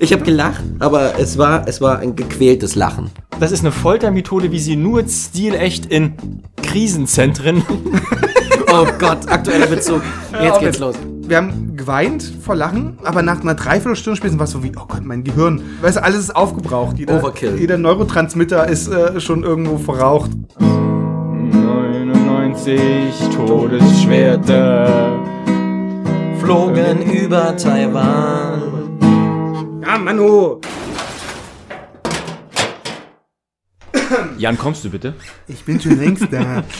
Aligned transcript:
Ich 0.00 0.12
habe 0.12 0.22
gelacht, 0.22 0.62
aber 0.78 1.18
es 1.18 1.38
war, 1.38 1.66
es 1.68 1.80
war 1.80 1.98
ein 1.98 2.16
gequältes 2.16 2.74
Lachen. 2.74 3.10
Das 3.40 3.52
ist 3.52 3.60
eine 3.60 3.72
Foltermethode, 3.72 4.52
wie 4.52 4.58
sie 4.58 4.76
nur 4.76 5.06
stilecht 5.08 5.86
in 5.86 6.14
Krisenzentren. 6.62 7.62
oh 8.72 8.86
Gott, 8.98 9.28
aktueller 9.28 9.66
Bezug. 9.66 10.02
Jetzt 10.42 10.60
geht's 10.60 10.78
los. 10.78 10.96
Wir 11.26 11.36
haben 11.36 11.76
geweint 11.76 12.32
vor 12.42 12.54
Lachen, 12.54 12.98
aber 13.04 13.22
nach 13.22 13.40
einer 13.40 13.54
Dreiviertelstunde 13.54 14.16
spätestens 14.16 14.38
war 14.38 14.44
es 14.44 14.50
so 14.50 14.62
wie, 14.62 14.72
oh 14.76 14.84
Gott, 14.86 15.04
mein 15.04 15.24
Gehirn. 15.24 15.62
Weißt 15.80 15.96
du, 15.96 16.02
alles 16.02 16.20
ist 16.20 16.36
aufgebraucht. 16.36 16.98
Jeder, 16.98 17.18
Overkill. 17.18 17.56
Jeder 17.58 17.78
Neurotransmitter 17.78 18.68
ist 18.68 18.88
äh, 18.88 19.18
schon 19.20 19.42
irgendwo 19.42 19.78
verraucht. 19.78 20.30
99 20.60 22.80
Todesschwerter 23.34 25.18
flogen 26.40 27.02
über 27.12 27.56
Taiwan. 27.56 28.61
Ja, 29.82 29.98
Manu! 29.98 30.60
Jan, 34.38 34.56
kommst 34.56 34.84
du 34.84 34.90
bitte? 34.90 35.14
Ich 35.48 35.64
bin 35.64 35.80
schon 35.80 35.98
längst 35.98 36.32
da. 36.32 36.62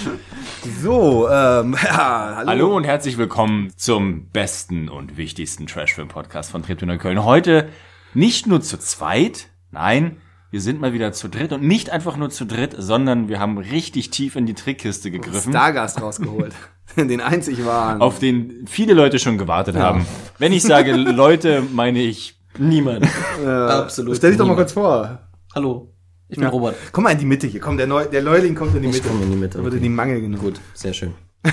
So, 0.80 1.28
ähm, 1.28 1.74
ja, 1.84 2.34
hallo. 2.36 2.48
Hallo 2.48 2.76
und 2.76 2.84
herzlich 2.84 3.18
willkommen 3.18 3.72
zum 3.76 4.28
besten 4.28 4.88
und 4.88 5.16
wichtigsten 5.16 5.66
Trashfilm-Podcast 5.66 6.52
von 6.52 6.62
Tribüne 6.62 6.98
Köln. 6.98 7.24
Heute 7.24 7.68
nicht 8.14 8.46
nur 8.46 8.60
zu 8.60 8.78
zweit, 8.78 9.48
nein, 9.72 10.18
wir 10.52 10.60
sind 10.60 10.80
mal 10.80 10.92
wieder 10.92 11.10
zu 11.12 11.28
dritt 11.28 11.52
und 11.52 11.64
nicht 11.64 11.90
einfach 11.90 12.16
nur 12.16 12.30
zu 12.30 12.44
dritt, 12.44 12.76
sondern 12.78 13.28
wir 13.28 13.40
haben 13.40 13.58
richtig 13.58 14.10
tief 14.10 14.36
in 14.36 14.46
die 14.46 14.54
Trickkiste 14.54 15.10
gegriffen. 15.10 15.50
Stargast 15.50 16.00
rausgeholt. 16.00 16.54
Den 16.96 17.20
einzig 17.20 17.64
wahren. 17.66 18.00
Auf 18.00 18.20
den 18.20 18.66
viele 18.68 18.94
Leute 18.94 19.18
schon 19.18 19.38
gewartet 19.38 19.74
haben. 19.74 20.06
Wenn 20.38 20.52
ich 20.52 20.62
sage 20.62 20.94
Leute, 20.94 21.64
meine 21.72 22.00
ich 22.00 22.41
Niemand. 22.58 23.06
äh, 23.44 23.46
Absolut. 23.48 24.16
Stell 24.16 24.30
dich 24.30 24.38
doch 24.38 24.46
mal 24.46 24.56
kurz 24.56 24.72
vor. 24.72 25.18
Hallo, 25.54 25.92
ich 26.28 26.36
bin 26.36 26.44
Ja. 26.44 26.50
Robert. 26.50 26.76
Komm 26.92 27.04
mal 27.04 27.10
in 27.10 27.18
die 27.18 27.26
Mitte 27.26 27.46
hier. 27.46 27.60
Komm, 27.60 27.76
der, 27.76 27.86
Neu 27.86 28.06
der 28.06 28.22
Neuling 28.22 28.54
kommt 28.54 28.74
in 28.74 28.82
die 28.82 28.88
Ich 28.88 28.96
Mitte. 28.96 29.08
komme 29.08 29.24
in 29.24 29.30
die 29.30 29.36
Mitte. 29.36 29.58
Da 29.58 29.64
wird 29.64 29.74
in 29.74 29.82
die 29.82 29.88
Mangel 29.88 30.20
genommen. 30.20 30.42
Gut, 30.42 30.60
sehr 30.74 30.92
schön. 30.92 31.14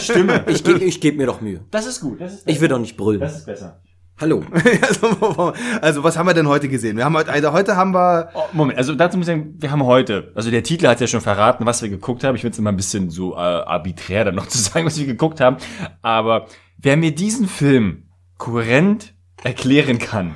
Stimme. 0.00 0.44
Ich, 0.48 0.64
ge 0.64 0.74
ich 0.78 1.00
gebe 1.00 1.16
mir 1.16 1.26
doch 1.26 1.40
Mühe. 1.40 1.60
Das 1.70 1.86
ist 1.86 2.00
gut. 2.00 2.20
Das 2.20 2.34
ist 2.34 2.48
Ich 2.48 2.60
will 2.60 2.68
doch 2.68 2.78
nicht 2.78 2.96
brüllen. 2.96 3.22
ist 3.22 3.46
besser. 3.46 3.80
Hallo. 4.20 4.42
also, 4.82 5.52
also, 5.80 6.02
was 6.02 6.18
haben 6.18 6.26
wir 6.26 6.34
denn 6.34 6.48
heute 6.48 6.68
gesehen? 6.68 6.96
Wir 6.96 7.04
haben 7.04 7.14
heute, 7.16 7.30
also 7.30 7.52
heute 7.52 7.76
haben 7.76 7.94
wir, 7.94 8.30
Oh, 8.34 8.42
Moment, 8.52 8.76
also 8.76 8.96
dazu 8.96 9.16
muss 9.16 9.28
ich 9.28 9.32
sagen, 9.32 9.54
wir 9.58 9.70
haben 9.70 9.84
heute, 9.84 10.32
also 10.34 10.50
der 10.50 10.64
Titel 10.64 10.88
hat 10.88 11.00
ja 11.00 11.06
schon 11.06 11.20
verraten, 11.20 11.64
was 11.66 11.82
wir 11.82 11.88
geguckt 11.88 12.24
haben. 12.24 12.34
Ich 12.34 12.40
finde 12.40 12.54
es 12.54 12.58
immer 12.58 12.72
ein 12.72 12.76
bisschen 12.76 13.10
so 13.10 13.34
äh, 13.34 13.36
arbiträr, 13.36 14.24
dann 14.24 14.34
noch 14.34 14.48
zu 14.48 14.58
sagen, 14.58 14.86
was 14.86 14.98
wir 14.98 15.06
geguckt 15.06 15.40
haben. 15.40 15.58
Aber 16.02 16.46
wer 16.78 16.96
mir 16.96 17.14
diesen 17.14 17.46
Film 17.46 18.08
kohärent 18.38 19.14
erklären 19.44 19.98
kann, 20.00 20.34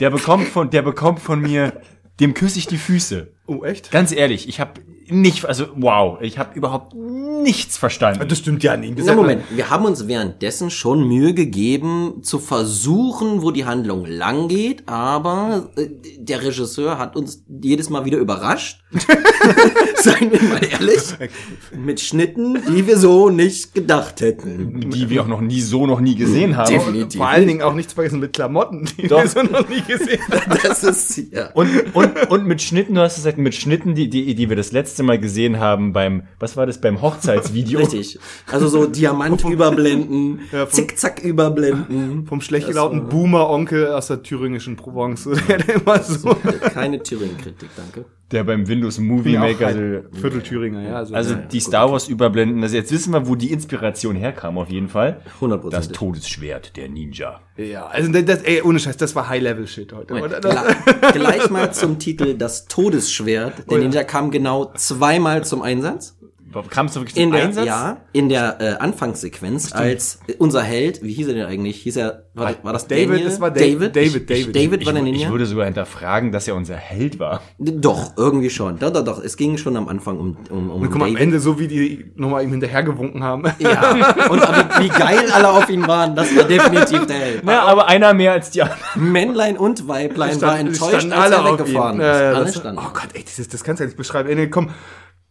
der 0.00 0.10
bekommt 0.10 0.48
von, 0.48 0.70
der 0.70 0.82
bekommt 0.82 1.20
von 1.20 1.40
mir, 1.40 1.80
dem 2.18 2.34
küsse 2.34 2.58
ich 2.58 2.66
die 2.66 2.78
Füße. 2.78 3.32
Oh 3.50 3.64
echt? 3.64 3.90
Ganz 3.90 4.12
ehrlich, 4.12 4.48
ich 4.48 4.60
habe 4.60 4.80
nicht, 5.10 5.44
also 5.44 5.66
wow, 5.76 6.18
ich 6.20 6.38
habe 6.38 6.56
überhaupt 6.56 6.94
nichts 6.94 7.76
verstanden. 7.76 8.26
Das 8.28 8.38
stimmt 8.38 8.62
ja 8.62 8.76
nicht. 8.76 8.94
Na 9.04 9.14
Moment, 9.14 9.42
wir 9.50 9.70
haben 9.70 9.84
uns 9.84 10.06
währenddessen 10.06 10.70
schon 10.70 11.08
Mühe 11.08 11.34
gegeben, 11.34 12.22
zu 12.22 12.38
versuchen, 12.38 13.42
wo 13.42 13.50
die 13.50 13.64
Handlung 13.64 14.06
lang 14.06 14.48
geht, 14.48 14.88
aber 14.88 15.70
äh, 15.76 15.88
der 16.18 16.42
Regisseur 16.42 16.98
hat 16.98 17.16
uns 17.16 17.44
jedes 17.48 17.90
Mal 17.90 18.04
wieder 18.04 18.18
überrascht. 18.18 18.82
Seien 19.96 20.32
wir 20.32 20.42
mal 20.42 20.60
ehrlich. 20.64 21.00
Mit 21.76 22.00
Schnitten, 22.00 22.58
die 22.68 22.86
wir 22.86 22.96
so 22.96 23.30
nicht 23.30 23.74
gedacht 23.74 24.20
hätten. 24.20 24.90
die 24.90 25.10
wir 25.10 25.22
auch 25.22 25.28
noch 25.28 25.40
nie 25.40 25.60
so 25.60 25.86
noch 25.86 26.00
nie 26.00 26.16
gesehen 26.16 26.56
haben. 26.56 26.72
Definitiv. 26.72 27.18
Vor 27.18 27.28
allen 27.28 27.46
Dingen 27.46 27.62
auch 27.62 27.74
nichts 27.74 27.92
vergessen 27.92 28.20
mit 28.20 28.32
Klamotten, 28.32 28.88
die 28.98 29.08
Doch. 29.08 29.22
wir 29.22 29.28
so 29.28 29.42
noch 29.42 29.68
nie 29.68 29.82
gesehen 29.82 30.20
haben. 30.30 30.58
Das 30.62 30.82
ist, 30.82 31.32
ja. 31.32 31.50
Und, 31.52 31.94
und, 31.94 32.30
und 32.30 32.46
mit 32.46 32.62
Schnitten, 32.62 32.94
du 32.94 33.00
hast 33.00 33.16
gesagt, 33.16 33.38
mit 33.42 33.54
Schnitten, 33.54 33.94
die, 33.94 34.08
die, 34.08 34.34
die 34.34 34.48
wir 34.48 34.56
das 34.56 34.72
letzte 34.72 35.02
Mal 35.02 35.18
gesehen 35.18 35.58
haben 35.58 35.92
beim, 35.92 36.22
was 36.38 36.56
war 36.56 36.66
das, 36.66 36.80
beim 36.80 37.00
Hochzeitsvideo? 37.02 37.78
Richtig. 37.80 38.18
Also 38.50 38.68
so 38.68 38.86
Diamant 38.86 39.44
überblenden, 39.48 40.40
Ja, 40.52 40.66
vom- 40.66 40.70
Zickzack 40.74 41.22
überblenden. 41.24 42.26
Vom 42.26 42.40
schlecht 42.40 42.74
war- 42.74 42.90
Boomer-Onkel 42.90 43.88
aus 43.88 44.08
der 44.08 44.22
thüringischen 44.22 44.76
Provence. 44.76 45.26
Immer 45.26 46.02
so. 46.02 46.36
Keine 46.74 47.02
Thüringen-Kritik, 47.02 47.68
danke. 47.76 48.04
Der 48.32 48.44
beim 48.44 48.68
Windows 48.68 48.98
Movie 49.00 49.32
Bin 49.32 49.38
auch 49.38 49.46
Maker. 49.46 49.66
halt 49.66 50.04
Viertel-Thüringer, 50.12 50.82
ja. 50.82 50.94
Also, 50.96 51.14
Also 51.14 51.34
ja. 51.34 51.40
die 51.40 51.58
Star 51.60 51.90
Wars 51.90 52.06
überblenden. 52.08 52.62
Also 52.62 52.76
jetzt 52.76 52.92
wissen 52.92 53.12
wir, 53.12 53.26
wo 53.26 53.34
die 53.34 53.50
Inspiration 53.52 54.14
herkam, 54.14 54.56
auf 54.56 54.68
jeden 54.70 54.88
Fall. 54.88 55.20
100%. 55.40 55.70
Das 55.70 55.88
Todesschwert 55.88 56.76
der 56.76 56.88
Ninja. 56.88 57.40
ja, 57.56 57.86
also 57.86 58.12
das, 58.12 58.42
ey, 58.42 58.62
ohne 58.62 58.78
Scheiß, 58.78 58.96
das 58.96 59.16
war 59.16 59.28
High-Level-Shit 59.28 59.92
heute. 59.92 60.14
Gla- 60.14 61.12
gleich 61.12 61.50
mal 61.50 61.72
zum 61.72 61.98
Titel 61.98 62.34
Das 62.34 62.66
Todesschwert. 62.66 63.58
Der 63.58 63.64
Oh 63.68 63.74
ja. 63.76 63.82
Ninja 63.82 64.04
kam 64.04 64.30
genau 64.30 64.72
zweimal 64.74 65.44
zum 65.44 65.62
Einsatz. 65.62 66.16
Kamst 66.70 66.96
du 66.96 67.00
wirklich 67.00 67.16
In 67.16 67.30
der, 67.30 67.44
Einsatz? 67.44 67.66
ja, 67.66 67.98
in 68.12 68.28
der 68.28 68.60
äh, 68.60 68.74
Anfangssequenz, 68.78 69.72
als 69.72 70.18
äh, 70.26 70.34
unser 70.38 70.62
Held, 70.62 71.02
wie 71.02 71.12
hieß 71.12 71.28
er 71.28 71.34
denn 71.34 71.46
eigentlich? 71.46 71.76
Hieß 71.82 71.96
er, 71.96 72.24
war, 72.34 72.54
war 72.62 72.72
das 72.72 72.88
David, 72.88 73.10
Daniel? 73.10 73.26
es 73.28 73.40
war 73.40 73.50
Da- 73.50 73.60
David? 73.60 73.94
David, 73.94 74.16
Ich- 74.16 74.26
David. 74.26 74.56
David 74.56 74.80
Ich, 74.80 74.86
war 74.86 74.92
der 74.94 75.02
ich 75.04 75.12
Ninja? 75.12 75.30
würde 75.30 75.46
sogar 75.46 75.66
hinterfragen, 75.66 76.32
dass 76.32 76.48
er 76.48 76.56
unser 76.56 76.76
Held 76.76 77.18
war. 77.18 77.40
Doch, 77.58 78.16
irgendwie 78.16 78.50
schon. 78.50 78.78
Doch, 78.78 78.92
doch, 78.92 79.04
doch. 79.04 79.22
Es 79.22 79.36
ging 79.36 79.58
schon 79.58 79.76
am 79.76 79.88
Anfang 79.88 80.18
um, 80.18 80.36
um, 80.50 80.70
um 80.70 80.82
Und 80.82 80.90
guck 80.90 80.98
mal, 80.98 81.06
am 81.06 81.12
David. 81.14 81.22
Ende, 81.22 81.40
so 81.40 81.58
wie 81.60 81.68
die 81.68 82.10
nochmal 82.16 82.42
ihm 82.44 82.50
hinterhergewunken 82.50 83.22
haben. 83.22 83.44
Ja, 83.58 83.92
und 84.30 84.40
aber 84.42 84.80
wie 84.82 84.88
geil 84.88 85.30
alle 85.32 85.48
auf 85.50 85.68
ihn 85.70 85.86
waren, 85.86 86.16
das 86.16 86.34
war 86.36 86.44
definitiv 86.44 87.06
der 87.06 87.16
Held. 87.16 87.44
Ja, 87.46 87.62
aber 87.62 87.86
einer 87.88 88.12
mehr 88.14 88.32
als 88.32 88.50
die 88.50 88.62
anderen. 88.62 88.80
Männlein 88.96 89.56
und 89.56 89.86
Weiblein 89.88 90.40
war 90.42 90.58
enttäuscht, 90.58 91.10
als 91.12 91.30
er 91.30 91.44
auf 91.44 91.46
ihn. 91.52 91.58
weggefahren 91.58 92.00
ist. 92.00 92.06
Ja, 92.06 92.22
ja, 92.22 92.32
alle 92.32 92.44
das, 92.46 92.56
standen. 92.56 92.80
oh 92.80 92.90
Gott, 92.92 93.08
ey, 93.14 93.24
das, 93.24 93.48
das 93.48 93.62
kannst 93.64 93.80
du 93.80 93.84
ja 93.84 93.86
nicht 93.88 93.96
beschreiben. 93.96 94.28
Ey, 94.28 94.34
nee, 94.34 94.48
komm. 94.48 94.70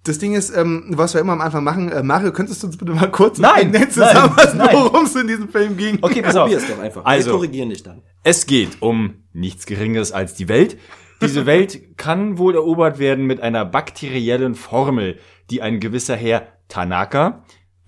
Das 0.03 0.17
Ding 0.17 0.33
ist, 0.33 0.55
ähm, 0.55 0.85
was 0.91 1.13
wir 1.13 1.21
immer 1.21 1.33
am 1.33 1.41
Anfang 1.41 1.63
machen, 1.63 1.89
äh, 1.91 2.01
Mario, 2.03 2.31
könntest 2.31 2.63
du 2.63 2.67
uns 2.67 2.77
bitte 2.77 2.93
mal 2.93 3.11
kurz 3.11 3.37
Nein, 3.37 3.73
zusammenfassen, 3.89 4.57
nein, 4.57 4.67
nein. 4.67 4.75
worum 4.75 5.05
es 5.05 5.15
in 5.15 5.27
diesem 5.27 5.49
Film 5.49 5.75
ging? 5.75 5.99
Okay, 6.01 6.21
pass 6.21 6.35
auf. 6.35 6.43
Probier 6.49 6.57
es 6.57 6.67
doch 6.67 6.79
einfach. 6.79 7.03
Also, 7.05 7.31
Wir 7.31 7.33
korrigieren 7.33 7.69
dich 7.69 7.83
dann. 7.83 8.01
Es 8.23 8.45
geht 8.45 8.81
um 8.81 9.15
nichts 9.33 9.65
Geringeres 9.65 10.11
als 10.11 10.35
die 10.35 10.47
Welt. 10.47 10.77
Diese 11.21 11.45
Welt 11.45 11.97
kann 11.97 12.37
wohl 12.37 12.55
erobert 12.55 12.97
werden 12.97 13.25
mit 13.25 13.41
einer 13.41 13.65
bakteriellen 13.65 14.55
Formel, 14.55 15.19
die 15.49 15.61
ein 15.61 15.81
gewisser 15.81 16.15
Herr 16.15 16.47
Tanaka 16.69 17.43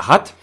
hat. 0.08 0.34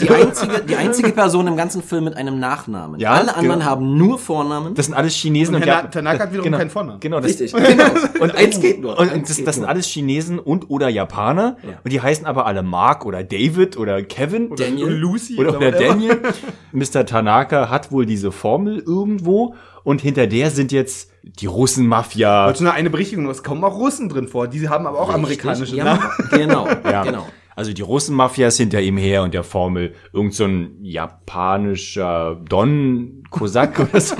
Die 0.00 0.10
einzige, 0.10 0.60
die 0.60 0.76
einzige 0.76 1.10
Person 1.12 1.46
im 1.46 1.56
ganzen 1.56 1.82
Film 1.82 2.04
mit 2.04 2.16
einem 2.16 2.38
Nachnamen. 2.38 3.00
Ja, 3.00 3.12
Alle 3.12 3.34
anderen 3.36 3.60
genau. 3.60 3.70
haben 3.70 3.96
nur 3.98 4.18
Vornamen. 4.18 4.74
Das 4.74 4.86
sind 4.86 4.94
alles 4.94 5.14
Chinesen 5.14 5.54
Und 5.54 5.62
und, 5.62 5.66
ja- 5.68 5.82
Tanaka 5.82 6.24
hat 6.24 6.30
wiederum 6.32 6.44
genau, 6.44 6.58
keinen 6.58 6.70
Vornamen. 6.70 7.00
Genau, 7.00 7.20
das, 7.20 7.30
Richtig, 7.40 7.52
genau. 7.52 7.84
Und 8.20 8.34
eins 8.34 8.60
geht 8.60 8.80
nur. 8.80 8.98
Und, 8.98 9.28
das, 9.28 9.42
das 9.44 9.54
sind 9.56 9.64
alles 9.64 9.86
Chinesen 9.86 10.38
und 10.38 10.70
oder 10.70 10.88
Japaner. 10.88 11.56
Ja. 11.62 11.78
Und 11.84 11.92
die 11.92 12.00
heißen 12.00 12.26
aber 12.26 12.46
alle 12.46 12.62
Mark 12.62 13.04
oder 13.04 13.22
David 13.24 13.76
oder 13.76 14.02
Kevin 14.02 14.48
Oder 14.48 14.64
Daniel. 14.64 14.88
Lucy 14.88 15.36
oder, 15.38 15.56
oder. 15.56 15.70
Daniel. 15.72 16.20
Mr. 16.72 17.04
Tanaka 17.06 17.68
hat 17.70 17.92
wohl 17.92 18.06
diese 18.06 18.32
Formel 18.32 18.78
irgendwo 18.78 19.54
und 19.84 20.00
hinter 20.00 20.26
der 20.26 20.50
sind 20.50 20.72
jetzt 20.72 21.10
die 21.22 21.46
Russenmafia. 21.46 22.52
Noch 22.60 22.72
eine 22.74 22.90
Berichtigung, 22.90 23.28
es 23.28 23.42
kommen 23.42 23.62
auch 23.64 23.76
Russen 23.76 24.08
drin 24.08 24.28
vor, 24.28 24.48
die 24.48 24.68
haben 24.68 24.86
aber 24.86 24.98
auch 25.00 25.12
amerikanische 25.12 25.62
Richtig, 25.72 25.84
Namen. 25.84 26.00
Ja, 26.32 26.36
genau, 26.38 26.68
Ja. 26.84 27.02
genau. 27.04 27.26
Also 27.56 27.72
die 27.72 27.80
Russenmafia 27.82 28.48
ist 28.48 28.58
hinter 28.58 28.80
ihm 28.82 28.98
her 28.98 29.22
und 29.22 29.32
der 29.34 29.42
Formel 29.42 29.94
irgend 30.12 30.34
so 30.34 30.44
ein 30.44 30.76
japanischer 30.82 32.40
Don 32.48 33.22
Kosak 33.30 33.78
oder 33.90 34.00
so. 34.00 34.14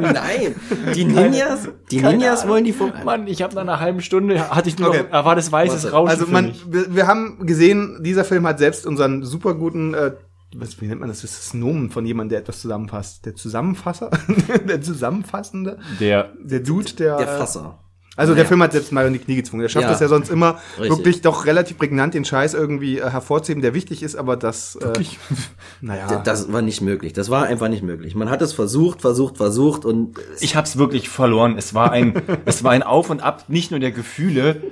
Nein, 0.00 0.54
die 0.94 1.04
Ninjas, 1.04 1.68
die 1.90 1.98
keine 2.00 2.18
Ninjas 2.18 2.40
Ahnung. 2.42 2.52
wollen 2.52 2.64
die 2.64 2.72
Vor 2.72 2.92
Mann, 3.04 3.26
ich 3.26 3.42
habe 3.42 3.54
nach 3.54 3.62
einer 3.62 3.80
halben 3.80 4.00
Stunde 4.02 4.50
hatte 4.50 4.68
ich 4.68 4.78
nur 4.78 4.90
Okay. 4.90 5.02
noch, 5.04 5.10
da 5.10 5.24
war 5.24 5.34
das 5.34 5.50
weißes 5.50 5.84
Warte. 5.84 5.96
Rauschen 5.96 6.10
Also 6.10 6.26
für 6.26 6.32
man, 6.32 6.46
mich. 6.46 6.64
wir, 6.70 6.94
wir 6.94 7.06
haben 7.06 7.46
gesehen, 7.46 8.00
dieser 8.02 8.24
Film 8.24 8.46
hat 8.46 8.58
selbst 8.58 8.86
unseren 8.86 9.22
super 9.24 9.54
guten, 9.54 9.94
äh, 9.94 10.12
was, 10.54 10.78
wie 10.82 10.86
nennt 10.86 11.00
man 11.00 11.08
das? 11.08 11.22
Das 11.22 11.32
ist 11.32 11.46
das 11.46 11.54
Nomen 11.54 11.88
von 11.90 12.04
jemandem, 12.04 12.30
der 12.30 12.40
etwas 12.40 12.60
zusammenfasst. 12.60 13.24
Der 13.24 13.34
Zusammenfasser? 13.34 14.10
der 14.68 14.82
Zusammenfassende? 14.82 15.78
Der 15.98 16.30
Der 16.42 16.60
Dude, 16.60 16.92
der. 16.92 17.16
Der 17.16 17.26
Fasser. 17.28 17.78
Also 18.16 18.34
der 18.34 18.42
Ja. 18.44 18.48
Film 18.48 18.62
hat 18.62 18.72
selbst 18.72 18.92
Mario 18.92 19.06
in 19.08 19.14
die 19.14 19.18
Knie 19.20 19.36
gezwungen. 19.36 19.62
Der 19.62 19.68
schafft 19.70 19.86
Ja. 19.86 19.92
es 19.92 20.00
ja 20.00 20.08
sonst 20.08 20.28
immer, 20.30 20.58
Richtig. 20.78 20.90
wirklich 20.98 21.20
doch 21.22 21.46
relativ 21.46 21.78
prägnant 21.78 22.12
den 22.14 22.24
Scheiß 22.26 22.52
irgendwie 22.54 22.98
äh, 22.98 23.08
hervorzuheben, 23.10 23.62
der 23.62 23.72
wichtig 23.72 24.02
ist, 24.02 24.16
aber 24.16 24.36
das, 24.36 24.76
äh, 24.76 24.92
naja. 25.80 26.20
Das 26.24 26.52
war 26.52 26.60
nicht 26.62 26.80
möglich. 26.82 27.12
Das 27.14 27.30
war 27.30 27.44
einfach 27.44 27.68
nicht 27.68 27.82
möglich. 27.82 28.14
Man 28.14 28.28
hat 28.30 28.42
es 28.42 28.52
versucht, 28.52 29.00
versucht, 29.00 29.36
versucht 29.38 29.84
und 29.84 30.16
ich 30.40 30.56
hab's 30.56 30.76
wirklich 30.76 31.08
verloren. 31.08 31.56
Es 31.56 31.74
war 31.74 31.90
ein 31.92 32.20
es 32.44 32.62
war 32.62 32.72
ein 32.72 32.82
Auf 32.82 33.08
und 33.10 33.22
Ab 33.22 33.44
nicht 33.48 33.70
nur 33.70 33.80
der 33.80 33.92
Gefühle, 33.92 34.62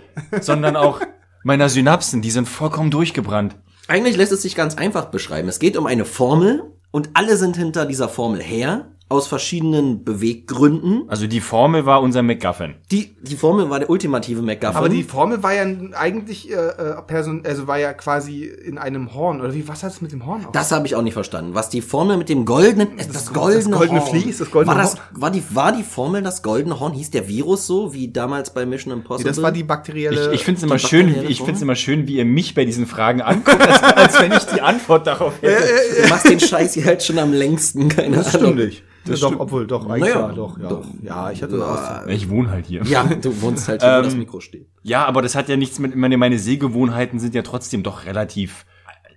sondern 0.40 0.76
auch 0.76 1.00
meiner 1.42 1.68
Synapsen, 1.70 2.20
die 2.22 2.30
sind 2.30 2.48
vollkommen 2.48 2.90
durchgebrannt. 2.90 3.56
eigentlich 3.88 4.16
lässt 4.16 4.32
es 4.32 4.42
sich 4.42 4.54
ganz 4.54 4.74
einfach 4.76 5.06
beschreiben. 5.06 5.48
Es 5.48 5.58
geht 5.58 5.76
um 5.78 5.86
eine 5.86 6.04
Formel 6.04 6.62
und 6.90 7.10
alle 7.14 7.36
sind 7.36 7.56
hinter 7.56 7.86
dieser 7.86 8.08
Formel 8.08 8.42
her 8.42 8.88
aus 9.10 9.26
verschiedenen 9.26 10.04
Beweggründen. 10.04 11.02
Also 11.08 11.26
die 11.26 11.40
Formel 11.40 11.84
war 11.84 12.00
unser 12.00 12.22
MacGuffin. 12.22 12.76
Die, 12.92 13.16
die 13.20 13.34
Formel 13.34 13.68
war 13.68 13.80
der 13.80 13.90
ultimative 13.90 14.40
MacGuffin. 14.40 14.76
Aber 14.76 14.88
die 14.88 15.02
Formel 15.02 15.42
war 15.42 15.52
ja 15.52 15.66
eigentlich 15.94 16.48
äh, 16.50 16.54
äh, 16.54 17.02
Person, 17.02 17.42
also 17.44 17.66
war 17.66 17.76
ja 17.78 17.92
quasi 17.92 18.44
in 18.44 18.78
einem 18.78 19.12
Horn 19.12 19.40
oder 19.40 19.52
wie? 19.52 19.66
Was 19.66 19.82
hat 19.82 19.90
es 19.92 20.00
mit 20.00 20.12
dem 20.12 20.26
Horn 20.26 20.46
auf? 20.46 20.52
das 20.52 20.70
habe 20.70 20.86
ich 20.86 20.94
auch 20.94 21.02
nicht 21.02 21.14
verstanden. 21.14 21.54
Was 21.54 21.68
die 21.70 21.82
Formel 21.82 22.16
mit 22.18 22.28
dem 22.28 22.44
goldenen, 22.44 22.96
das, 22.96 23.08
das 23.08 23.32
goldene, 23.32 23.76
goldene 23.76 24.00
Horn. 24.00 24.20
Vlies, 24.20 24.38
das 24.38 24.50
goldene 24.50 24.76
war 24.76 24.80
das, 24.80 24.94
Horn? 24.94 25.02
war 25.12 25.30
die, 25.32 25.42
war 25.50 25.72
die 25.72 25.82
Formel 25.82 26.22
das 26.22 26.42
goldene 26.42 26.78
Horn? 26.78 26.92
Hieß 26.92 27.10
der 27.10 27.26
Virus 27.26 27.66
so 27.66 27.92
wie 27.92 28.12
damals 28.12 28.54
bei 28.54 28.64
Mission 28.64 28.94
Nee, 28.94 29.00
Impossible? 29.00 29.30
das 29.30 29.42
war 29.42 29.50
die 29.50 29.64
bakterielle. 29.64 30.28
Ich, 30.28 30.40
ich 30.40 30.44
finde 30.44 30.58
es 30.58 30.62
immer 30.62 30.78
schön, 30.78 31.08
ich 31.28 31.38
finde 31.38 31.54
es 31.54 31.62
immer 31.62 31.74
schön, 31.74 32.06
wie 32.06 32.16
ihr 32.16 32.24
mich 32.24 32.54
bei 32.54 32.64
diesen 32.64 32.86
Fragen 32.86 33.22
anguckt, 33.22 33.60
als, 33.60 33.82
als 33.82 34.20
wenn 34.20 34.32
ich 34.32 34.44
die 34.44 34.60
Antwort 34.60 35.06
darauf 35.06 35.34
hätte. 35.42 35.62
Du 36.02 36.08
machst 36.08 36.28
den 36.28 36.40
Scheiß 36.40 36.74
hier 36.74 36.84
halt 36.84 37.02
schon 37.02 37.18
am 37.18 37.32
längsten, 37.32 37.88
keine 37.88 38.16
das 38.16 38.34
Ahnung. 38.36 38.52
stimmt 38.52 38.66
nicht. 38.68 38.84
Ja, 39.06 39.16
doch, 39.16 39.40
obwohl, 39.40 39.66
doch, 39.66 39.88
eigentlich 39.88 40.14
Naja, 40.14 40.28
ja, 40.28 40.32
doch, 40.34 40.58
ja. 40.58 40.68
doch. 40.68 40.84
Ja, 41.02 41.30
ich 41.30 41.42
hatte 41.42 41.54
eine 41.54 41.64
Auszeit. 41.64 42.08
Ich 42.10 42.28
wohne 42.28 42.50
halt 42.50 42.66
hier. 42.66 42.82
Ja, 42.84 43.04
du 43.04 43.40
wohnst 43.42 43.68
halt 43.68 43.82
hier, 43.82 43.98
wo 43.98 44.02
das 44.02 44.14
Mikro 44.14 44.40
steht. 44.40 44.68
Ja, 44.82 45.06
aber 45.06 45.22
das 45.22 45.34
hat 45.34 45.48
ja 45.48 45.56
nichts 45.56 45.78
mit, 45.78 45.96
meine, 45.96 46.16
meine 46.18 46.38
Sehgewohnheiten 46.38 47.18
sind 47.18 47.34
ja 47.34 47.42
trotzdem 47.42 47.82
doch 47.82 48.04
relativ. 48.04 48.66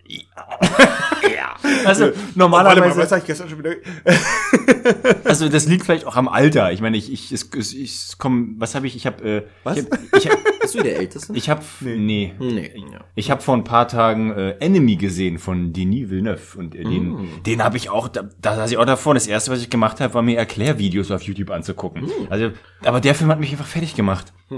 ja. 0.07 1.55
Also 1.85 2.11
normalerweise, 2.35 2.97
was 2.97 3.11
hab 3.11 3.19
ich 3.19 3.25
gestern 3.25 3.49
schon 3.49 3.59
wieder? 3.59 3.71
also 5.23 5.49
das 5.49 5.65
liegt 5.67 5.85
vielleicht 5.85 6.05
auch 6.05 6.15
am 6.15 6.27
Alter. 6.27 6.71
Ich 6.71 6.81
meine, 6.81 6.97
ich, 6.97 7.11
ich, 7.11 7.31
es, 7.31 7.49
es, 7.57 7.73
ich 7.73 7.99
komm, 8.17 8.55
was 8.59 8.75
habe 8.75 8.87
ich? 8.87 8.95
Ich 8.95 9.05
habe, 9.05 9.23
äh, 9.23 9.43
Was? 9.63 9.77
ich 9.77 9.85
hab, 9.85 9.99
ich 10.17 10.29
hab, 10.29 10.37
Bist 10.63 10.75
du 10.75 10.81
der 10.83 10.97
Älteste? 10.97 11.33
ich 11.35 11.49
hab, 11.49 11.63
nee. 11.81 12.33
nee. 12.39 12.71
Ich 13.15 13.29
habe 13.31 13.41
vor 13.41 13.55
ein 13.55 13.63
paar 13.65 13.87
Tagen 13.87 14.31
äh, 14.31 14.51
Enemy 14.59 14.95
gesehen 14.95 15.37
von 15.37 15.73
Denis 15.73 16.09
Villeneuve 16.09 16.57
und 16.57 16.73
äh, 16.75 16.83
den, 16.83 17.03
Mm. 17.13 17.43
den 17.45 17.63
habe 17.63 17.75
ich 17.77 17.89
auch, 17.89 18.07
da, 18.07 18.23
da 18.41 18.55
saß 18.55 18.71
ich 18.71 18.77
auch 18.77 18.85
davor. 18.85 19.13
Das 19.13 19.27
erste, 19.27 19.51
was 19.51 19.59
ich 19.61 19.69
gemacht 19.69 19.99
habe, 19.99 20.13
war 20.13 20.21
mir 20.21 20.37
Erklärvideos 20.37 21.11
auf 21.11 21.21
YouTube 21.23 21.51
anzugucken. 21.51 22.03
Mm. 22.03 22.11
Also, 22.29 22.51
aber 22.83 23.01
der 23.01 23.13
Film 23.15 23.29
hat 23.29 23.39
mich 23.39 23.51
einfach 23.51 23.67
fertig 23.67 23.93
gemacht. 23.95 24.31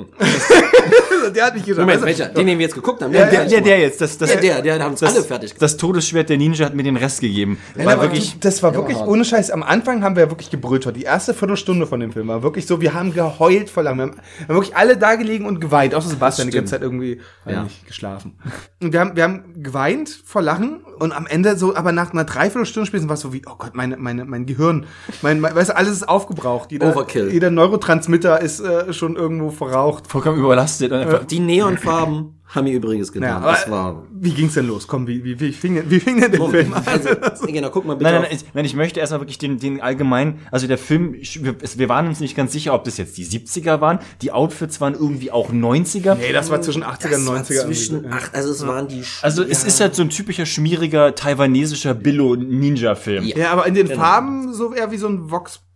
der 1.36 1.46
hat 1.46 1.56
nicht 1.56 1.66
gesagt. 1.66 1.80
Moment, 1.88 2.04
also, 2.04 2.06
welcher? 2.06 2.28
Den, 2.34 2.48
den 2.48 2.58
wir 2.60 2.66
jetzt 2.66 2.76
geguckt 2.76 3.02
haben. 3.02 3.14
Ja, 3.14 3.26
Der, 3.26 3.46
der, 3.46 3.62
der 3.62 3.80
jetzt, 3.80 4.02
das, 4.02 4.18
das, 4.18 4.32
Der, 4.32 4.42
der, 4.42 4.62
der 4.62 4.80
hat 4.84 4.92
uns 4.92 5.02
alle 5.04 5.24
fertig 5.24 5.52
gemacht. 5.52 5.62
das 5.62 5.78
Todesschwert 5.78 6.30
der 6.30 6.38
Ninja 6.38 6.66
hat 6.66 6.76
mir 6.76 6.84
den 6.84 6.98
Rest 6.98 7.22
gegeben. 7.22 7.58
Ja, 7.78 7.86
War 7.86 8.02
wirklich, 8.02 8.40
das 8.40 8.62
war 8.64 8.76
wirklich, 8.76 8.98
ohne 8.98 9.26
Scheiß, 9.26 9.52
am 9.52 9.64
Anfang 9.64 9.95
haben 10.04 10.16
wir 10.16 10.24
ja 10.24 10.30
wirklich 10.30 10.50
gebrüllt. 10.50 10.86
Die 10.96 11.04
erste 11.04 11.34
Viertelstunde 11.34 11.88
von 11.88 12.00
dem 12.00 12.12
Film 12.12 12.28
war 12.28 12.44
wirklich 12.44 12.66
so, 12.68 12.82
wir 12.82 12.94
haben 12.94 13.14
geheult 13.14 13.70
vor 13.70 13.84
lang. 13.84 13.98
Wir 13.98 14.04
haben, 14.04 14.12
wir 14.16 14.48
haben 14.48 14.56
wirklich 14.56 14.76
alle 14.76 14.98
da 14.98 15.16
gelegen 15.16 15.46
und 15.46 15.60
geweint. 15.62 15.96
Außer 15.96 16.10
Sebastian 16.10 16.50
die 16.50 16.56
ganze 16.56 16.72
Zeit 16.72 16.82
irgendwie 16.82 17.22
Ja. 17.46 17.64
nicht 17.64 17.86
geschlafen. 17.88 18.38
Und 18.82 18.94
wir 18.94 19.00
haben, 19.00 19.16
wir 19.16 19.24
haben 19.24 19.64
geweint 19.64 20.10
vor 20.26 20.42
Lachen 20.42 20.82
und 21.00 21.12
am 21.12 21.26
Ende 21.28 21.58
so, 21.58 21.76
aber 21.76 21.92
nach 21.92 22.12
einer 22.14 22.24
Dreiviertelstunde 22.24 22.88
spätestens 22.88 23.10
war 23.10 23.16
es 23.16 23.22
so 23.22 23.34
wie, 23.34 23.42
oh 23.48 23.56
Gott, 23.58 23.76
meine, 23.76 23.98
meine, 23.98 24.26
mein 24.26 24.46
Gehirn, 24.46 24.86
mein, 25.22 25.40
mein, 25.40 25.56
weißt 25.56 25.70
du, 25.72 25.76
alles 25.78 25.92
ist 25.94 26.08
aufgebraucht. 26.10 26.72
Jeder, 26.72 26.90
Overkill. 26.92 27.32
Jeder 27.32 27.52
Neurotransmitter 27.52 28.42
ist 28.42 28.60
äh, 28.60 28.94
schon 28.94 29.16
irgendwo 29.16 29.50
verraucht. 29.52 30.08
vollkommen 30.08 30.40
überlastet. 30.40 30.92
Einfach, 30.92 31.26
Die 31.26 31.40
Neonfarben 31.40 32.35
haben 32.48 32.66
mir 32.66 32.74
übrigens 32.74 33.12
getan. 33.12 33.42
Ja, 33.44 33.52
das 33.52 33.70
war. 33.70 34.04
wie 34.12 34.32
ging's 34.32 34.54
denn 34.54 34.68
los? 34.68 34.88
Komm, 34.88 35.08
wie, 35.08 35.24
wie, 35.24 35.40
wie, 35.40 35.52
fing, 35.52 35.76
denn, 35.76 35.90
wie 35.90 36.00
fing 36.00 36.22
denn 36.22 36.32
der 36.32 36.48
Film 36.50 36.74
an? 36.74 36.84
Also, 36.86 37.10
genau, 37.48 37.70
guck 37.72 37.86
mal 37.86 37.96
bitte. 37.96 38.12
Nein, 38.12 38.22
nein, 38.22 38.32
ich, 38.32 38.46
nein, 38.54 38.66
ich 38.66 38.76
möchte 38.76 39.00
erstmal 39.00 39.22
wirklich 39.22 39.38
den, 39.40 39.58
den 39.60 39.82
allgemein, 39.82 40.40
also 40.52 40.68
der 40.68 40.78
Film, 40.78 41.16
ich- 41.16 41.44
wir, 41.44 41.56
wir 41.60 41.90
waren 41.90 42.08
uns 42.08 42.20
nicht 42.20 42.36
ganz 42.38 42.52
sicher, 42.52 42.74
ob 42.74 42.84
das 42.84 42.98
jetzt 42.98 43.18
die 43.18 43.26
70er 43.26 43.82
waren, 43.82 44.00
die 44.22 44.32
Outfits 44.32 44.80
waren 44.80 44.94
irgendwie 44.94 45.32
auch 45.32 45.52
90er. 45.52 46.16
Nee, 46.16 46.32
das 46.34 46.50
war 46.52 46.62
zwischen 46.62 46.84
80er 46.84 47.10
das 47.10 47.20
und 47.20 47.28
war 47.28 47.38
90er. 47.42 47.66
zwischen, 47.66 47.96
irgendwie. 47.96 48.14
ach, 48.18 48.30
also 48.34 48.52
es 48.52 48.66
waren 48.68 48.88
die. 48.88 49.02
Sch- 49.02 49.24
Also 49.24 49.44
es 49.44 49.64
ist 49.64 49.80
halt 49.82 49.96
so 49.96 50.04
ein 50.04 50.10
typischer 50.10 50.46
schmieriger 50.46 51.16
taiwanesischer 51.16 51.94
Billo-Ninja-Film. 51.96 53.24
Ja. 53.26 53.38
Ja, 53.38 53.52
aber 53.52 53.66
in 53.68 53.74
den 53.74 53.88
Farben 53.88 54.54
so 54.54 54.74
eher 54.74 54.92
wie 54.92 54.98
so 54.98 55.08
ein 55.08 55.30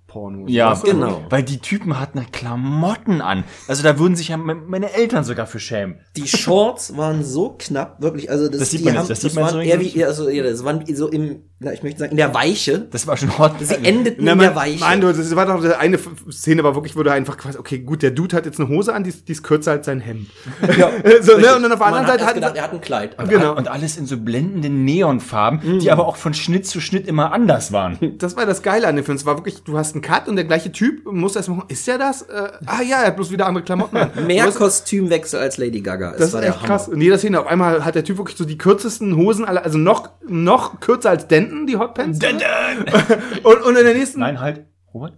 Vox-Porno. 0.09 0.45
Ja, 0.47 0.73
du? 0.75 0.91
genau. 0.91 1.21
Weil 1.29 1.43
die 1.43 1.59
Typen 1.59 1.99
hatten 1.99 2.25
Klamotten 2.31 3.21
an. 3.21 3.43
Also 3.67 3.83
da 3.83 3.97
würden 3.99 4.15
sich 4.15 4.29
ja 4.29 4.37
me- 4.37 4.55
meine 4.55 4.91
Eltern 4.93 5.23
sogar 5.23 5.47
für 5.47 5.59
schämen. 5.59 5.99
Die 6.17 6.27
Shorts 6.27 6.97
waren 6.97 7.23
so 7.23 7.55
knapp, 7.57 8.01
wirklich. 8.01 8.29
Also 8.29 8.49
das, 8.49 8.59
Das 8.59 8.71
sieht 8.71 8.81
die 8.81 8.85
man 8.85 8.93
haben, 8.95 9.01
nicht, 9.01 9.11
das 9.11 9.21
sieht 9.21 9.35
man 9.35 9.43
waren 9.45 9.53
so 9.53 9.59
eher 9.59 9.77
nicht. 9.77 9.95
wie, 9.95 10.03
also 10.05 10.29
ja, 10.29 10.43
das 10.43 10.63
waren 10.63 10.83
so 10.93 11.07
im, 11.09 11.43
na, 11.59 11.73
ich 11.73 11.83
möchte 11.83 11.99
sagen, 11.99 12.11
in 12.11 12.17
der 12.17 12.33
Weiche. 12.33 12.79
Das 12.91 13.05
war 13.07 13.17
schon 13.17 13.37
hot. 13.37 13.53
Sie 13.59 13.75
endeten 13.75 14.23
Na, 14.25 14.31
in 14.33 14.37
man, 14.37 14.47
der 14.47 14.55
Weiche. 14.55 14.79
Nein, 14.79 15.01
du, 15.01 15.11
das 15.13 15.35
war 15.35 15.45
doch 15.45 15.63
eine 15.77 15.99
Szene, 16.31 16.63
war 16.63 16.75
wirklich, 16.75 16.95
wo 16.95 17.03
du 17.03 17.11
einfach 17.11 17.37
quasi, 17.37 17.57
okay, 17.57 17.79
gut, 17.79 18.01
der 18.01 18.11
Dude 18.11 18.35
hat 18.35 18.45
jetzt 18.45 18.59
eine 18.59 18.69
Hose 18.69 18.93
an, 18.93 19.03
die 19.03 19.09
ist, 19.09 19.27
die 19.27 19.33
ist 19.33 19.43
kürzer 19.43 19.71
als 19.71 19.85
sein 19.85 19.99
Hemd. 19.99 20.27
ja, 20.77 20.89
so, 21.21 21.37
ne? 21.37 21.55
Und 21.55 21.63
dann 21.63 21.71
auf 21.71 21.79
der 21.79 21.87
anderen 21.87 22.05
hat 22.05 22.11
Seite 22.13 22.25
hat 22.25 22.33
gedacht, 22.35 22.55
er 22.55 22.63
hat 22.63 22.73
ein 22.73 22.81
Kleid. 22.81 23.17
Genau. 23.29 23.55
Und 23.55 23.67
alles 23.67 23.97
in 23.97 24.05
so 24.05 24.17
blendenden 24.17 24.83
Neonfarben, 24.85 25.79
die 25.79 25.91
aber 25.91 26.07
auch 26.07 26.15
von 26.15 26.33
Schnitt 26.33 26.65
zu 26.67 26.81
Schnitt 26.81 27.07
immer 27.07 27.31
anders 27.31 27.71
waren. 27.71 28.17
das 28.17 28.35
war 28.35 28.45
das 28.45 28.61
Geile 28.63 28.87
an 28.87 28.95
dem 28.95 29.05
Film. 29.05 29.17
Es 29.17 29.25
war 29.25 29.37
wirklich, 29.37 29.63
du 29.63 29.77
hast 29.77 29.95
einen 29.99 30.01
Cut 30.01 30.27
und 30.27 30.35
der 30.35 30.45
gleiche 30.45 30.71
Typ 30.71 31.05
muss 31.05 31.35
erst 31.35 31.49
mal, 31.49 31.63
ist 31.67 31.87
der 31.87 31.97
das? 31.97 32.21
Äh, 32.23 32.51
ah 32.65 32.81
ja, 32.81 33.01
er 33.01 33.07
hat 33.07 33.15
bloß 33.15 33.31
wieder 33.31 33.45
andere 33.47 33.63
Klamotten 33.63 33.97
an. 33.97 34.11
Mehr 34.27 34.43
Du 34.43 34.49
hast- 34.49 34.57
Kostümwechsel 34.57 35.39
als 35.39 35.57
Lady 35.57 35.81
Gaga. 35.81 36.11
Das 36.17 36.33
ist 36.33 36.41
echt 36.41 36.63
krass. 36.63 36.87
In 36.87 37.01
jeder 37.01 37.17
Szene 37.17 37.39
auf 37.39 37.47
einmal 37.47 37.83
hat 37.85 37.95
der 37.95 38.03
Typ 38.03 38.17
wirklich 38.17 38.37
so 38.37 38.45
die 38.45 38.57
kürzesten 38.57 39.15
Hosen, 39.15 39.45
alle, 39.45 39.63
also 39.63 39.77
noch, 39.77 40.09
noch 40.27 40.79
kürzer 40.79 41.09
als 41.09 41.27
Denton, 41.27 41.67
die 41.67 41.77
Hotpants. 41.77 42.19
und, 43.43 43.61
und 43.61 43.75
in 43.77 43.83
der 43.85 43.93
nächsten. 43.93 44.19
Nein, 44.19 44.39
halt. 44.39 44.65
Robert? 44.93 45.13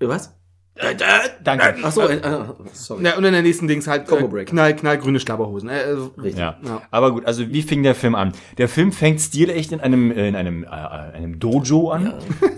Was? 0.00 0.33
Danke. 1.42 1.76
Ach 1.82 1.92
so, 1.92 2.02
äh, 2.08 2.16
äh, 2.16 2.44
sorry. 2.72 3.04
Ja, 3.04 3.16
und 3.16 3.24
in 3.24 3.32
der 3.32 3.42
nächsten 3.42 3.68
Dings 3.68 3.86
halt 3.86 4.06
Combo 4.08 4.26
äh, 4.26 4.28
Break. 4.28 4.48
knall, 4.48 4.74
knallgrüne 4.74 5.20
Schlabberhosen. 5.20 5.68
Äh, 5.68 5.74
also, 5.86 6.06
Richtig. 6.18 6.38
Ja. 6.38 6.58
Ja. 6.64 6.82
Aber 6.90 7.12
gut, 7.12 7.26
also 7.26 7.48
wie 7.48 7.62
fing 7.62 7.82
der 7.84 7.94
Film 7.94 8.14
an? 8.16 8.32
Der 8.58 8.68
Film 8.68 8.90
fängt 8.90 9.20
stilecht 9.20 9.70
in 9.70 9.80
einem 9.80 10.10
in 10.10 10.34
einem 10.34 10.64
äh, 10.64 10.66
einem 10.66 11.38
Dojo 11.38 11.90
an, 11.90 12.14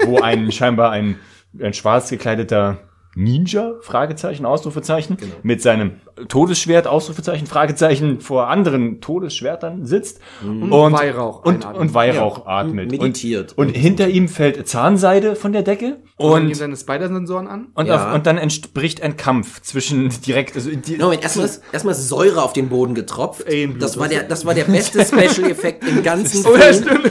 wo 0.07 0.21
ein 0.21 0.51
scheinbar 0.51 0.93
ein, 0.93 1.19
ein 1.61 1.75
schwarz 1.75 2.09
gekleideter 2.09 2.79
Ninja 3.17 3.73
Fragezeichen 3.81 4.45
Ausrufezeichen 4.47 5.17
mit 5.43 5.63
seinem 5.63 5.93
Todesschwert 6.29 6.87
Ausrufezeichen 6.87 7.47
Fragezeichen 7.47 8.21
vor 8.21 8.49
anderen 8.49 9.01
Todesschwertern 9.01 9.87
sitzt 9.87 10.21
und 10.43 10.71
Weihrauch 10.71 11.43
und, 11.45 11.57
einatmet. 11.65 11.81
und 11.81 11.95
Weihrauch 11.95 12.39
Ja, 12.47 12.59
atmet 12.61 12.91
meditiert. 12.91 13.55
und, 13.57 13.69
und 13.69 13.73
hinter 13.75 14.09
ihm 14.09 14.29
fällt 14.29 14.69
Zahnseide 14.69 15.35
von 15.35 15.53
der 15.53 15.63
Decke 15.63 15.97
Und 16.17 16.31
und 16.49 16.55
seine 16.55 16.77
Spider-Sensoren 16.77 17.49
an. 17.49 17.69
und, 17.75 17.87
Ja. 17.87 18.09
auf, 18.11 18.15
und 18.15 18.27
dann 18.27 18.37
entbricht 18.39 19.03
ein 19.03 19.17
Kampf 19.17 19.63
zwischen 19.63 20.11
direkt 20.27 20.55
also 20.55 20.71
die, 20.71 20.99
Moment, 20.99 21.23
erstmal 21.23 21.47
ist, 21.47 21.63
erstmal 21.73 21.93
ist 21.93 22.09
Säure 22.09 22.43
auf 22.43 22.53
den 22.53 22.69
Boden 22.69 22.95
getropft. 22.95 23.47
Das 23.79 23.99
war 23.99 24.09
der, 24.09 24.25
das 24.25 24.45
war 24.45 24.53
der 24.55 24.65
beste 24.65 25.03
Special 25.07 25.51
Effekt 25.51 25.89
im 25.89 26.03
ganzen 26.03 26.45
Oh 26.47 26.55
ja, 26.55 26.61
Film. 26.73 26.85
stimmt. 26.85 27.11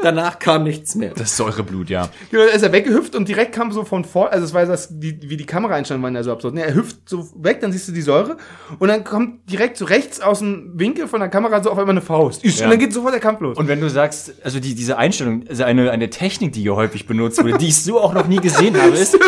Danach 0.00 0.38
kam 0.38 0.64
nichts 0.64 0.94
mehr. 0.94 1.12
das 1.16 1.36
Säureblut, 1.36 1.90
ja. 1.90 2.08
Genau, 2.30 2.44
da 2.44 2.50
ist 2.50 2.62
er 2.62 2.72
weggehüpft 2.72 3.14
und 3.14 3.28
direkt 3.28 3.52
kam 3.52 3.72
so 3.72 3.84
von 3.84 4.04
vor, 4.04 4.30
also 4.30 4.44
es 4.44 4.54
war 4.54 4.64
das, 4.64 4.88
die, 4.90 5.18
wie 5.28 5.36
die 5.36 5.46
Kameraeinstellungen 5.46 6.04
waren 6.04 6.14
ja 6.14 6.22
so 6.22 6.32
absurd. 6.32 6.54
Ne, 6.54 6.62
er 6.62 6.74
hüpft 6.74 7.08
so 7.08 7.28
weg, 7.36 7.60
dann 7.60 7.72
siehst 7.72 7.88
du 7.88 7.92
die 7.92 8.02
Säure 8.02 8.36
und 8.78 8.88
dann 8.88 9.04
kommt 9.04 9.50
direkt 9.50 9.76
so 9.76 9.84
rechts 9.84 10.20
aus 10.20 10.38
dem 10.38 10.72
Winkel 10.78 11.08
von 11.08 11.20
der 11.20 11.28
Kamera 11.28 11.62
so 11.62 11.70
auf 11.70 11.78
einmal 11.78 11.94
eine 11.94 12.02
Faust. 12.02 12.44
Ja. 12.44 12.64
Und 12.64 12.70
dann 12.70 12.78
geht 12.78 12.92
sofort 12.92 13.12
der 13.12 13.20
Kampf 13.20 13.40
los. 13.40 13.56
Und 13.58 13.68
wenn 13.68 13.80
du 13.80 13.90
sagst, 13.90 14.34
also 14.44 14.60
die, 14.60 14.74
diese 14.74 14.98
Einstellung, 14.98 15.44
also 15.48 15.64
eine, 15.64 15.90
eine 15.90 16.10
Technik, 16.10 16.52
die 16.52 16.62
hier 16.62 16.76
häufig 16.76 17.06
benutzt 17.06 17.42
wurde, 17.42 17.58
die 17.58 17.68
ich 17.68 17.82
so 17.82 18.00
auch 18.00 18.14
noch 18.14 18.28
nie 18.28 18.38
gesehen 18.38 18.80
habe, 18.80 18.96
ist, 18.96 19.18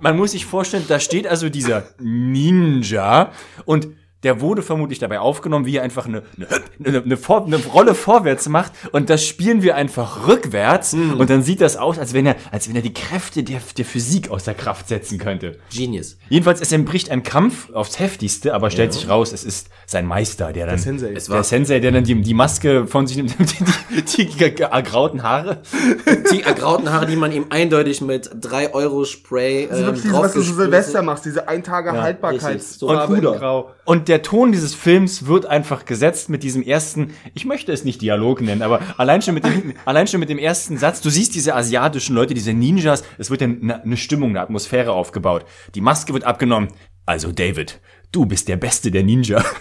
man 0.00 0.16
muss 0.16 0.32
sich 0.32 0.46
vorstellen, 0.46 0.84
da 0.88 1.00
steht 1.00 1.26
also 1.26 1.48
dieser 1.48 1.84
Ninja 2.00 3.32
und 3.64 3.88
der 4.22 4.40
wurde 4.40 4.62
vermutlich 4.62 4.98
dabei 4.98 5.20
aufgenommen, 5.20 5.66
wie 5.66 5.76
er 5.76 5.82
einfach 5.82 6.06
eine, 6.06 6.22
eine, 6.36 6.48
eine, 6.84 7.02
eine, 7.02 7.16
Vor 7.16 7.46
eine 7.46 7.56
Rolle 7.56 7.94
vorwärts 7.94 8.48
macht 8.48 8.72
und 8.92 9.10
das 9.10 9.24
spielen 9.24 9.62
wir 9.62 9.76
einfach 9.76 10.26
rückwärts 10.26 10.94
und 10.94 11.30
dann 11.30 11.42
sieht 11.42 11.60
das 11.60 11.76
aus, 11.76 11.98
als 11.98 12.14
wenn 12.14 12.26
er, 12.26 12.36
als 12.50 12.68
wenn 12.68 12.76
er 12.76 12.82
die 12.82 12.92
Kräfte 12.92 13.42
der, 13.42 13.60
der 13.76 13.84
Physik 13.84 14.30
außer 14.30 14.54
Kraft 14.54 14.88
setzen 14.88 15.18
könnte. 15.18 15.58
Genius. 15.72 16.16
Jedenfalls, 16.28 16.60
es 16.60 16.72
entbricht 16.72 17.10
ein 17.10 17.22
Kampf 17.22 17.72
aufs 17.72 17.98
heftigste, 17.98 18.54
aber 18.54 18.70
stellt 18.70 18.92
sich 18.92 19.08
raus, 19.08 19.32
es 19.32 19.44
ist 19.44 19.68
sein 19.86 20.06
Meister, 20.06 20.52
der 20.52 20.66
dann. 20.66 20.76
Der 20.76 20.82
Sensei. 20.82 21.12
Es 21.14 21.26
Der 21.26 21.36
war 21.36 21.44
Sensei, 21.44 21.78
der 21.80 21.92
dann 21.92 22.04
die, 22.04 22.20
die 22.20 22.34
Maske 22.34 22.86
von 22.86 23.06
sich 23.06 23.16
nimmt, 23.16 23.34
die, 23.38 24.24
die, 24.24 24.36
die 24.36 24.62
ergrauten 24.62 25.22
Haare. 25.22 25.62
die 26.32 26.42
ergrauten 26.42 26.90
Haare, 26.90 27.06
die 27.06 27.16
man 27.16 27.32
ihm 27.32 27.46
eindeutig 27.50 28.00
mit 28.00 28.30
3 28.40 28.74
Euro 28.74 29.04
Spray 29.04 29.68
ähm, 29.70 29.86
Wirklich, 29.86 30.12
was 30.12 30.32
du 30.32 30.42
Silvester 30.42 31.02
machst, 31.02 31.24
diese 31.24 31.48
ein 31.48 31.62
Tage 31.62 31.90
richtig. 31.90 32.02
Haltbarkeits 32.02 32.78
So 32.78 32.88
Puder. 32.88 33.38
Grau. 33.38 33.70
Und 33.84 34.07
der 34.08 34.22
Ton 34.22 34.52
dieses 34.52 34.74
Films 34.74 35.26
wird 35.26 35.46
einfach 35.46 35.84
gesetzt 35.84 36.28
mit 36.28 36.42
diesem 36.42 36.62
ersten, 36.62 37.14
ich 37.34 37.44
möchte 37.44 37.72
es 37.72 37.84
nicht 37.84 38.02
Dialog 38.02 38.40
nennen, 38.40 38.62
aber 38.62 38.80
allein 38.96 39.22
schon 39.22 39.34
mit 39.34 39.44
dem, 39.44 39.74
allein 39.84 40.06
schon 40.06 40.20
mit 40.20 40.28
dem 40.28 40.38
ersten 40.38 40.78
Satz, 40.78 41.00
du 41.00 41.10
siehst 41.10 41.34
diese 41.34 41.54
asiatischen 41.54 42.14
Leute, 42.14 42.34
diese 42.34 42.52
Ninjas, 42.52 43.04
es 43.18 43.30
wird 43.30 43.40
dann 43.40 43.60
eine, 43.62 43.82
eine 43.82 43.96
Stimmung, 43.96 44.30
eine 44.30 44.40
Atmosphäre 44.40 44.92
aufgebaut. 44.92 45.44
Die 45.74 45.80
Maske 45.80 46.12
wird 46.12 46.24
abgenommen. 46.24 46.68
Also 47.06 47.32
David, 47.32 47.80
du 48.12 48.26
bist 48.26 48.48
der 48.48 48.56
Beste 48.56 48.90
der 48.90 49.04
Ninja. 49.04 49.44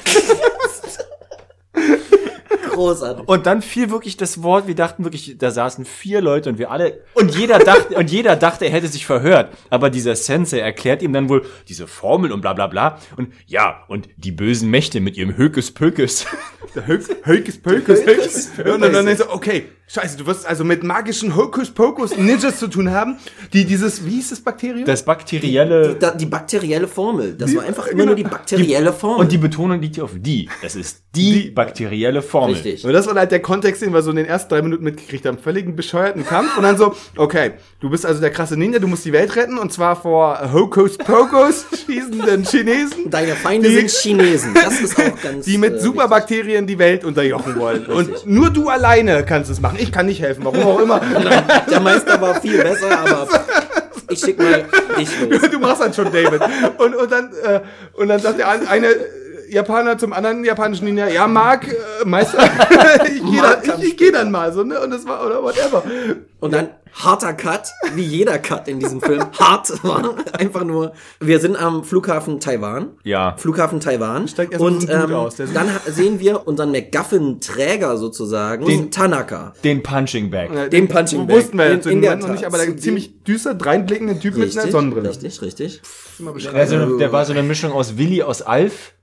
Großartig. 2.77 3.27
Und 3.27 3.47
dann 3.47 3.63
fiel 3.63 3.89
wirklich 3.89 4.17
das 4.17 4.43
Wort, 4.43 4.67
wir 4.67 4.75
dachten 4.75 5.03
wirklich, 5.03 5.35
da 5.39 5.49
saßen 5.49 5.83
vier 5.83 6.21
Leute 6.21 6.49
und 6.49 6.59
wir 6.59 6.69
alle, 6.69 7.03
und 7.15 7.35
jeder 7.35 7.57
dachte, 7.57 7.95
und 7.95 8.11
jeder 8.11 8.35
dachte, 8.35 8.65
er 8.65 8.71
hätte 8.71 8.87
sich 8.87 9.05
verhört. 9.05 9.51
Aber 9.71 9.89
dieser 9.89 10.15
Sensei 10.15 10.59
erklärt 10.59 11.01
ihm 11.01 11.11
dann 11.11 11.27
wohl 11.27 11.43
diese 11.67 11.87
Formel 11.87 12.31
und 12.31 12.41
bla 12.41 12.53
bla 12.53 12.67
bla. 12.67 12.99
Und 13.15 13.33
ja, 13.47 13.83
und 13.87 14.09
die 14.17 14.31
bösen 14.31 14.69
Mächte 14.69 14.99
mit 14.99 15.17
ihrem 15.17 15.35
Hökes 15.35 15.71
Pökes. 15.71 16.27
Der 16.75 16.85
Hökes 16.85 17.21
Pökes. 17.61 18.51
Und 18.57 18.81
dann, 18.81 18.93
dann 18.93 19.05
du, 19.05 19.29
okay, 19.31 19.65
Scheiße, 19.89 20.17
du 20.17 20.25
wirst 20.25 20.45
also 20.45 20.65
mit 20.65 20.83
magischen 20.83 21.33
Hokuspokus 21.37 22.17
Ninjas 22.17 22.59
zu 22.59 22.67
tun 22.67 22.91
haben, 22.91 23.15
die 23.53 23.63
dieses, 23.63 24.05
wie 24.05 24.09
hieß 24.15 24.31
das 24.31 24.41
Bakterium? 24.41 24.83
Das 24.83 25.03
bakterielle 25.05 25.95
Da, 25.95 26.11
die 26.11 26.25
bakterielle 26.25 26.89
Formel. 26.89 27.35
Das 27.35 27.55
war 27.55 27.63
einfach 27.63 27.87
immer 27.87 27.99
genau. 28.03 28.05
nur 28.07 28.15
die 28.15 28.23
bakterielle 28.23 28.91
Formel. 28.91 29.21
und 29.21 29.31
die 29.31 29.37
Betonung 29.37 29.79
liegt 29.79 29.95
hier 29.95 30.03
auf 30.03 30.11
die. 30.13 30.49
Es 30.61 30.75
ist 30.75 31.03
die, 31.15 31.51
bakterielle 31.51 32.21
Formel. 32.21 32.55
Richtig. 32.55 32.83
Und 32.85 32.91
das 32.91 33.07
war 33.07 33.15
halt 33.15 33.31
der 33.31 33.41
Kontext, 33.41 33.81
den 33.81 33.93
wir 33.93 34.01
so 34.01 34.09
in 34.09 34.17
den 34.17 34.25
ersten 34.25 34.49
drei 34.49 34.61
Minuten 34.61 34.83
mitgekriegt 34.83 35.25
haben. 35.25 35.37
Völligen 35.37 35.75
bescheuerten 35.77 36.25
Kampf 36.25 36.57
und 36.57 36.63
dann 36.63 36.77
so, 36.77 36.93
okay, 37.15 37.53
du 37.79 37.89
bist 37.89 38.05
also 38.05 38.19
der 38.19 38.29
krasse 38.31 38.57
Ninja, 38.57 38.79
du 38.79 38.87
musst 38.87 39.05
die 39.05 39.13
Welt 39.13 39.37
retten 39.37 39.57
und 39.57 39.71
zwar 39.71 39.95
vor 39.95 40.51
Hokuspokus 40.51 41.65
schießenden 41.85 42.43
Chinesen, 42.43 43.09
Deine 43.09 43.33
Feinde 43.35 43.69
Die- 43.69 43.75
sind 43.75 43.89
Chinesen. 43.89 44.53
Das 44.53 44.81
ist 44.81 44.99
auch 44.99 45.19
ganz. 45.23 45.45
die 45.45 45.57
mit 45.57 45.75
äh, 45.75 45.79
Superbakterien 45.79 46.67
die 46.67 46.77
Welt 46.77 47.05
unterjochen 47.05 47.57
wollen. 47.57 47.85
Und 47.85 48.25
nur 48.25 48.49
du 48.49 48.67
alleine 48.69 49.23
kannst 49.25 49.49
es 49.49 49.61
machen. 49.61 49.76
Ich 49.79 49.91
kann 49.91 50.05
nicht 50.05 50.21
helfen, 50.21 50.43
warum 50.45 50.61
auch 50.63 50.79
immer. 50.79 50.99
Der 51.69 51.79
Meister 51.79 52.19
war 52.19 52.39
viel 52.41 52.61
besser, 52.61 52.99
aber 52.99 53.27
ich 54.09 54.19
schick 54.19 54.37
mal 54.37 54.65
dich 54.97 55.09
los. 55.21 55.41
du 55.51 55.59
machst 55.59 55.81
dann 55.81 55.93
schon, 55.93 56.11
David. 56.11 56.41
Und, 56.77 56.95
und 56.95 57.11
dann, 57.11 57.31
äh, 57.43 57.61
und 57.93 58.07
dann 58.07 58.19
sagt 58.19 58.39
der 58.39 58.49
eine 58.49 58.87
Japaner 59.49 59.97
zum 59.97 60.13
anderen 60.13 60.43
japanischen 60.43 60.85
Ninja, 60.85 61.07
ja, 61.07 61.27
Mark, 61.27 61.67
äh, 61.67 62.05
Meister, 62.05 62.39
ich 63.05 63.23
gehe 63.23 63.41
dann, 63.41 63.79
ich, 63.81 63.87
ich 63.89 63.97
geh 63.97 64.11
dann 64.11 64.31
mal, 64.31 64.51
so, 64.53 64.63
ne, 64.63 64.79
und 64.81 64.91
das 64.91 65.05
war, 65.05 65.25
oder 65.25 65.41
whatever. 65.43 65.83
Und 66.39 66.53
dann 66.53 66.69
harter 66.93 67.33
Cut, 67.33 67.69
wie 67.95 68.03
jeder 68.03 68.37
Cut 68.39 68.67
in 68.67 68.79
diesem 68.79 69.01
Film. 69.01 69.23
Hart 69.39 69.83
war 69.83 70.15
einfach 70.33 70.63
nur. 70.63 70.93
Wir 71.19 71.39
sind 71.39 71.55
am 71.55 71.83
Flughafen 71.83 72.39
Taiwan. 72.39 72.89
Ja. 73.03 73.35
Flughafen 73.37 73.79
Taiwan. 73.79 74.27
Steigt 74.27 74.59
und 74.59 74.89
ähm, 74.89 75.13
aus, 75.13 75.35
dann 75.35 75.69
sehen 75.87 76.19
wir 76.19 76.47
unseren 76.47 76.71
MacGuffin-Träger 76.71 77.97
sozusagen, 77.97 78.65
Den- 78.65 78.91
Tanaka. 78.91 79.53
Den 79.63 79.83
Punching 79.83 80.29
Bag. 80.29 80.69
Den 80.69 80.87
Punching 80.87 81.27
Bag. 81.27 81.35
Wussten 81.37 81.57
wir 81.57 81.65
In- 81.67 81.71
jetzt 81.73 81.85
in 81.85 81.91
in 81.93 82.01
der 82.01 82.15
noch 82.15 82.29
nicht, 82.29 82.45
aber 82.45 82.57
der 82.57 82.77
ziemlich 82.77 83.23
düster 83.23 83.53
dreinblickende 83.55 84.19
Typ 84.19 84.37
mit 84.37 84.57
einer 84.57 84.71
Sonnenbrille. 84.71 85.09
Richtig, 85.09 85.41
richtig. 85.41 85.81
Der, 86.19 86.67
so 86.67 86.75
eine, 86.75 86.97
der 86.97 87.11
war 87.11 87.25
so 87.25 87.33
eine 87.33 87.43
Mischung 87.43 87.71
aus 87.71 87.97
Willi 87.97 88.23
aus 88.23 88.41
Alf 88.41 88.93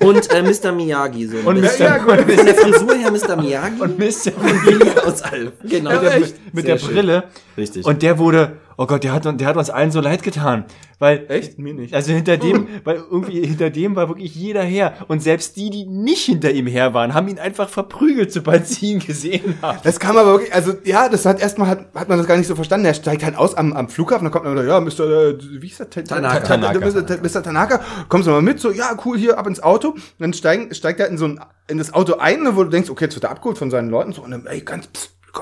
Und 0.00 0.30
äh, 0.32 0.42
Mr. 0.42 0.72
Miyagi. 0.72 1.26
So 1.26 1.38
und. 1.38 1.60
Mr. 1.60 1.78
ja, 1.78 1.98
gut. 1.98 2.20
Von 2.20 2.46
der 2.46 2.54
Frisur 2.54 2.94
her 2.94 3.10
Mr. 3.10 3.36
Miyagi 3.36 3.80
und 3.80 3.98
Mr. 3.98 4.32
Willi 4.64 4.90
aus 5.04 5.22
Alf. 5.22 5.52
Genau. 5.64 5.90
Ja, 5.90 6.12
mit 6.52 6.68
der 6.68 6.78
schön. 6.78 6.94
Brille. 6.94 7.24
Richtig. 7.56 7.84
Und 7.84 8.02
der 8.02 8.18
wurde, 8.18 8.58
oh 8.78 8.86
Gott, 8.86 9.04
der 9.04 9.12
hat, 9.12 9.24
der 9.26 9.46
hat 9.46 9.56
uns 9.56 9.68
allen 9.68 9.90
so 9.90 10.00
leid 10.00 10.22
getan. 10.22 10.64
Weil, 11.00 11.26
Echt? 11.28 11.58
Mir 11.58 11.74
nicht. 11.74 11.92
also 11.94 12.12
hinter 12.12 12.36
dem, 12.38 12.66
weil 12.84 12.96
irgendwie 12.96 13.44
hinter 13.46 13.68
dem 13.70 13.94
war 13.94 14.08
wirklich 14.08 14.34
jeder 14.34 14.62
her. 14.62 14.94
Und 15.08 15.22
selbst 15.22 15.56
die, 15.56 15.68
die 15.70 15.84
nicht 15.84 16.24
hinter 16.24 16.50
ihm 16.50 16.66
her 16.66 16.94
waren, 16.94 17.12
haben 17.14 17.28
ihn 17.28 17.38
einfach 17.38 17.68
verprügelt, 17.68 18.32
sobald 18.32 18.66
sie 18.66 18.92
ihn 18.92 18.98
gesehen 19.00 19.54
haben. 19.60 19.78
Das 19.84 20.00
kam 20.00 20.16
aber 20.16 20.32
wirklich, 20.32 20.54
also 20.54 20.72
ja, 20.84 21.08
das 21.08 21.26
hat 21.26 21.40
erstmal 21.40 21.68
hat, 21.68 21.86
hat 21.94 22.08
man 22.08 22.16
das 22.18 22.26
gar 22.26 22.36
nicht 22.36 22.46
so 22.46 22.54
verstanden. 22.54 22.86
Er 22.86 22.94
steigt 22.94 23.22
halt 23.22 23.36
aus 23.36 23.54
am, 23.54 23.72
am 23.74 23.88
Flughafen, 23.88 24.24
dann 24.24 24.32
kommt 24.32 24.44
man 24.46 24.54
wieder, 24.54 24.64
ja, 24.64 24.80
Mr. 24.80 25.28
Äh, 25.30 25.38
wie 25.60 25.66
ist 25.66 25.80
der? 25.80 25.90
Ta- 25.90 26.02
Tanaka. 26.02 26.40
Ta- 26.40 26.56
Ta- 26.56 26.72
Tanaka. 26.72 27.16
Mr. 27.22 27.42
Tanaka, 27.42 27.80
kommst 28.08 28.26
du 28.26 28.30
mal 28.32 28.42
mit, 28.42 28.58
so, 28.60 28.70
ja, 28.72 28.96
cool, 29.04 29.18
hier 29.18 29.38
ab 29.38 29.46
ins 29.46 29.62
Auto. 29.62 29.90
Und 29.90 30.02
dann 30.18 30.32
steigen, 30.32 30.74
steigt 30.74 30.98
er 31.00 31.08
in 31.08 31.18
so 31.18 31.26
ein, 31.26 31.40
in 31.68 31.78
das 31.78 31.92
Auto 31.92 32.14
ein, 32.18 32.40
wo 32.56 32.64
du 32.64 32.70
denkst, 32.70 32.90
okay, 32.90 33.04
jetzt 33.04 33.14
wird 33.14 33.24
er 33.24 33.30
abgeholt 33.30 33.58
von 33.58 33.70
seinen 33.70 33.90
Leuten, 33.90 34.12
so, 34.12 34.22
und 34.22 34.30
dann, 34.30 34.46
ey, 34.46 34.60
ganz, 34.62 34.88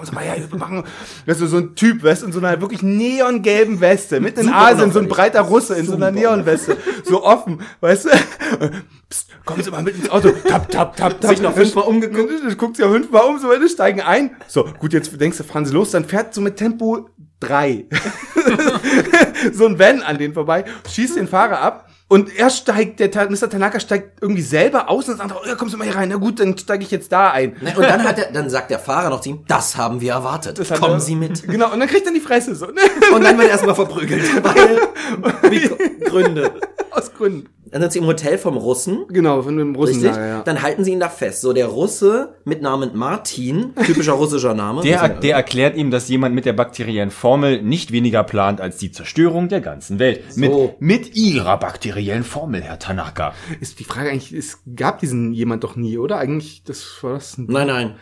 psst, 0.01 0.13
komm 0.13 0.15
mal 0.15 0.25
her, 0.25 0.37
wir 0.51 0.59
machen, 0.59 0.85
weißt 1.27 1.41
du, 1.41 1.47
so 1.47 1.59
ein 1.59 1.75
Typ, 1.75 2.03
weißt 2.03 2.23
du, 2.23 2.27
in 2.27 2.33
so 2.33 2.39
einer 2.39 2.61
wirklich 2.61 2.83
neongelben 2.83 3.81
Weste, 3.81 4.21
mitten 4.21 4.41
in 4.41 4.47
Super 4.47 4.59
Asien, 4.59 4.93
so 4.93 4.99
ein 4.99 5.09
breiter 5.09 5.41
Russe 5.43 5.75
in 5.75 5.87
so 5.87 5.95
einer 5.95 6.09
Super 6.09 6.21
Neonweste, 6.21 6.77
so 7.05 7.25
offen, 7.25 7.61
weißt 7.81 8.07
du, 8.07 8.09
psst, 9.09 9.29
kommen 9.45 9.63
Sie 9.63 9.71
mal 9.71 9.83
mit 9.83 9.97
ins 9.97 10.11
Auto, 10.11 10.31
tap, 10.31 10.71
tap, 10.71 10.97
tap, 10.97 11.21
tap. 11.21 11.31
Sich 11.31 11.41
noch 11.41 11.55
fünfmal 11.55 11.85
umgeguckt. 11.85 12.31
Du 12.31 12.57
guckst 12.57 12.81
ja 12.81 12.89
fünfmal 12.89 13.23
um, 13.23 13.39
so 13.39 13.49
wir 13.49 13.69
steigen 13.69 14.01
ein. 14.01 14.37
So, 14.49 14.65
gut, 14.79 14.93
jetzt 14.93 15.19
denkst 15.21 15.39
du, 15.39 15.45
fahren 15.45 15.65
sie 15.65 15.73
los, 15.73 15.93
dann 15.93 16.05
fährt 16.05 16.35
so 16.35 16.41
mit 16.41 16.57
Tempo 16.57 17.09
3 17.41 17.87
so 19.53 19.67
ein 19.67 19.79
Van 19.79 20.03
an 20.03 20.19
den 20.19 20.33
vorbei, 20.33 20.65
schießt 20.91 21.17
den 21.17 21.29
Fahrer 21.29 21.61
ab. 21.61 21.89
Und 22.09 22.37
er 22.37 22.51
steigt, 22.51 23.01
der 23.01 23.09
Mr. 23.29 23.51
Tanaka 23.51 23.81
steigt 23.81 24.23
irgendwie 24.23 24.43
selber 24.43 24.89
aus 24.89 25.09
und 25.09 25.19
sagt, 25.19 25.33
oh, 25.33 25.45
ja, 25.47 25.57
kommst 25.57 25.75
du 25.75 25.79
mal 25.79 25.85
hier 25.85 25.97
rein. 25.97 26.09
Na 26.09 26.17
gut, 26.17 26.39
dann 26.39 26.57
steige 26.57 26.85
ich 26.85 26.91
jetzt 26.93 27.11
da 27.11 27.33
ein. 27.33 27.57
Ne, 27.61 27.75
Und 27.77 27.83
dann, 27.83 28.05
hat 28.05 28.19
er, 28.19 28.31
dann 28.31 28.49
sagt 28.49 28.71
der 28.71 28.79
Fahrer 28.79 29.11
noch 29.11 29.21
zu 29.21 29.31
ihm, 29.31 29.41
das 29.49 29.77
haben 29.77 30.01
wir 30.01 30.13
erwartet. 30.13 30.57
Kommen 30.79 30.95
er- 30.95 31.01
Sie 31.01 31.17
mit. 31.17 31.43
Genau, 31.49 31.73
und 31.73 31.81
dann 31.81 31.89
kriegt 31.89 32.07
er 32.07 32.13
die 32.13 32.21
Fresse 32.21 32.55
so, 32.55 32.67
ne? 32.67 32.81
Und 33.13 33.25
dann 33.25 33.37
wird 33.39 33.49
er 33.49 33.53
erstmal 33.55 33.75
verprügelt. 33.75 34.23
Weil, 34.45 35.51
wie 35.51 36.05
Gründe. 36.05 36.53
Aus 36.93 37.13
Gründen. 37.13 37.49
Dann 37.73 37.83
sind 37.83 37.93
sie 37.93 37.99
im 37.99 38.07
Hotel 38.07 38.39
vom 38.39 38.57
Russen. 38.57 39.07
Genau, 39.09 39.43
von 39.43 39.57
dem 39.57 39.75
Russen. 39.75 39.95
Richtig? 39.97 40.15
Ja, 40.17 40.27
ja. 40.27 40.43
Dann 40.43 40.63
halten 40.63 40.85
sie 40.85 40.93
ihn 40.93 41.01
da 41.01 41.09
fest. 41.09 41.41
So, 41.41 41.53
der 41.53 41.67
Russe 41.67 42.37
mit 42.45 42.63
Namen 42.63 42.93
Martin, 42.95 43.75
typischer 43.85 44.13
russischer 44.13 44.55
Name. 44.55 44.83
Der, 44.83 45.09
der 45.09 45.35
erklärt 45.37 45.77
ihm, 45.77 45.91
dass 45.91 46.09
jemand 46.09 46.35
mit 46.35 46.45
der 46.47 46.53
bakteriellen 46.53 47.11
Formel 47.11 47.61
nicht 47.63 47.91
weniger 47.91 48.23
plant 48.23 48.61
als 48.61 48.77
die 48.77 48.93
Zerstörung 48.93 49.49
der 49.49 49.61
ganzen 49.61 49.99
Welt. 49.99 50.37
Mit, 50.37 50.81
mit 50.81 51.17
ihrer 51.17 51.59
bakteriellen 51.59 51.96
Formel, 52.25 52.63
Herr 52.63 52.79
Tanaka. 52.79 53.35
Ist 53.61 53.79
die 53.81 53.85
Frage 53.85 54.11
eigentlich, 54.11 54.33
es 54.33 54.61
gab 54.75 55.01
diesen 55.01 55.33
jemand 55.33 55.65
doch 55.65 55.77
nie, 55.77 55.99
oder? 55.99 56.19
Eigentlich, 56.19 56.63
das 56.65 57.03
war 57.03 57.15
das 57.15 57.39
ein 57.39 57.47
Nein, 57.49 57.67
nein. 57.67 57.97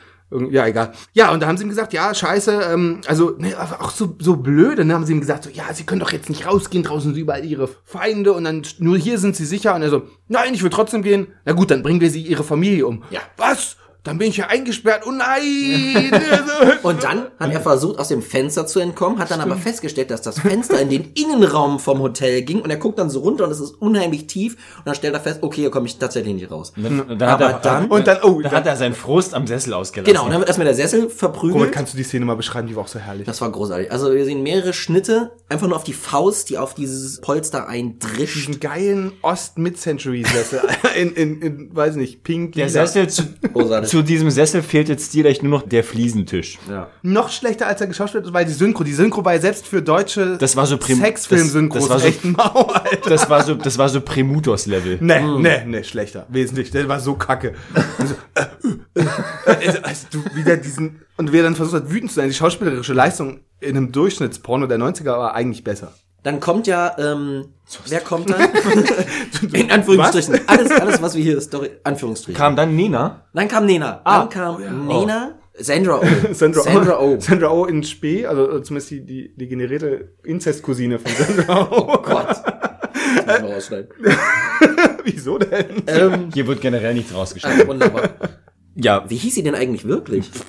Ja, 0.51 0.67
egal. 0.67 0.93
Ja, 1.13 1.31
und 1.33 1.41
da 1.41 1.47
haben 1.47 1.57
sie 1.57 1.65
ihm 1.65 1.69
gesagt, 1.69 1.93
ja, 1.93 2.13
scheiße, 2.13 2.71
ähm, 2.73 3.03
also, 3.07 3.37
ne, 3.39 3.55
aber 3.57 3.85
auch 3.85 3.91
so, 3.91 4.17
so 4.19 4.37
blöde, 4.37 4.85
ne, 4.85 4.95
haben 4.95 5.07
sie 5.07 5.13
ihm 5.13 5.21
gesagt, 5.21 5.45
so, 5.45 5.51
ja, 5.51 5.73
sie 5.73 5.85
können 5.85 6.01
doch 6.01 6.13
jetzt 6.13 6.29
nicht 6.29 6.47
rausgehen, 6.47 6.83
draußen 6.83 7.13
sind 7.13 7.21
überall 7.21 7.45
ihre 7.45 7.69
Feinde 7.85 8.33
und 8.33 8.45
dann, 8.45 8.63
nur 8.79 8.97
hier 8.97 9.19
sind 9.19 9.37
sie 9.37 9.45
sicher. 9.45 9.75
Und 9.75 9.83
er 9.83 9.91
so, 9.91 10.03
nein, 10.27 10.55
ich 10.55 10.63
will 10.63 10.71
trotzdem 10.71 11.03
gehen. 11.03 11.29
Na 11.45 11.53
gut, 11.53 11.71
dann 11.71 11.83
bringen 11.83 12.01
wir 12.01 12.11
sie 12.11 12.23
ihre 12.23 12.43
Familie 12.43 12.87
um. 12.87 13.05
Ja. 13.11 13.21
Was? 13.37 13.77
Dann 14.05 14.19
bin 14.19 14.29
ich 14.29 14.37
ja 14.37 14.49
eingesperrt. 14.49 15.05
Oh 15.07 15.11
nein! 15.11 16.13
Und 16.83 17.03
dann 17.03 17.29
hat 17.39 17.53
er 17.53 17.61
versucht, 17.63 17.99
aus 17.99 18.09
dem 18.09 18.21
Fenster 18.21 18.67
zu 18.67 18.79
entkommen, 18.79 19.19
hat 19.19 19.31
dann 19.31 19.41
aber 19.41 19.57
festgestellt, 19.57 20.11
dass 20.11 20.21
das 20.21 20.41
Fenster 20.41 20.79
in 20.79 20.91
den 20.91 21.13
Innenraum 21.15 21.81
vom 21.81 22.01
Hotel 22.01 22.43
ging 22.43 22.61
und 22.61 22.69
er 22.71 22.77
guckt 22.77 22.99
dann 22.99 23.09
so 23.09 23.21
runter 23.21 23.45
und 23.45 23.51
es 23.51 23.61
ist 23.61 23.71
unheimlich 23.81 24.27
tief 24.27 24.57
und 24.79 24.87
dann 24.87 24.95
stellt 24.95 25.15
er 25.15 25.21
fest, 25.21 25.39
okay, 25.43 25.63
hier 25.63 25.71
komme 25.71 25.87
ich 25.87 25.97
tatsächlich 25.99 26.35
nicht 26.35 26.51
raus. 26.51 26.75
Und 26.77 26.83
dann, 26.85 27.23
Aber 27.23 27.49
hat 27.49 27.65
er, 27.65 27.71
dann- 27.71 27.87
und 27.87 28.07
dann, 28.07 28.19
oh, 28.23 28.43
dann 28.43 28.43
dann, 28.43 28.53
hat 28.53 28.67
er 28.67 28.77
seinen 28.77 28.95
Frust 28.95 29.33
am 29.33 29.47
Sessel 29.47 29.73
ausgelassen. 29.73 30.13
Genau, 30.13 30.27
und 30.27 30.31
dann 30.33 30.41
wird 30.41 30.49
erstmal 30.49 30.67
der 30.67 30.75
Sessel 30.75 31.01
Robert, 31.01 31.17
verprügelt. 31.17 31.73
kannst 31.73 31.95
du 31.95 31.97
die 31.97 32.03
Szene 32.05 32.27
mal 32.27 32.37
beschreiben? 32.37 32.69
Die 32.69 32.77
war 32.77 32.83
auch 32.85 32.89
so 32.89 32.99
herrlich. 32.99 33.25
Das 33.27 33.41
war 33.41 33.51
großartig. 33.51 33.91
Also 33.91 34.13
wir 34.13 34.25
sehen 34.27 34.43
mehrere 34.43 34.75
Schnitte, 34.75 35.33
einfach 35.49 35.67
nur 35.67 35.77
auf 35.77 35.85
die 35.85 35.95
Faust, 35.95 36.51
die 36.51 36.59
auf 36.59 36.75
dieses 36.75 37.23
Polster 37.23 37.69
eindrischt. 37.69 38.37
Diesen 38.37 38.61
geilen 38.61 39.13
Ost-Mid-Century-Sessel 39.23 40.61
in, 41.01 41.13
in, 41.15 41.41
in, 41.41 41.75
weiß 41.75 41.97
nicht, 41.97 42.23
pink, 42.23 42.53
Der. 42.53 42.69
Sessel, 42.69 43.09
zu, 43.09 43.23
Großartig. 43.53 43.94
Zu 43.95 44.03
diesem 44.03 44.29
Sessel 44.29 44.61
fehlt 44.63 44.89
jetzt 44.89 45.11
stilecht 45.11 45.45
nur 45.45 45.61
noch 45.61 45.69
der 45.69 45.85
Fliesentisch. 45.85 46.59
Ja. 46.69 46.89
noch 47.03 47.31
schlechter 47.31 47.69
als 47.69 47.81
er 47.81 47.87
geschauspielt 47.87 48.27
hat, 48.27 48.33
weil 48.33 48.45
die 48.45 48.53
Synchro, 48.53 48.83
die 48.83 48.93
Synchro 48.93 49.25
war 49.25 49.35
ja 49.35 49.41
selbst 49.41 49.69
für 49.69 49.83
deutsche 49.83 50.37
Das 50.37 50.57
war 50.57 50.67
so 50.67 50.77
Sexfilm-Synchros 50.81 51.87
das- 51.87 51.89
das 51.89 51.91
war 51.91 52.01
so- 52.01 52.07
echt 52.09 52.25
mau, 52.25 52.63
Alter. 52.73 53.09
Das 53.11 53.31
war 53.31 53.45
so, 53.45 53.55
das 53.55 53.79
war 53.79 53.89
so 53.89 54.01
Primutos-Level. 54.01 54.99
Nee, 55.01 55.21
nee, 55.39 55.65
nee, 55.65 55.85
schlechter. 55.85 56.27
Wesentlich. 56.29 56.73
Der 56.73 56.89
war 56.89 56.99
so 56.99 57.15
kacke. 57.15 57.55
Also, 57.99 58.15
äh, 58.35 59.01
äh, 59.01 59.07
also, 59.47 59.79
also, 59.83 60.07
du 60.11 60.25
wieder 60.35 60.57
diesen, 60.57 61.03
und 61.17 61.31
wer 61.33 61.45
dann 61.45 61.55
versucht 61.55 61.77
hat, 61.85 61.91
wütend 61.93 62.11
zu 62.11 62.17
sein, 62.17 62.29
die 62.29 62.35
schauspielerische 62.35 62.95
Leistung 62.95 63.41
in 63.61 63.77
einem 63.77 63.93
Durchschnittsporno 63.93 64.67
der 64.67 64.79
90er 64.79 65.13
war 65.17 65.35
eigentlich 65.37 65.63
besser. 65.63 65.93
Dann 66.25 66.41
kommt 66.41 66.67
ja, 66.67 66.97
ähm, 66.99 67.45
wer 67.87 68.01
kommt 68.01 68.31
dann? 68.31 68.49
In 69.53 69.71
Anführungsstrichen. 69.71 70.41
Alles, 70.49 70.71
alles, 70.73 71.01
was 71.03 71.15
wir 71.15 71.23
hier 71.23 71.41
Story, 71.41 71.71
Anführungsstrichen. 71.85 72.37
Kam 72.37 72.57
dann 72.57 72.75
Nena. 72.75 73.27
dann 73.33 73.47
kam 73.47 73.67
Nena. 73.67 74.01
Ah. 74.05 74.21
Dann 74.21 74.29
kam 74.31 74.87
Nena, 74.89 75.35
Sandra 75.57 76.01
Oh. 76.03 76.33
Sandra, 76.33 76.61
Sandra 76.63 76.99
oh. 76.99 77.15
Oh. 77.17 77.21
Sandra 77.21 77.51
Oh 77.53 77.67
in 77.67 77.85
Spee, 77.85 78.27
also 78.27 78.51
äh, 78.51 78.63
zumindest 78.63 78.91
die, 78.91 79.05
die, 79.07 79.35
die 79.37 79.47
generierte 79.49 80.13
Inzestcousine 80.25 80.99
von 80.99 81.13
Sandra 81.13 81.69
Oh. 81.71 81.99
Gott. 82.03 82.27
Das 83.27 83.41
müssen 83.41 83.49
wir 83.49 83.55
rausschneiden. 83.55 83.89
Wieso 85.05 85.39
denn? 85.39 85.83
ähm, 85.87 86.31
Hier 86.33 86.47
wird 86.47 86.61
generell 86.61 86.95
nichts 86.95 87.15
rausgeschnitten. 87.15 87.67
wunderbar. 87.69 88.11
Ja, 88.77 89.05
Wie 89.09 89.17
hieß 89.17 89.35
sie 89.37 89.43
denn 89.45 89.55
eigentlich 89.55 89.85
wirklich? 89.87 90.31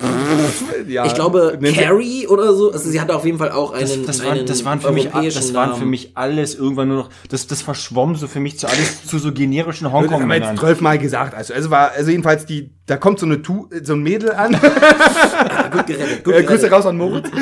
Ja, 0.88 1.04
Ich 1.06 1.14
glaube, 1.14 1.58
Carrie 1.74 2.26
oder 2.26 2.52
so. 2.54 2.72
Also 2.72 2.90
sie 2.90 3.00
hatte 3.00 3.14
auf 3.14 3.24
jeden 3.24 3.38
Fall 3.38 3.50
auch 3.50 3.72
einen, 3.72 3.86
das, 4.06 4.18
das, 4.18 4.20
einen 4.20 4.38
waren, 4.38 4.46
das 4.46 4.64
waren 4.64 4.80
für 4.80 4.92
mich, 4.92 5.08
das 5.10 5.54
waren 5.54 5.70
Namen. 5.70 5.80
für 5.80 5.86
mich 5.86 6.12
alles 6.16 6.54
irgendwann 6.54 6.88
nur 6.88 6.96
noch, 6.98 7.08
das, 7.28 7.46
das 7.46 7.62
verschwomm 7.62 8.14
so 8.16 8.26
für 8.28 8.40
mich 8.40 8.58
zu 8.58 8.68
alles, 8.68 9.04
zu 9.06 9.18
so 9.18 9.32
generischen 9.32 9.84
Das 9.84 9.92
haben 9.92 10.28
wir 10.28 10.36
jetzt 10.36 10.58
zwölfmal 10.58 10.98
gesagt. 10.98 11.34
Also, 11.34 11.54
also 11.54 11.70
war, 11.70 11.92
also 11.92 12.10
jedenfalls 12.10 12.46
die, 12.46 12.70
da 12.86 12.96
kommt 12.96 13.18
so 13.20 13.26
eine 13.26 13.42
tu, 13.42 13.68
so 13.82 13.94
ein 13.94 14.02
Mädel 14.02 14.32
an. 14.32 14.54
Ah, 14.54 15.68
gut 15.68 15.86
gerettet. 15.86 16.24
Gut 16.24 16.34
Äh, 16.36 16.42
Grüße 16.42 16.68
gerettet. 16.68 16.72
raus 16.72 16.86
an 16.86 16.96
Moritz. 16.96 17.28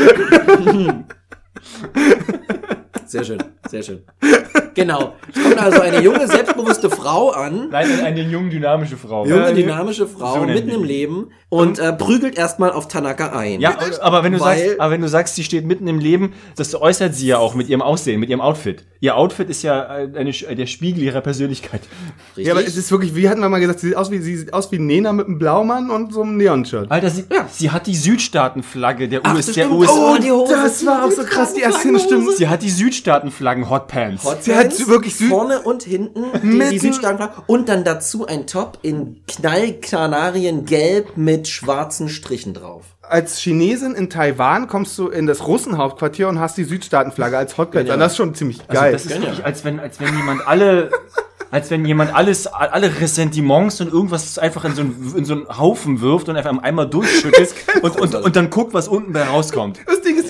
Sehr 3.07 3.25
schön, 3.25 3.39
sehr 3.75 3.83
schön. 3.83 4.03
Genau. 4.75 5.15
Es 5.33 5.43
kommt 5.43 5.59
also 5.59 5.81
eine 5.81 6.01
junge, 6.01 6.27
selbstbewusste 6.27 6.91
Frau 6.91 7.31
an, 7.31 7.69
Nein, 7.71 8.01
eine 8.05 8.23
junge, 8.23 8.51
dynamische 8.51 8.97
Frau. 8.97 9.25
junge, 9.25 9.43
Ja, 9.43 9.53
dynamische 9.53 10.07
Frau, 10.07 10.35
so 10.35 10.45
mitten 10.47 10.71
im. 10.71 10.85
Leben 10.85 11.31
und 11.49 11.79
äh, 11.79 11.93
prügelt 11.93 12.37
erstmal 12.37 12.73
auf 12.73 12.89
Tanaka 12.89 13.29
ein. 13.37 13.61
Ja, 13.61 13.79
aber 14.01 14.25
wenn 14.25 14.33
du 14.33 14.39
sagst, 14.41 14.81
aber 14.81 14.91
wenn 14.91 15.01
du 15.01 15.09
sagst, 15.09 15.37
sie 15.37 15.45
steht 15.45 15.65
mitten 15.65 15.87
im 15.87 16.01
Leben, 16.01 16.33
das 16.57 16.75
äußert 16.75 17.15
sie 17.15 17.29
ja 17.29 17.39
auch 17.39 17.55
mit 17.55 17.69
ihrem 17.69 17.81
Aussehen, 17.81 18.19
mit 18.19 18.29
ihrem 18.29 18.41
Outfit. 18.41 18.85
Ihr 19.01 19.17
Outfit 19.17 19.49
ist 19.51 19.63
ja 19.63 19.99
äh, 19.99 20.09
eine, 20.17 20.33
der 20.33 20.67
Spiegel 20.67 21.03
ihrer 21.05 21.21
Persönlichkeit. 21.21 21.83
Richtig? 22.31 22.47
Ja, 22.47 22.55
aber 22.55 22.67
es 22.67 22.77
ist 22.77 22.91
wirklich, 22.91 23.15
wie 23.15 23.29
hatten 23.29 23.41
wir 23.41 23.49
mal 23.49 23.61
gesagt, 23.61 23.81
sie 23.81 23.89
sieht 23.89 23.97
aus 23.97 24.11
wie, 24.11 24.19
sie 24.19 24.37
sieht 24.37 24.53
aus 24.53 24.73
wie 24.73 24.79
Nena 24.81 25.13
mit 25.13 25.27
einem 25.27 25.39
Blaumann 25.39 25.91
und 25.91 26.13
so 26.13 26.23
einem 26.23 26.37
Neon-Shirt. 26.39 26.91
Alter, 26.91 27.11
sie, 27.11 27.25
sie 27.53 27.71
hat 27.71 27.87
die 27.87 27.95
Südstaatenflagge 27.95 29.09
der, 29.09 29.21
Ach, 29.23 29.35
US, 29.37 29.47
das 29.47 29.55
der. 29.55 29.71
USA. 29.71 30.15
Oh, 30.15 30.19
die 30.21 30.33
Hose. 30.33 30.53
das 30.55 30.85
war 30.85 31.05
auch 31.05 31.11
so 31.11 31.23
krass, 31.23 31.55
die 31.55 31.61
erste 31.61 31.97
stimmt. 32.01 32.33
Sie 32.37 32.49
hat 32.49 32.63
die 32.63 32.71
Südstaatenflaggen 32.71 33.64
Hotpants. 33.71 34.25
Hot 34.25 34.45
Sie 34.45 34.55
hat 34.55 34.69
Pants, 34.69 34.89
wirklich 34.89 35.15
vorne 35.17 35.61
und 35.61 35.83
hinten 35.83 36.25
die, 36.43 36.71
die 36.71 36.79
Südstaatenflagge 36.79 37.43
und 37.47 37.69
dann 37.69 37.85
dazu 37.85 38.27
ein 38.27 38.47
Top 38.47 38.79
in 38.83 39.23
knallkanariengelb 39.27 41.17
mit 41.17 41.49
schwarzen 41.49 42.09
Strichen 42.09 42.55
drauf. 42.55 42.85
Als 43.03 43.39
Chinesin 43.39 43.95
in 43.95 44.09
Taiwan 44.09 44.67
kommst 44.67 44.97
du 44.99 45.09
in 45.09 45.27
das 45.27 45.47
Russenhauptquartier 45.47 46.29
und 46.29 46.41
hast 46.41 46.57
die 46.57 46.65
Südstaatenflagge 46.65 47.37
als 47.37 47.59
Hotpants. 47.59 47.81
Genial. 47.81 47.95
an. 47.95 48.01
Das 48.01 48.13
ist 48.13 48.17
schon 48.17 48.35
ziemlich 48.35 48.61
Also 48.67 48.81
geil. 48.81 48.93
das 48.93 49.05
ist 49.07 49.21
wirklich, 49.21 49.45
als 49.45 49.65
wenn, 49.65 49.79
als 49.79 50.01
wenn 50.01 50.17
jemand 50.17 50.47
alle, 50.49 50.91
als 51.51 51.71
wenn 51.71 51.85
jemand 51.85 52.15
alles, 52.15 52.47
alle 52.47 53.01
Ressentiments 53.01 53.81
und 53.83 53.93
irgendwas 53.93 54.39
einfach 54.39 54.65
in 54.65 54.75
so 54.75 54.81
einen, 54.81 55.15
in 55.17 55.25
so 55.27 55.35
einen 55.35 55.59
Haufen 55.59 56.01
wirft 56.01 56.29
und 56.31 56.37
einfach 56.37 56.57
einmal 56.63 56.89
durchschüttelt 56.89 57.55
und, 57.83 58.01
und, 58.01 58.15
und 58.15 58.37
dann 58.37 58.49
guckt, 58.51 58.73
was 58.73 58.89
unten 58.89 59.13
bei 59.13 59.23
rauskommt. 59.23 59.79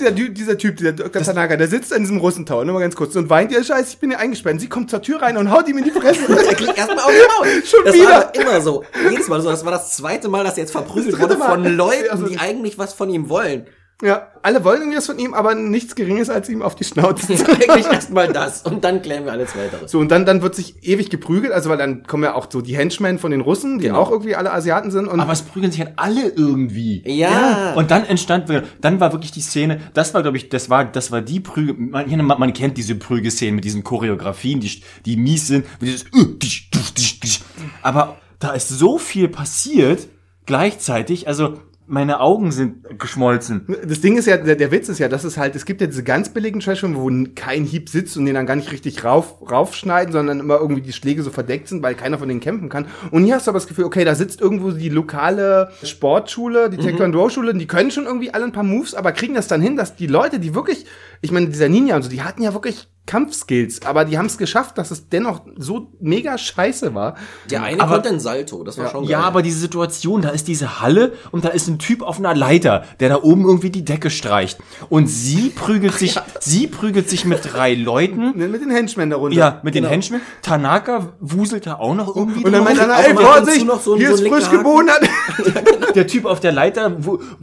Das 0.09 0.15
dieser, 0.15 0.29
dieser 0.29 0.57
Typ, 0.57 0.77
dieser 0.77 0.93
Dr. 0.93 1.21
Tanaka, 1.21 1.57
der 1.57 1.67
sitzt 1.67 1.91
in 1.91 1.99
diesem 2.03 2.17
Russentower, 2.17 2.65
nur 2.65 2.73
mal 2.75 2.79
ganz 2.81 2.95
kurz, 2.95 3.15
und 3.15 3.29
weint, 3.29 3.51
ja 3.51 3.63
scheiße, 3.63 3.89
ich 3.91 3.97
bin 3.99 4.09
hier 4.11 4.19
eingesperrt. 4.19 4.53
Und 4.53 4.59
sie 4.59 4.69
kommt 4.69 4.89
zur 4.89 5.01
Tür 5.01 5.21
rein 5.21 5.37
und 5.37 5.51
haut 5.51 5.67
ihm 5.67 5.77
in 5.77 5.83
die 5.83 5.91
Fresse. 5.91 6.21
Er 6.27 6.77
erstmal 6.77 6.99
auf 6.99 7.11
die 7.11 7.45
Maul. 7.51 7.63
Schon 7.65 7.79
das 7.85 7.93
wieder. 7.95 8.09
war 8.09 8.35
immer 8.35 8.61
so. 8.61 8.83
Jedes 9.09 9.27
Mal 9.27 9.41
so. 9.41 9.49
Das 9.49 9.63
war 9.65 9.71
das 9.71 9.95
zweite 9.95 10.29
Mal, 10.29 10.43
dass 10.43 10.53
er 10.57 10.63
jetzt 10.63 10.71
verprügelt 10.71 11.13
Das 11.13 11.19
wurde 11.21 11.37
von. 11.37 11.63
Leuten, 11.75 12.09
Also- 12.09 12.27
die 12.27 12.37
eigentlich 12.39 12.77
was 12.77 12.93
von 12.93 13.09
ihm 13.09 13.29
wollen. 13.29 13.65
Ja, 14.01 14.27
alle 14.41 14.65
wollen 14.65 14.81
irgendwie 14.81 14.97
was 14.97 15.05
von 15.05 15.17
ihm, 15.17 15.33
aber 15.33 15.55
nichts 15.55 15.95
Geringes 15.95 16.29
als 16.29 16.49
ihm 16.49 16.61
auf 16.61 16.75
die 16.75 16.83
Schnauze. 16.83 17.33
eigentlich 17.47 17.85
erstmal 17.85 18.27
das. 18.27 18.63
Und 18.63 18.83
dann 18.83 19.01
klären 19.01 19.23
wir 19.23 19.31
alles 19.31 19.55
weitere. 19.55 19.87
So, 19.87 19.99
und 19.99 20.11
dann, 20.11 20.25
dann 20.25 20.41
wird 20.41 20.53
sich 20.53 20.83
ewig 20.83 21.09
geprügelt, 21.09 21.53
also 21.53 21.69
weil 21.69 21.77
dann 21.77 22.03
kommen 22.03 22.23
ja 22.23 22.35
auch 22.35 22.47
so 22.51 22.59
die 22.59 22.75
Henchmen 22.75 23.19
von 23.19 23.31
den 23.31 23.39
Russen, 23.39 23.79
die 23.79 23.85
Genau. 23.85 23.99
auch 23.99 24.11
irgendwie 24.11 24.35
alle 24.35 24.51
Asiaten 24.51 24.91
sind. 24.91 25.07
Und 25.07 25.21
Aber 25.21 25.31
es 25.31 25.43
prügeln 25.43 25.71
sich 25.71 25.79
halt 25.79 25.93
alle 25.95 26.27
irgendwie. 26.27 27.03
Ja. 27.05 27.73
Und 27.75 27.89
dann 27.89 28.05
entstand, 28.05 28.51
dann 28.81 28.99
war 28.99 29.13
wirklich 29.13 29.31
die 29.31 29.41
Szene, 29.41 29.79
das 29.93 30.13
war, 30.13 30.21
glaube 30.23 30.37
ich, 30.37 30.49
das 30.49 30.69
war, 30.69 30.83
das 30.83 31.11
war 31.11 31.21
die 31.21 31.39
Prügel, 31.39 31.75
man, 31.77 32.09
man, 32.25 32.39
man 32.39 32.53
kennt 32.53 32.77
diese 32.77 32.95
Prügelszenen 32.95 33.55
mit 33.55 33.63
diesen 33.63 33.83
Choreografien, 33.85 34.59
die, 34.59 34.81
die 35.05 35.15
mies 35.15 35.47
sind, 35.47 35.65
mit 35.79 35.89
dieses, 35.89 36.03
äh, 36.03 37.43
aber 37.81 38.17
da 38.39 38.51
ist 38.51 38.67
so 38.67 38.97
viel 38.97 39.29
passiert, 39.29 40.07
gleichzeitig, 40.45 41.27
also, 41.29 41.59
meine 41.87 42.19
Augen 42.19 42.51
sind 42.51 42.99
geschmolzen. 42.99 43.67
Das 43.87 44.01
Ding 44.01 44.17
ist 44.17 44.25
ja, 44.25 44.37
der, 44.37 44.55
der 44.55 44.71
Witz 44.71 44.89
ist 44.89 44.99
ja, 44.99 45.07
dass 45.07 45.23
es 45.23 45.37
halt, 45.37 45.55
es 45.55 45.65
gibt 45.65 45.81
ja 45.81 45.87
diese 45.87 46.03
ganz 46.03 46.29
billigen 46.29 46.59
Trashfilme, 46.59 46.97
wo 46.97 47.11
kein 47.35 47.63
Hieb 47.63 47.89
sitzt 47.89 48.17
und 48.17 48.25
den 48.25 48.35
dann 48.35 48.45
gar 48.45 48.55
nicht 48.55 48.71
richtig 48.71 49.03
rauf, 49.03 49.35
raufschneiden, 49.49 50.11
sondern 50.11 50.39
immer 50.39 50.59
irgendwie 50.59 50.81
die 50.81 50.93
Schläge 50.93 51.21
so 51.21 51.29
verdeckt 51.29 51.67
sind, 51.67 51.83
weil 51.83 51.95
keiner 51.95 52.17
von 52.17 52.27
denen 52.27 52.39
kämpfen 52.39 52.69
kann. 52.69 52.87
Und 53.11 53.25
hier 53.25 53.35
hast 53.35 53.47
du 53.47 53.51
aber 53.51 53.59
das 53.59 53.67
Gefühl, 53.67 53.85
okay, 53.85 54.03
da 54.03 54.15
sitzt 54.15 54.41
irgendwo 54.41 54.71
die 54.71 54.89
lokale 54.89 55.69
Sportschule, 55.83 56.69
die 56.69 56.77
Taekwondo-Schule, 56.77 57.51
und 57.51 57.59
die 57.59 57.67
können 57.67 57.91
schon 57.91 58.05
irgendwie 58.05 58.33
alle 58.33 58.45
ein 58.45 58.51
paar 58.51 58.63
Moves, 58.63 58.95
aber 58.95 59.11
kriegen 59.11 59.35
das 59.35 59.47
dann 59.47 59.61
hin, 59.61 59.75
dass 59.75 59.95
die 59.95 60.07
Leute, 60.07 60.39
die 60.39 60.55
wirklich, 60.55 60.85
ich 61.21 61.31
meine, 61.31 61.47
dieser 61.47 61.69
Ninja 61.69 61.95
und 61.95 62.01
so, 62.01 62.09
die 62.09 62.23
hatten 62.23 62.41
ja 62.41 62.53
wirklich 62.53 62.87
Kampfskills, 63.05 63.85
aber 63.85 64.05
die 64.05 64.17
haben 64.17 64.25
es 64.25 64.37
geschafft, 64.37 64.77
dass 64.77 64.91
es 64.91 65.09
dennoch 65.09 65.41
so 65.57 65.91
mega 65.99 66.37
scheiße 66.37 66.93
war. 66.95 67.15
Der 67.51 67.63
eine 67.63 67.79
Aber- 67.81 67.93
konnte 67.95 68.09
ein 68.09 68.19
Salto. 68.19 68.63
Das 68.63 68.77
war 68.77 68.89
schon 68.89 69.01
geil. 69.03 69.11
Ja, 69.11 69.19
aber 69.21 69.41
diese 69.41 69.59
Situation, 69.59 70.21
da 70.21 70.29
ist 70.29 70.47
diese 70.47 70.81
Halle 70.81 71.13
und 71.31 71.45
da 71.45 71.49
ist 71.49 71.67
ein 71.67 71.77
Typ 71.79 72.01
auf 72.01 72.17
einer 72.19 72.33
Leiter, 72.33 72.83
der 72.99 73.09
da 73.09 73.21
oben 73.21 73.45
irgendwie 73.45 73.69
die 73.69 73.85
Decke 73.85 74.09
streicht. 74.09 74.57
Und 74.89 75.07
sie 75.07 75.49
prügelt 75.55 75.93
sich, 75.93 76.15
sie 76.39 76.67
prügelt 76.67 77.09
sich 77.09 77.25
mit 77.25 77.41
drei 77.53 77.73
Leuten. 77.75 78.33
Mit 78.55 78.61
den 78.61 78.71
Henchmen 78.71 79.09
darunter. 79.09 79.37
Ja, 79.37 79.59
mit 79.63 79.73
Genau. 79.73 79.87
den 79.87 79.91
Henchmen. 79.91 80.21
Tanaka 80.41 81.13
wuselt 81.19 81.65
da 81.67 81.75
auch 81.75 81.93
noch 81.95 82.15
irgendwie 82.15 82.43
Und 82.45 82.51
dann 82.53 82.63
meint 82.63 82.79
einer, 82.79 82.97
ey, 83.05 83.13
Vorsicht, 83.13 83.65
so 83.83 83.93
einen- 83.93 84.01
hier 84.01 84.15
so 84.15 84.23
ist 84.23 84.29
frisch 84.31 84.49
geboren. 84.49 84.89
Der 85.95 86.07
Typ 86.07 86.25
auf 86.25 86.39
der 86.39 86.51
Leiter 86.51 86.91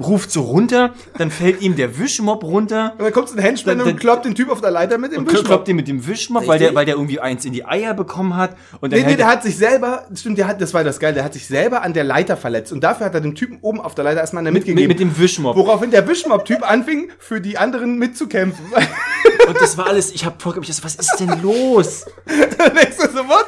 ruft 0.03 0.31
so 0.31 0.43
runter, 0.43 0.93
dann 1.19 1.31
fällt 1.31 1.61
ihm 1.63 1.75
der 1.77 1.99
Wischmob 1.99 2.45
runter. 2.45 2.93
Und 2.99 3.05
dann 3.05 3.13
kommt 3.13 3.29
so 3.31 3.37
ein 3.37 3.43
Henchman 3.43 3.81
und 3.81 3.99
kloppt 3.99 4.25
den 4.27 4.35
Typ 4.35 4.51
auf 4.51 4.61
der 4.61 4.71
Leiter 4.71 4.99
mit 4.99 5.13
dem 5.13 5.21
Und 5.21 5.27
Wischmopp. 5.29 5.47
kloppt 5.47 5.69
ihn 5.69 5.77
mit 5.77 5.89
dem 5.89 6.07
Wischmob, 6.07 6.47
weil 6.47 6.59
der, 6.59 6.75
weil 6.75 6.85
der 6.85 6.95
irgendwie 6.97 7.19
eins 7.21 7.45
in 7.45 7.53
die 7.53 7.65
Eier 7.65 7.95
bekommen 7.95 8.37
hat. 8.37 8.57
Und 8.81 8.93
dann 8.93 9.01
Nee, 9.01 9.07
nee, 9.07 9.17
der 9.17 9.27
er- 9.27 9.33
hat 9.33 9.43
sich 9.43 9.57
selber, 9.57 10.05
stimmt, 10.15 10.39
der 10.39 10.47
hat, 10.49 10.61
das 10.61 10.75
war 10.75 10.85
das 10.85 11.01
Geil, 11.01 11.15
der 11.15 11.25
hat 11.25 11.33
sich 11.33 11.47
selber 11.47 11.83
an 11.83 11.93
der 11.95 12.05
Leiter 12.05 12.37
verletzt. 12.37 12.73
Und 12.73 12.83
dafür 12.85 13.07
hat 13.07 13.15
er 13.15 13.21
dem 13.21 13.35
Typen 13.35 13.59
oben 13.63 13.81
auf 13.81 13.95
der 13.95 14.05
Leiter 14.05 14.21
erstmal 14.21 14.43
eine 14.43 14.51
mit, 14.53 14.67
mitgegeben. 14.67 14.89
mit 14.89 15.01
dem 15.01 15.19
Wischmob. 15.19 15.57
woraufhin 15.57 15.91
der 15.91 16.07
Wischmob-Typ 16.07 16.69
anfing, 16.71 17.11
für 17.19 17.41
die 17.41 17.57
anderen 17.59 17.99
mitzukämpfen. 17.99 18.65
Und 19.49 19.61
das 19.61 19.77
war 19.77 19.87
alles, 19.89 20.13
ich 20.13 20.25
hab 20.25 20.41
vorgehabt, 20.41 20.69
ich 20.69 20.75
dachte, 20.77 20.85
was 20.85 20.95
ist 20.97 21.17
denn 21.19 21.43
los? 21.43 22.05
dann 22.59 22.75
denkst 22.75 22.97
du 22.97 23.09
so, 23.11 23.27
what 23.29 23.47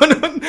und, 0.00 0.24
und, 0.24 0.42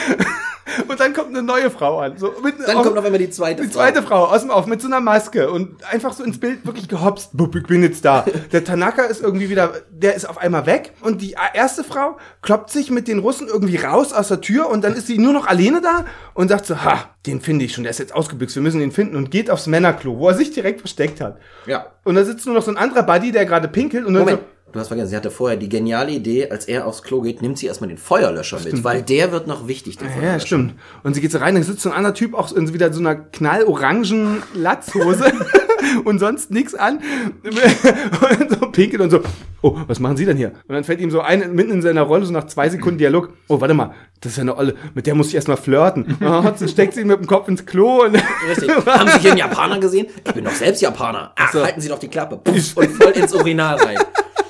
und 1.00 1.06
dann 1.06 1.14
kommt 1.14 1.30
eine 1.30 1.42
neue 1.42 1.70
Frau 1.70 2.00
an. 2.00 2.18
So, 2.18 2.34
mit, 2.44 2.56
Dann 2.66 2.78
auf- 2.78 2.84
kommt 2.84 2.98
auf 2.98 3.06
einmal 3.06 3.20
die 3.20 3.30
zweite 3.30 3.64
die 3.64 3.70
zweite 3.70 4.04
Frau 4.04 4.26
aus 4.26 4.42
dem 4.42 4.52
Auf 4.52 4.66
mit 4.66 4.82
so 4.82 4.88
einer 4.88 5.00
Maske 5.00 5.50
und 5.50 5.84
einfach 5.92 6.14
so 6.14 6.24
ins 6.24 6.40
Bild 6.40 6.66
wirklich 6.66 6.88
gehopst. 6.90 7.30
Bup, 7.36 7.56
Ich 7.56 7.64
bin 7.68 7.82
jetzt 7.84 8.04
da. 8.06 8.26
Der 8.52 8.64
Tanaka 8.64 9.04
ist 9.04 9.22
irgendwie 9.22 9.50
wieder, 9.50 9.74
der 9.90 10.16
ist 10.16 10.28
auf 10.28 10.38
einmal 10.38 10.66
weg 10.66 10.94
und 11.02 11.22
die 11.22 11.36
erste 11.54 11.84
Frau 11.84 12.18
kloppt 12.42 12.70
sich 12.70 12.92
mit 12.92 13.08
den 13.08 13.20
Russen 13.20 13.48
irgendwie 13.48 13.78
raus 13.78 14.14
aus 14.14 14.28
der 14.30 14.42
Tür 14.42 14.70
und 14.70 14.84
dann 14.84 14.94
ist 14.96 15.08
sie 15.08 15.18
nur 15.18 15.34
noch 15.34 15.48
alleine 15.48 15.82
da 15.82 16.06
und 16.34 16.50
sagt 16.50 16.66
so, 16.66 16.84
ha, 16.84 17.06
den 17.26 17.42
finde 17.42 17.66
ich 17.66 17.74
schon, 17.74 17.84
der 17.84 17.92
ist 17.92 18.00
jetzt 18.00 18.14
ausgebüxt, 18.16 18.56
wir 18.56 18.64
müssen 18.64 18.82
ihn 18.82 18.92
finden 18.92 19.16
und 19.16 19.32
geht 19.32 19.50
aufs 19.50 19.68
Männerklo, 19.68 20.18
wo 20.18 20.28
er 20.30 20.34
sich 20.36 20.52
direkt 20.52 20.80
versteckt 20.82 21.22
hat. 21.22 21.38
Ja. 21.66 21.88
Und 22.04 22.16
da 22.16 22.24
sitzt 22.24 22.46
nur 22.46 22.56
noch 22.56 22.64
so 22.64 22.72
ein 22.72 22.78
anderer 22.78 23.04
Buddy, 23.04 23.32
der 23.32 23.46
gerade 23.46 23.68
pinkelt 23.68 24.06
und 24.06 24.14
dann 24.14 24.24
Moment. 24.24 24.40
so, 24.40 24.46
Du 24.72 24.80
hast 24.80 24.88
vergessen, 24.90 25.10
sie 25.10 25.16
hatte 25.16 25.32
vorher 25.32 25.58
die 25.58 25.68
geniale 25.70 26.12
Idee, 26.12 26.50
als 26.50 26.66
er 26.66 26.86
aufs 26.86 27.02
Klo 27.02 27.22
geht, 27.22 27.42
nimmt 27.42 27.58
sie 27.58 27.66
erstmal 27.66 27.88
den 27.88 27.98
Feuerlöscher 27.98 28.60
mit, 28.64 28.84
weil 28.84 29.02
der 29.02 29.32
wird 29.32 29.48
noch 29.48 29.68
wichtig, 29.68 29.98
der 29.98 30.08
Ja, 30.10 30.14
Feuerlöscher. 30.14 30.46
stimmt. 30.46 30.74
Und 31.04 31.14
sie 31.16 31.22
geht 31.22 31.32
so 31.32 31.40
rein, 31.40 31.56
dann 31.56 31.64
sitzt 31.64 31.82
so 31.82 31.90
ein 31.90 31.96
anderer 31.96 32.14
Typ 32.14 32.34
auch 32.36 32.52
in 32.52 32.68
so 32.68 32.74
wieder 32.74 32.94
so 32.94 33.00
einer 33.00 33.16
knallorangen 33.16 34.44
Latzhose 34.54 35.32
und 36.06 36.20
sonst 36.20 36.52
nichts 36.52 36.76
an. 36.76 37.00
und 37.44 38.50
so 38.60 38.70
pinkelt 38.72 39.02
und 39.02 39.10
so, 39.10 39.22
oh, 39.64 39.76
was 39.88 40.00
machen 40.00 40.18
Sie 40.18 40.26
denn 40.26 40.38
hier? 40.38 40.50
Und 40.68 40.76
dann 40.76 40.84
fällt 40.84 41.00
ihm 41.02 41.10
so 41.10 41.22
ein, 41.22 41.54
mitten 41.56 41.72
in 41.72 41.82
seiner 41.82 42.04
Rolle, 42.04 42.26
so 42.26 42.32
nach 42.32 42.46
zwei 42.46 42.70
Sekunden 42.70 43.00
Dialog, 43.00 43.34
oh, 43.48 43.60
warte 43.60 43.74
mal, 43.74 43.94
das 44.22 44.34
ist 44.34 44.38
ja 44.38 44.42
eine 44.44 44.56
Olle, 44.56 44.76
mit 44.94 45.08
der 45.08 45.16
muss 45.16 45.30
ich 45.30 45.36
erstmal 45.36 45.58
flirten. 45.58 46.04
Und 46.06 46.22
dann 46.22 46.68
steckt 46.68 46.94
sie 46.94 47.02
ihn 47.02 47.08
mit 47.08 47.18
dem 47.20 47.28
Kopf 47.28 47.48
ins 47.48 47.66
Klo 47.66 48.04
und 48.04 48.16
Richtig. 48.50 48.70
Haben 48.86 49.10
Sie 49.14 49.20
hier 49.20 49.32
einen 49.32 49.40
Japaner 49.40 49.80
gesehen? 49.80 50.08
Ich 50.26 50.34
bin 50.34 50.44
doch 50.44 50.52
selbst 50.52 50.82
Japaner. 50.82 51.32
Ach, 51.36 51.54
halten 51.54 51.82
Sie 51.82 51.90
doch 51.90 52.00
die 52.00 52.08
Klappe. 52.08 52.38
Puff, 52.38 52.76
und 52.78 52.90
voll 52.92 53.12
ins 53.14 53.34
Urinal 53.34 53.76
rein. 53.78 53.98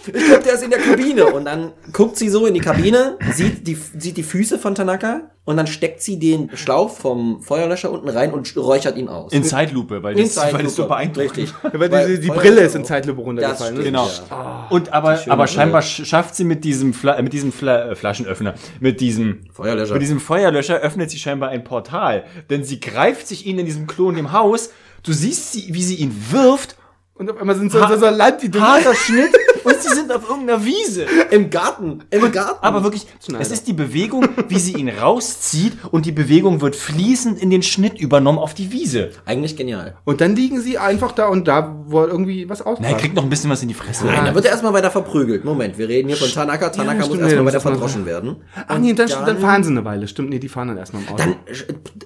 Ich 0.08 0.26
glaube, 0.26 0.44
der 0.44 0.54
ist 0.54 0.64
in 0.64 0.70
der 0.70 0.80
Kabine. 0.80 1.26
Und 1.28 1.46
dann 1.46 1.72
guckt 1.94 2.18
sie 2.18 2.30
so 2.30 2.46
in 2.46 2.54
die 2.54 2.60
Kabine, 2.62 3.18
sieht 3.34 3.68
die, 3.68 3.76
sieht 3.98 4.18
die 4.18 4.24
Füße 4.24 4.58
von 4.58 4.74
Tanaka 4.76 5.30
und 5.46 5.58
dann 5.58 5.68
steckt 5.68 6.02
sie 6.02 6.18
den 6.20 6.50
Schlauch 6.56 6.90
vom 6.96 7.42
Feuerlöscher 7.42 7.92
unten 7.92 8.08
rein 8.10 8.32
und 8.34 8.56
räuchert 8.56 8.98
ihn 8.98 9.08
aus. 9.10 9.34
In 9.34 9.44
Zeitlupe, 9.44 10.02
weil 10.04 10.16
das, 10.16 10.38
weil 10.38 10.52
das 10.64 10.76
so 10.76 10.84
Zeitlupe. 10.84 10.88
beeindruckend 10.90 11.38
Richtig. 11.38 11.54
weil 11.74 11.92
Weil 11.92 12.08
die, 12.16 12.20
die 12.22 12.28
Brille 12.30 12.62
ist 12.62 12.76
in. 12.76 12.86
Zeitlupe 12.86 13.22
runtergefallen. 13.22 13.76
Das 13.76 13.84
ne? 13.84 13.92
Genau. 13.92 14.10
Ja. 14.30 14.68
Und 14.70 14.94
aber, 14.94 15.20
aber 15.28 15.48
scheinbar 15.48 15.82
sch- 15.82 16.06
schafft 16.06 16.36
sie 16.36 16.44
mit 16.44 16.64
diesem, 16.64 16.94
Fla 16.94 17.22
mit 17.22 17.34
diesem 17.34 17.52
Fla 17.52 17.90
äh, 17.92 17.96
Flaschenöffner, 17.96 18.54
mit 18.80 19.02
diesem 19.02 19.42
Feuerlöscher. 19.52 19.94
Mit 19.94 20.02
diesem 20.04 20.20
Feuerlöscher 20.20 20.80
öffnet 20.80 21.10
sie 21.12 21.18
scheinbar 21.20 21.50
ein 21.50 21.64
Portal, 21.64 22.24
denn 22.50 22.64
sie 22.64 22.80
greift 22.80 23.28
sich 23.28 23.46
ihn 23.46 23.60
in 23.60 23.66
diesem 23.66 23.88
Klo 23.88 24.10
in 24.10 24.16
dem 24.16 24.32
Haus. 24.32 24.70
Du 25.04 25.14
siehst 25.14 25.52
sie, 25.54 25.74
wie 25.74 25.84
sie 25.84 25.96
ihn 25.96 26.16
wirft. 26.32 26.76
Und 27.16 27.30
auf 27.30 27.38
einmal 27.38 27.56
sind 27.58 27.70
so, 27.72 27.86
so, 27.86 27.98
so 27.98 28.10
Land, 28.10 28.44
die 28.44 28.62
Harter 28.62 28.96
Schnitt 28.96 29.32
und 29.64 29.82
sie 29.82 29.94
sind 29.94 30.12
auf 30.12 30.30
irgendeiner 30.30 30.64
Wiese. 30.64 31.06
Im 31.32 31.50
Garten. 31.50 32.04
Im 32.10 32.32
Garten. 32.32 32.60
Aber 32.62 32.84
wirklich, 32.84 33.08
es 33.40 33.52
ist 33.52 33.68
die 33.68 33.74
Bewegung, 33.74 34.28
wie 34.48 34.60
sie 34.60 34.74
ihn 34.74 34.90
rauszieht 34.90 35.74
und 35.92 36.06
die 36.06 36.12
Bewegung 36.12 36.62
wird 36.62 36.76
fließend 36.76 37.42
in 37.42 37.50
den 37.50 37.64
Schnitt 37.64 38.00
übernommen 38.00 38.40
auf 38.40 38.54
die 38.54 38.72
Wiese. 38.72 39.12
Eigentlich 39.26 39.56
genial. 39.56 39.96
Und 40.06 40.22
dann 40.22 40.36
liegen 40.36 40.62
sie 40.62 40.78
einfach 40.78 41.12
da 41.12 41.28
und 41.28 41.48
da, 41.48 41.76
wo 41.86 42.04
irgendwie 42.04 42.50
was 42.50 42.64
Na, 42.66 42.90
er 42.90 42.98
kriegt 42.98 43.16
noch 43.16 43.24
ein 43.24 43.30
bisschen 43.30 43.50
was 43.50 43.62
in 43.62 43.68
die 43.68 43.74
Fresse. 43.74 44.06
Nein, 44.06 44.26
dann 44.26 44.36
wird 44.36 44.46
er 44.46 44.52
erstmal 44.52 44.74
weiter 44.74 44.92
verprügelt. 44.92 45.46
Moment, 45.46 45.78
wir 45.78 45.88
reden 45.88 46.08
hier 46.08 46.18
von 46.18 46.30
Tanaka. 46.30 46.70
Tanaka 46.70 47.00
muss 47.00 47.08
stimmt, 47.08 47.22
erstmal 47.22 47.46
weiter 47.46 47.58
muss 47.58 47.64
verdroschen 47.64 48.06
werden. 48.06 48.38
Ach 48.68 48.78
nee, 48.78 48.94
dann, 48.94 49.10
dann, 49.10 49.40
fahren 49.40 49.64
sie 49.64 49.72
eine 49.72 49.86
Weile. 49.86 50.08
Stimmt, 50.08 50.30
nee, 50.30 50.40
die 50.40 50.50
fahren 50.50 50.70
dann 50.70 50.78
erstmal 50.78 51.04
im 51.04 51.10
Auto. 51.10 51.18
Dann, 51.18 51.36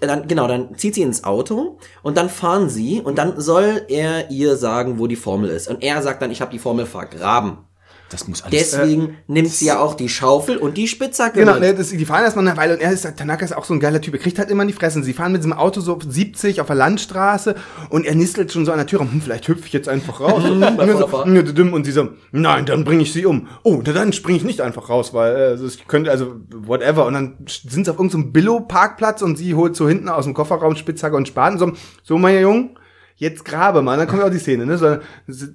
dann, 0.01 0.27
genau, 0.27 0.47
dann 0.47 0.77
zieht 0.77 0.95
sie 0.95 1.01
ins 1.01 1.23
Auto 1.23 1.77
und 2.01 2.17
dann 2.17 2.29
fahren 2.29 2.69
sie 2.69 3.01
und 3.01 3.17
dann 3.17 3.39
soll 3.39 3.83
er 3.87 4.29
ihr 4.29 4.55
sagen, 4.55 4.99
wo 4.99 5.07
die 5.07 5.15
Formel 5.15 5.49
ist. 5.49 5.67
Und 5.67 5.83
er 5.83 6.01
sagt 6.01 6.21
dann, 6.21 6.31
ich 6.31 6.41
habe 6.41 6.51
die 6.51 6.59
Formel 6.59 6.85
vergraben. 6.85 7.52
Das 8.13 8.27
muss 8.27 8.43
alles. 8.43 8.71
Deswegen 8.71 9.17
nimmt 9.27 9.49
sie 9.49 9.65
ja 9.65 9.79
auch 9.79 9.95
die 9.95 10.07
Schaufel 10.07 10.57
und 10.57 10.77
die 10.77 10.87
Spitzhacke 10.87 11.39
Genau, 11.39 11.57
ne, 11.57 11.73
das, 11.73 11.89
die 11.89 12.05
fahren 12.05 12.23
erstmal 12.23 12.47
eine 12.47 12.57
Weile 12.57 12.75
und 12.75 12.81
er 12.81 12.91
ist, 12.91 13.07
Tanaka 13.17 13.43
ist 13.43 13.55
auch 13.55 13.65
so 13.65 13.73
ein 13.73 13.79
geiler 13.79 13.99
Typ. 13.99 14.13
Er 14.13 14.19
kriegt 14.19 14.39
halt 14.39 14.49
immer 14.49 14.65
die 14.65 14.73
Fresse. 14.73 15.03
Sie 15.03 15.13
fahren 15.13 15.31
mit 15.31 15.41
diesem 15.41 15.53
Auto 15.53 15.81
so 15.81 15.97
70 15.99 16.61
auf 16.61 16.67
der 16.67 16.75
Landstraße 16.75 17.55
und 17.89 18.05
er 18.05 18.15
nistelt 18.15 18.51
schon 18.51 18.65
so 18.65 18.71
an 18.71 18.77
der 18.77 18.87
Tür 18.87 18.99
rum. 18.99 19.11
Hm, 19.11 19.21
vielleicht 19.21 19.47
hüpfe 19.47 19.65
ich 19.65 19.73
jetzt 19.73 19.89
einfach 19.89 20.21
raus. 20.21 20.43
und, 20.49 20.61
so, 20.61 21.63
und 21.63 21.83
sie 21.85 21.91
so, 21.91 22.09
nein, 22.31 22.65
dann 22.65 22.83
bringe 22.83 23.01
ich 23.01 23.11
sie 23.11 23.25
um. 23.25 23.47
Oh, 23.63 23.81
na, 23.85 23.93
dann 23.93 24.13
springe 24.13 24.37
ich 24.37 24.43
nicht 24.43 24.61
einfach 24.61 24.89
raus, 24.89 25.13
weil 25.13 25.35
äh, 25.35 25.45
also 25.45 25.65
ich 25.65 25.87
könnte, 25.87 26.11
also 26.11 26.35
whatever. 26.53 27.05
Und 27.05 27.13
dann 27.15 27.37
sind 27.47 27.85
sie 27.85 27.91
auf 27.91 27.97
irgendeinem 27.97 28.31
Billo-Parkplatz 28.31 29.21
und 29.21 29.37
sie 29.37 29.55
holt 29.55 29.75
so 29.75 29.87
hinten 29.87 30.09
aus 30.09 30.25
dem 30.25 30.33
Kofferraum 30.33 30.75
Spitzhacke 30.75 31.15
und 31.15 31.27
Spaten. 31.27 31.57
So, 31.57 31.71
so 32.03 32.17
mein 32.17 32.39
Jung, 32.39 32.77
jetzt 33.15 33.45
grabe 33.45 33.81
mal. 33.81 33.97
Dann 33.97 34.07
kommt 34.07 34.23
auch 34.23 34.29
die 34.29 34.39
Szene, 34.39 34.65
ne? 34.65 34.77
So, 34.77 34.97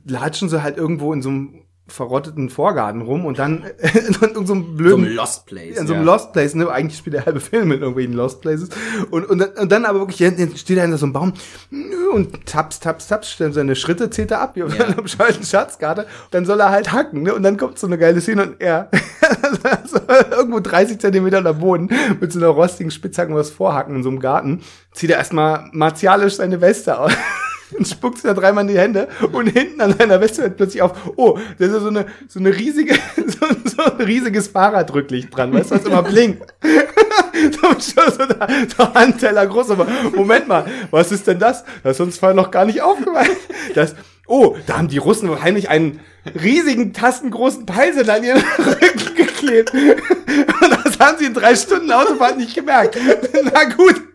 latschen 0.07 0.49
sie 0.49 0.63
halt 0.63 0.77
irgendwo 0.77 1.13
in 1.13 1.23
so 1.23 1.29
einem 1.29 1.63
verrotteten 1.89 2.51
Vorgarten 2.51 3.01
rum 3.03 3.25
und 3.25 3.39
dann 3.39 3.65
in 4.07 4.13
so 4.15 4.27
einem 4.27 4.47
so 4.47 4.55
blöden 4.55 5.05
ein 5.07 5.13
Lost 5.15 5.47
Place. 5.47 5.77
in 5.79 5.87
so 5.87 5.95
einem 5.95 6.07
Ja. 6.07 6.13
Lost 6.13 6.33
Place, 6.33 6.55
ne? 6.55 6.71
Eigentlich 6.71 6.99
spielt 6.99 7.15
der 7.15 7.27
halbe 7.27 7.41
Film 7.41 7.73
in 7.73 7.81
irgendwelchen 7.81 8.13
Lost 8.15 8.41
Places. 8.41 8.69
Und, 9.11 9.25
und, 9.29 9.39
dann- 9.39 9.51
und 9.61 9.73
dann 9.73 9.85
aber 9.85 10.01
wirklich, 10.01 10.17
steht 10.61 10.77
er 10.77 10.83
hinter 10.83 10.99
so 10.99 11.07
einem 11.07 11.13
Baum 11.13 11.33
und 12.15 12.47
taps, 12.47 12.81
taps, 12.81 13.09
taps, 13.09 13.31
stellt 13.31 13.55
seine 13.55 13.75
Schritte, 13.77 14.11
zählt 14.11 14.31
er 14.31 14.41
ab, 14.41 14.53
wie 14.55 14.63
auf 14.63 14.79
einer 14.81 15.01
bescheuerten 15.03 15.45
Schatzkarte. 15.45 16.07
Dann 16.31 16.45
soll 16.45 16.61
er 16.61 16.71
halt 16.71 16.93
hacken, 16.93 17.23
ne? 17.23 17.35
Und 17.35 17.43
dann 17.43 17.57
kommt 17.57 17.79
so 17.79 17.87
eine 17.87 17.99
geile 17.99 18.21
Szene 18.21 18.43
und 18.43 18.61
er 18.61 18.91
so 19.87 19.99
irgendwo 20.31 20.61
30 20.61 20.99
Zentimeter 20.99 21.39
unter 21.39 21.55
Boden 21.55 21.91
mit 22.21 22.33
so 22.33 22.39
einer 22.39 22.49
rostigen 22.49 22.91
Spitzhacke 22.91 23.35
was 23.35 23.51
vorhacken 23.51 23.97
in 23.97 24.03
so 24.03 24.09
einem 24.09 24.21
Garten, 24.21 24.61
zieht 24.93 25.11
er 25.11 25.19
erstmal 25.19 25.69
martialisch 25.73 26.35
seine 26.37 26.61
Weste 26.61 26.99
aus. 26.99 27.13
Und 27.77 27.87
spuckt 27.87 28.25
da 28.25 28.35
dreimal 28.35 28.63
in 28.63 28.69
die 28.69 28.79
Hände 28.79 29.09
und 29.33 29.49
hinten 29.49 29.81
an 29.81 29.97
seiner 29.97 30.21
Weste 30.21 30.43
hört 30.43 30.57
plötzlich 30.57 30.83
auf, 30.83 30.93
oh, 31.17 31.39
da 31.59 31.67
ist 31.67 31.73
ja 31.73 31.81
so 31.81 31.89
eine, 31.89 32.07
so 32.27 32.41
eine 32.41 32.57
riesige, 32.57 32.95
so, 33.17 33.47
so 33.65 33.83
ein 33.83 34.07
riesiges 34.07 34.49
Fahrradrücklicht 34.49 35.37
dran, 35.37 35.53
weißt 35.53 35.71
du, 35.71 35.75
was 35.75 35.85
immer 35.85 36.03
blinkt. 36.03 36.55
so, 37.61 37.75
so, 37.79 38.25
so 38.77 38.95
Handteller 38.95 39.47
groß, 39.47 39.71
aber 39.71 39.87
Moment 40.15 40.49
mal, 40.49 40.65
was 40.91 41.13
ist 41.13 41.27
denn 41.27 41.39
das? 41.39 41.65
Das 41.83 41.97
ist 41.97 42.01
uns 42.01 42.19
vorher 42.19 42.35
noch 42.35 42.51
gar 42.51 42.65
nicht 42.65 42.81
aufgefallen. 42.81 43.37
Das, 43.75 43.95
oh, 44.27 44.57
da 44.67 44.79
haben 44.79 44.89
die 44.89 44.99
Russen 44.99 45.29
wahrscheinlich 45.29 45.69
einen 45.69 46.01
riesigen, 46.43 46.93
tastengroßen 46.93 47.67
Peilsender 47.67 48.15
an 48.15 48.25
ihren 48.25 48.43
Rücken 48.59 49.15
geklebt. 49.15 49.73
Und 49.75 50.85
das 50.85 50.99
haben 50.99 51.19
sie 51.19 51.27
in 51.27 51.35
drei 51.35 51.55
Stunden 51.55 51.91
Autofahrt 51.93 52.39
nicht 52.39 52.55
gemerkt. 52.55 52.99
Na 53.45 53.65
gut. 53.65 54.08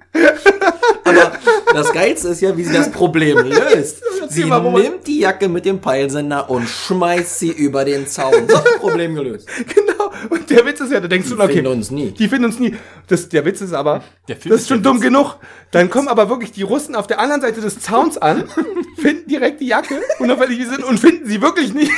Aber 1.04 1.32
das 1.74 1.92
Geilste 1.92 2.30
ist 2.30 2.42
ja, 2.42 2.56
wie 2.56 2.64
sie 2.64 2.74
das 2.74 2.92
Problem 2.92 3.38
löst. 3.46 4.02
Sie 4.30 4.46
mal, 4.46 4.62
nimmt 4.62 5.06
die 5.08 5.20
Jacke 5.20 5.50
mit 5.50 5.66
dem 5.66 5.80
Peilsender 5.80 6.50
und 6.50 6.68
schmeißt 6.68 7.40
sie 7.40 7.52
über 7.52 7.86
den 7.86 8.08
Zaun. 8.08 8.48
So, 8.48 8.58
Problem 8.80 9.16
gelöst. 9.16 9.48
Genau. 9.74 10.12
Und 10.30 10.50
der 10.50 10.66
Witz 10.66 10.80
ist 10.80 10.92
ja, 10.92 11.00
da 11.00 11.08
denkst 11.08 11.30
du, 11.30 11.36
okay. 11.36 11.54
finden 11.54 11.68
uns 11.68 11.92
nie. 11.92 12.12
Die 12.12 12.28
finden 12.28 12.46
uns 12.46 12.60
nie. 12.60 12.76
Das, 13.08 13.28
der 13.30 13.44
Witz 13.46 13.62
ist 13.62 13.74
aber, 13.74 14.04
das 14.28 14.46
ist 14.46 14.70
schon 14.70 14.82
dumm 14.84 14.98
Witz. 14.98 15.04
genug. 15.04 15.36
Dann 15.72 15.90
kommen 15.90 16.08
aber 16.08 16.30
wirklich 16.30 16.52
die 16.52 16.62
Russen 16.62 16.96
auf 16.96 17.08
der 17.08 17.20
anderen 17.20 17.42
Seite 17.42 17.62
des 17.62 17.80
Zauns 17.80 18.18
an, 18.18 18.46
finden 18.98 19.28
direkt 19.28 19.60
die 19.62 19.68
Jacke, 19.68 20.02
unauffällig 20.20 20.60
wie 20.60 20.64
sie 20.64 20.70
sind, 20.70 20.84
und 20.84 21.00
finden 21.00 21.28
sie 21.28 21.42
wirklich 21.42 21.74
nicht. 21.74 21.92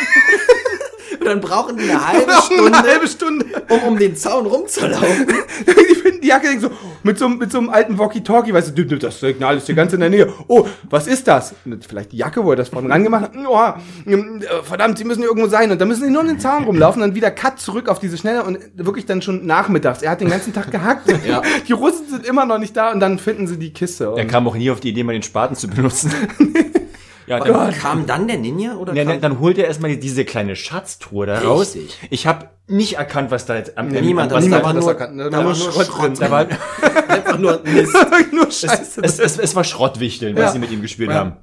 Und 1.26 1.32
dann 1.32 1.42
brauchen 1.42 1.78
die 1.78 1.90
eine 1.90 2.08
halbe 2.08 2.32
Eine 2.32 2.42
Stunde, 2.42 2.78
halbe 2.78 3.08
Stunde. 3.08 3.46
um 3.70 3.80
um 3.90 3.98
den 4.00 4.16
Zaun 4.16 4.46
rumzulaufen. 4.46 5.28
Die 5.68 5.96
finden 5.96 6.22
die 6.22 6.28
Jacke 6.28 6.48
denken 6.48 6.62
so, 6.62 6.70
mit 7.04 7.18
so, 7.20 7.26
einem- 7.26 7.38
mit 7.38 7.52
so 7.52 7.58
einem 7.60 7.70
alten 7.70 7.98
Walkie-Talkie, 7.98 8.54
weißt 8.54 8.76
du, 8.78 8.86
das 8.98 9.20
Signal 9.20 9.58
ist 9.58 9.66
hier 9.68 9.76
ganz 9.76 9.94
in 9.94 10.00
der 10.00 10.10
Nähe. 10.10 10.32
Oh, 10.48 10.68
was 10.90 11.08
ist 11.08 11.28
das? 11.28 11.54
Vielleicht 11.88 12.12
die 12.12 12.18
Jacke, 12.18 12.44
wo 12.44 12.52
er 12.52 12.56
das 12.58 12.70
vorne 12.70 12.90
rangemacht 12.90 13.24
hat. 13.24 13.32
Oh, 13.48 14.10
äh, 14.10 14.18
verdammt, 14.64 14.98
sie 14.98 15.04
müssen 15.04 15.20
hier 15.22 15.30
irgendwo 15.30 15.48
sein. 15.50 15.72
Und 15.72 15.80
dann 15.82 15.88
müssen 15.88 16.04
sie 16.06 16.10
nur 16.12 16.22
um 16.22 16.28
den 16.28 16.40
Zaun 16.40 16.64
rumlaufen, 16.64 17.02
dann 17.02 17.16
wieder 17.16 17.32
Cut 17.32 17.60
zurück 17.60 17.90
auf 17.90 18.00
diese 18.00 18.18
Schnelle 18.18 18.44
und 18.44 18.58
wirklich 18.76 19.06
dann 19.06 19.22
schon 19.22 19.46
nachmittags. 19.46 20.02
Er 20.02 20.12
hat 20.12 20.22
den 20.22 20.30
ganzen 20.30 20.54
Tag 20.54 20.72
gehackt. 20.72 21.12
Ja. 21.26 21.42
Die 21.68 21.74
Russen 21.74 22.08
sind 22.08 22.26
immer 22.26 22.46
noch 22.46 22.60
nicht 22.60 22.76
da 22.78 22.92
und 22.92 23.00
dann 23.00 23.18
finden 23.18 23.48
sie 23.48 23.58
die 23.58 23.72
Kiste. 23.74 24.14
Er 24.16 24.26
kam 24.26 24.48
auch 24.48 24.56
nie 24.56 24.70
auf 24.70 24.80
die 24.80 24.90
Idee, 24.90 25.04
mal 25.04 25.14
den 25.14 25.24
Spaten 25.24 25.56
zu 25.56 25.68
benutzen. 25.68 26.12
Ja, 27.28 27.42
Oh 27.42 27.46
dann, 27.46 27.72
Kam 27.74 28.06
dann 28.06 28.28
der 28.28 28.38
Ninja 28.38 28.76
oder 28.76 28.94
ja, 28.94 29.04
dann, 29.06 29.22
dann 29.22 29.40
holt 29.40 29.58
er 29.58 29.66
erstmal 29.66 29.96
diese 29.98 30.26
kleine 30.26 30.56
Schatztruhe 30.56 31.26
da 31.26 31.40
raus. 31.40 31.76
Richtig. 31.76 31.98
Ich 32.10 32.28
habe 32.28 32.50
nicht 32.68 32.98
erkannt, 32.98 33.32
was 33.32 33.46
da 33.46 33.56
jetzt 33.56 33.78
am 33.78 33.88
Niemand 33.90 34.32
was 34.32 34.46
hat 34.46 34.52
da, 34.52 34.64
war 34.64 34.74
das 34.74 34.84
nur, 34.84 34.94
erkannt, 34.94 35.20
da 35.20 35.30
Da 35.30 35.38
war 35.38 35.44
nur 35.44 35.56
Schrott 35.56 35.86
Schrott. 35.88 36.02
drin. 36.04 36.14
da 36.20 36.32
war, 36.32 36.46
Einfach 37.08 37.38
nur 37.38 37.62
Mist. 37.64 37.96
nur 38.32 38.46
Scheiße. 38.52 39.02
es, 39.04 39.20
es, 39.20 39.38
es 39.40 39.56
war 39.56 39.64
Schrottwichteln, 39.64 40.36
was 40.36 40.44
Ja. 40.44 40.52
sie 40.52 40.60
mit 40.60 40.72
ihm 40.72 40.82
gespielt 40.82 41.10
Ja. 41.10 41.16
haben. 41.18 41.34